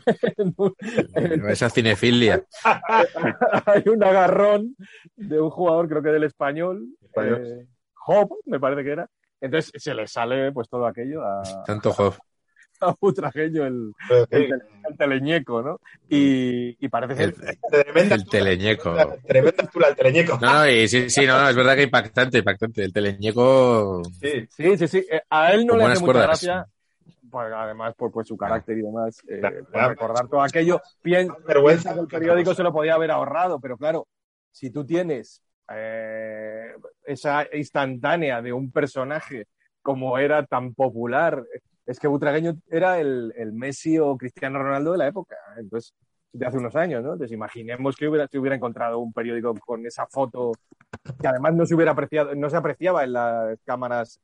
esa 1.50 1.70
cinefilia. 1.70 2.44
hay 3.66 3.84
un 3.88 4.04
agarrón 4.04 4.76
de 5.18 5.42
un 5.42 5.50
jugador, 5.50 5.90
creo 5.90 6.02
que 6.02 6.10
del 6.10 6.24
español, 6.24 6.88
Español. 7.02 7.46
eh, 7.46 7.68
Job, 7.94 8.30
me 8.46 8.60
parece 8.60 8.84
que 8.84 8.92
era. 8.92 9.10
Entonces 9.42 9.72
se 9.76 9.94
le 9.94 10.08
sale 10.08 10.52
pues 10.52 10.70
todo 10.70 10.86
aquello 10.86 11.24
a, 11.24 11.42
Tanto 11.66 11.92
Job. 11.92 12.16
a 12.88 12.96
Butragueño, 13.00 13.66
el, 13.66 13.94
el, 14.10 14.26
sí, 14.26 14.28
tele- 14.30 14.62
el 14.90 14.98
teleñeco, 14.98 15.62
¿no? 15.62 15.80
Y, 16.10 16.76
y 16.84 16.90
parece 16.90 17.16
ser 17.16 17.36
El, 17.40 17.60
tremenda, 17.84 18.16
el 18.16 18.26
teleñeco. 18.30 18.96
tremenda 19.28 19.68
tula 19.68 19.88
el 19.90 19.96
teleñeco. 19.96 20.38
No, 20.42 20.54
no, 20.54 20.70
y 20.70 20.88
sí, 20.88 21.10
sí, 21.10 21.26
no, 21.26 21.40
no, 21.42 21.50
es 21.50 21.56
verdad 21.56 21.76
que 21.76 21.84
impactante, 21.84 22.38
impactante. 22.40 22.84
El 22.84 22.94
teleñeco. 22.94 24.02
Sí. 24.22 24.48
Sí, 24.50 24.78
sí, 24.78 24.88
sí. 24.88 25.06
Eh, 25.12 25.22
A 25.30 25.52
él 25.54 25.66
no 25.66 25.74
Con 25.74 25.80
le 25.80 25.86
hace 25.86 26.06
mucha 26.06 26.22
gracia, 26.24 26.68
pues, 27.30 27.48
además 27.54 27.94
por 27.96 28.12
pues, 28.12 28.28
su 28.28 28.36
carácter 28.38 28.78
y 28.78 28.82
demás, 28.82 29.22
eh, 29.28 29.40
Claro, 29.40 29.58
por 29.60 29.72
claro. 29.72 29.90
recordar 29.90 30.28
todo 30.28 30.42
aquello. 30.42 30.82
Piensa 31.02 31.36
Vergüenza. 31.46 31.94
que 31.94 32.00
el 32.00 32.08
periódico 32.08 32.54
se 32.54 32.64
lo 32.64 32.72
podía 32.74 32.96
haber 32.96 33.12
ahorrado, 33.12 33.60
pero 33.60 33.78
claro, 33.78 34.08
si 34.52 34.72
tú 34.72 34.86
tienes 34.86 35.42
eh, 35.72 36.74
esa 37.06 37.46
instantánea 37.54 38.42
de 38.42 38.52
un 38.52 38.72
personaje 38.72 39.46
como 39.82 40.18
era 40.18 40.44
tan 40.46 40.74
popular, 40.74 41.44
es 41.90 42.00
que 42.00 42.08
Butragueño 42.08 42.56
era 42.70 43.00
el, 43.00 43.34
el 43.36 43.52
Messi 43.52 43.98
o 43.98 44.16
Cristiano 44.16 44.60
Ronaldo 44.60 44.92
de 44.92 45.00
la 45.00 45.08
época, 45.08 45.36
entonces 45.58 45.96
de 46.32 46.46
hace 46.46 46.60
unos 46.60 46.76
años, 46.76 47.04
¿no? 47.04 47.14
Entonces 47.14 47.34
imaginemos 47.34 47.96
que 47.96 48.08
hubiera, 48.08 48.28
se 48.28 48.38
hubiera 48.38 48.56
encontrado 48.56 49.00
un 49.00 49.12
periódico 49.12 49.56
con 49.56 49.84
esa 49.88 50.06
foto 50.06 50.52
que 51.20 51.28
además 51.28 51.56
no 51.56 51.66
se 51.66 51.74
hubiera 51.74 51.94
apreciado, 51.94 52.36
no 52.36 52.48
se 52.48 52.58
apreciaba 52.58 53.04
en 53.04 53.14
las 53.14 53.58
cámaras 53.66 54.20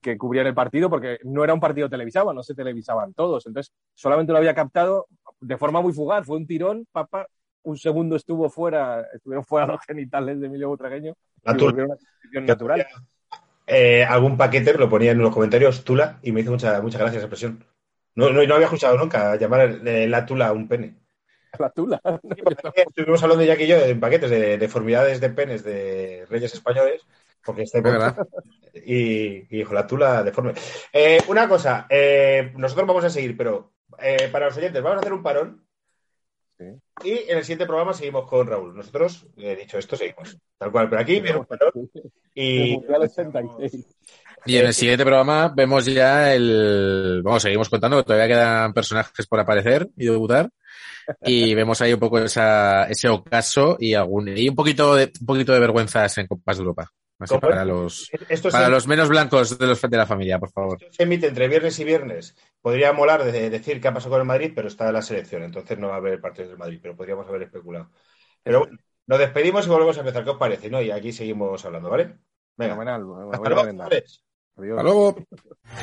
que 0.00 0.16
cubrían 0.16 0.46
el 0.46 0.54
partido 0.54 0.88
porque 0.88 1.18
no 1.24 1.42
era 1.42 1.52
un 1.52 1.58
partido 1.58 1.90
televisado, 1.90 2.32
no 2.32 2.44
se 2.44 2.54
televisaban 2.54 3.12
todos, 3.12 3.44
entonces 3.44 3.72
solamente 3.94 4.30
lo 4.30 4.38
había 4.38 4.54
captado 4.54 5.08
de 5.40 5.56
forma 5.56 5.80
muy 5.80 5.92
fugaz, 5.92 6.24
fue 6.24 6.36
un 6.36 6.46
tirón, 6.46 6.86
papá, 6.92 7.26
un 7.64 7.76
segundo 7.76 8.14
estuvo 8.14 8.48
fuera, 8.48 9.04
estuvieron 9.12 9.44
fuera 9.44 9.66
los 9.72 9.80
genitales 9.84 10.38
de 10.38 10.46
Emilio 10.46 10.68
Butragueño 10.68 11.14
posición 11.96 12.46
natural. 12.46 12.86
Eh, 13.72 14.04
algún 14.04 14.36
paquete 14.36 14.74
lo 14.74 14.88
ponía 14.88 15.12
en 15.12 15.18
los 15.18 15.32
comentarios 15.32 15.84
Tula 15.84 16.18
y 16.22 16.32
me 16.32 16.40
hizo 16.40 16.50
mucha, 16.50 16.80
mucha 16.82 16.98
gracia 16.98 17.18
esa 17.18 17.26
expresión. 17.26 17.64
No, 18.16 18.30
no, 18.30 18.42
no 18.44 18.54
había 18.54 18.66
escuchado 18.66 18.98
nunca 18.98 19.36
llamar 19.36 19.80
eh, 19.86 20.08
la 20.08 20.26
Tula 20.26 20.48
a 20.48 20.52
un 20.52 20.66
pene. 20.66 20.96
La 21.58 21.70
tula. 21.70 22.00
Estuvimos 22.74 23.22
hablando 23.22 23.44
Jack 23.44 23.60
y 23.60 23.66
yo 23.66 23.76
en 23.76 24.00
paquetes 24.00 24.30
de 24.30 24.58
deformidades 24.58 25.20
de 25.20 25.30
penes 25.30 25.64
de 25.64 26.26
reyes 26.28 26.54
españoles, 26.54 27.02
porque 27.44 27.62
este 27.62 27.82
y, 28.84 29.46
y 29.50 29.60
hijo, 29.60 29.74
la 29.74 29.86
tula 29.86 30.22
deforme. 30.22 30.54
Eh, 30.92 31.18
una 31.28 31.48
cosa, 31.48 31.86
eh, 31.88 32.52
nosotros 32.56 32.86
vamos 32.86 33.04
a 33.04 33.10
seguir, 33.10 33.36
pero 33.36 33.72
eh, 33.98 34.28
para 34.30 34.46
los 34.46 34.56
oyentes, 34.56 34.82
vamos 34.82 34.98
a 34.98 35.00
hacer 35.00 35.12
un 35.12 35.22
parón 35.22 35.64
Sí. 36.60 36.66
Y 37.04 37.30
en 37.30 37.38
el 37.38 37.44
siguiente 37.44 37.64
programa 37.64 37.94
seguimos 37.94 38.28
con 38.28 38.46
Raúl. 38.46 38.76
Nosotros, 38.76 39.26
eh, 39.38 39.56
dicho 39.56 39.78
esto, 39.78 39.96
seguimos. 39.96 40.36
Tal 40.58 40.70
cual, 40.70 40.90
pero 40.90 41.00
aquí 41.00 41.18
viene 41.18 41.38
un 41.38 41.90
y 42.34 42.74
Mundial 42.76 43.02
86. 43.02 43.86
Y 44.44 44.56
en 44.58 44.66
el 44.66 44.74
siguiente 44.74 45.04
programa 45.04 45.50
vemos 45.56 45.86
ya 45.86 46.34
el. 46.34 47.22
Vamos, 47.24 47.42
seguimos 47.42 47.70
contando 47.70 47.96
que 47.96 48.04
todavía 48.04 48.28
quedan 48.28 48.74
personajes 48.74 49.26
por 49.26 49.40
aparecer 49.40 49.88
y 49.96 50.04
debutar. 50.04 50.50
Y 51.22 51.54
vemos 51.54 51.80
ahí 51.80 51.94
un 51.94 52.00
poco 52.00 52.18
esa, 52.18 52.84
ese 52.84 53.08
ocaso 53.08 53.78
y 53.80 53.94
algún 53.94 54.28
y 54.28 54.46
un 54.46 54.54
poquito 54.54 54.94
de 54.94 55.10
un 55.18 55.26
poquito 55.26 55.54
de 55.54 55.60
vergüenzas 55.60 56.18
en 56.18 56.26
Copas 56.26 56.58
de 56.58 56.60
Europa. 56.60 56.92
Así 57.20 57.38
para 57.38 57.66
los 57.66 58.10
esto 58.30 58.48
para 58.48 58.64
se, 58.64 58.70
los 58.70 58.86
menos 58.86 59.10
blancos 59.10 59.58
de 59.58 59.66
los 59.66 59.80
de 59.80 59.96
la 59.96 60.06
familia, 60.06 60.38
por 60.38 60.50
favor. 60.50 60.78
esto 60.80 60.92
se 60.92 61.02
emite 61.02 61.26
entre 61.26 61.48
viernes 61.48 61.78
y 61.78 61.84
viernes. 61.84 62.34
Podría 62.62 62.94
molar 62.94 63.24
de 63.24 63.50
decir 63.50 63.78
qué 63.80 63.88
ha 63.88 63.94
pasado 63.94 64.12
con 64.12 64.20
el 64.20 64.26
Madrid, 64.26 64.52
pero 64.54 64.68
está 64.68 64.90
la 64.90 65.02
selección, 65.02 65.42
entonces 65.42 65.78
no 65.78 65.88
va 65.88 65.94
a 65.94 65.98
haber 65.98 66.20
partidos 66.20 66.48
del 66.48 66.58
Madrid, 66.58 66.78
pero 66.80 66.96
podríamos 66.96 67.28
haber 67.28 67.42
especulado. 67.42 67.90
Pero 68.42 68.60
bueno, 68.60 68.78
nos 69.06 69.18
despedimos 69.18 69.66
y 69.66 69.68
volvemos 69.68 69.96
a 69.98 70.00
empezar. 70.00 70.24
¿Qué 70.24 70.30
os 70.30 70.38
parece? 70.38 70.70
¿No? 70.70 70.80
Y 70.80 70.90
aquí 70.90 71.12
seguimos 71.12 71.62
hablando, 71.64 71.90
¿vale? 71.90 72.16
Venga. 72.56 72.74
Fenomenal. 72.74 73.02
Hasta 73.32 73.48
luego. 73.48 73.82
Adiós. 73.82 74.24
Hasta 74.56 74.82
luego. 74.82 75.16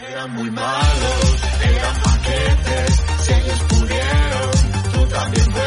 Eran 0.09 0.31
muy 0.33 0.51
malos, 0.51 1.43
eran 1.63 2.01
paquetes, 2.03 3.03
si 3.19 3.33
ellos 3.33 3.59
pudieron, 3.69 4.51
tú 4.93 5.13
también 5.13 5.51
puedes. 5.51 5.66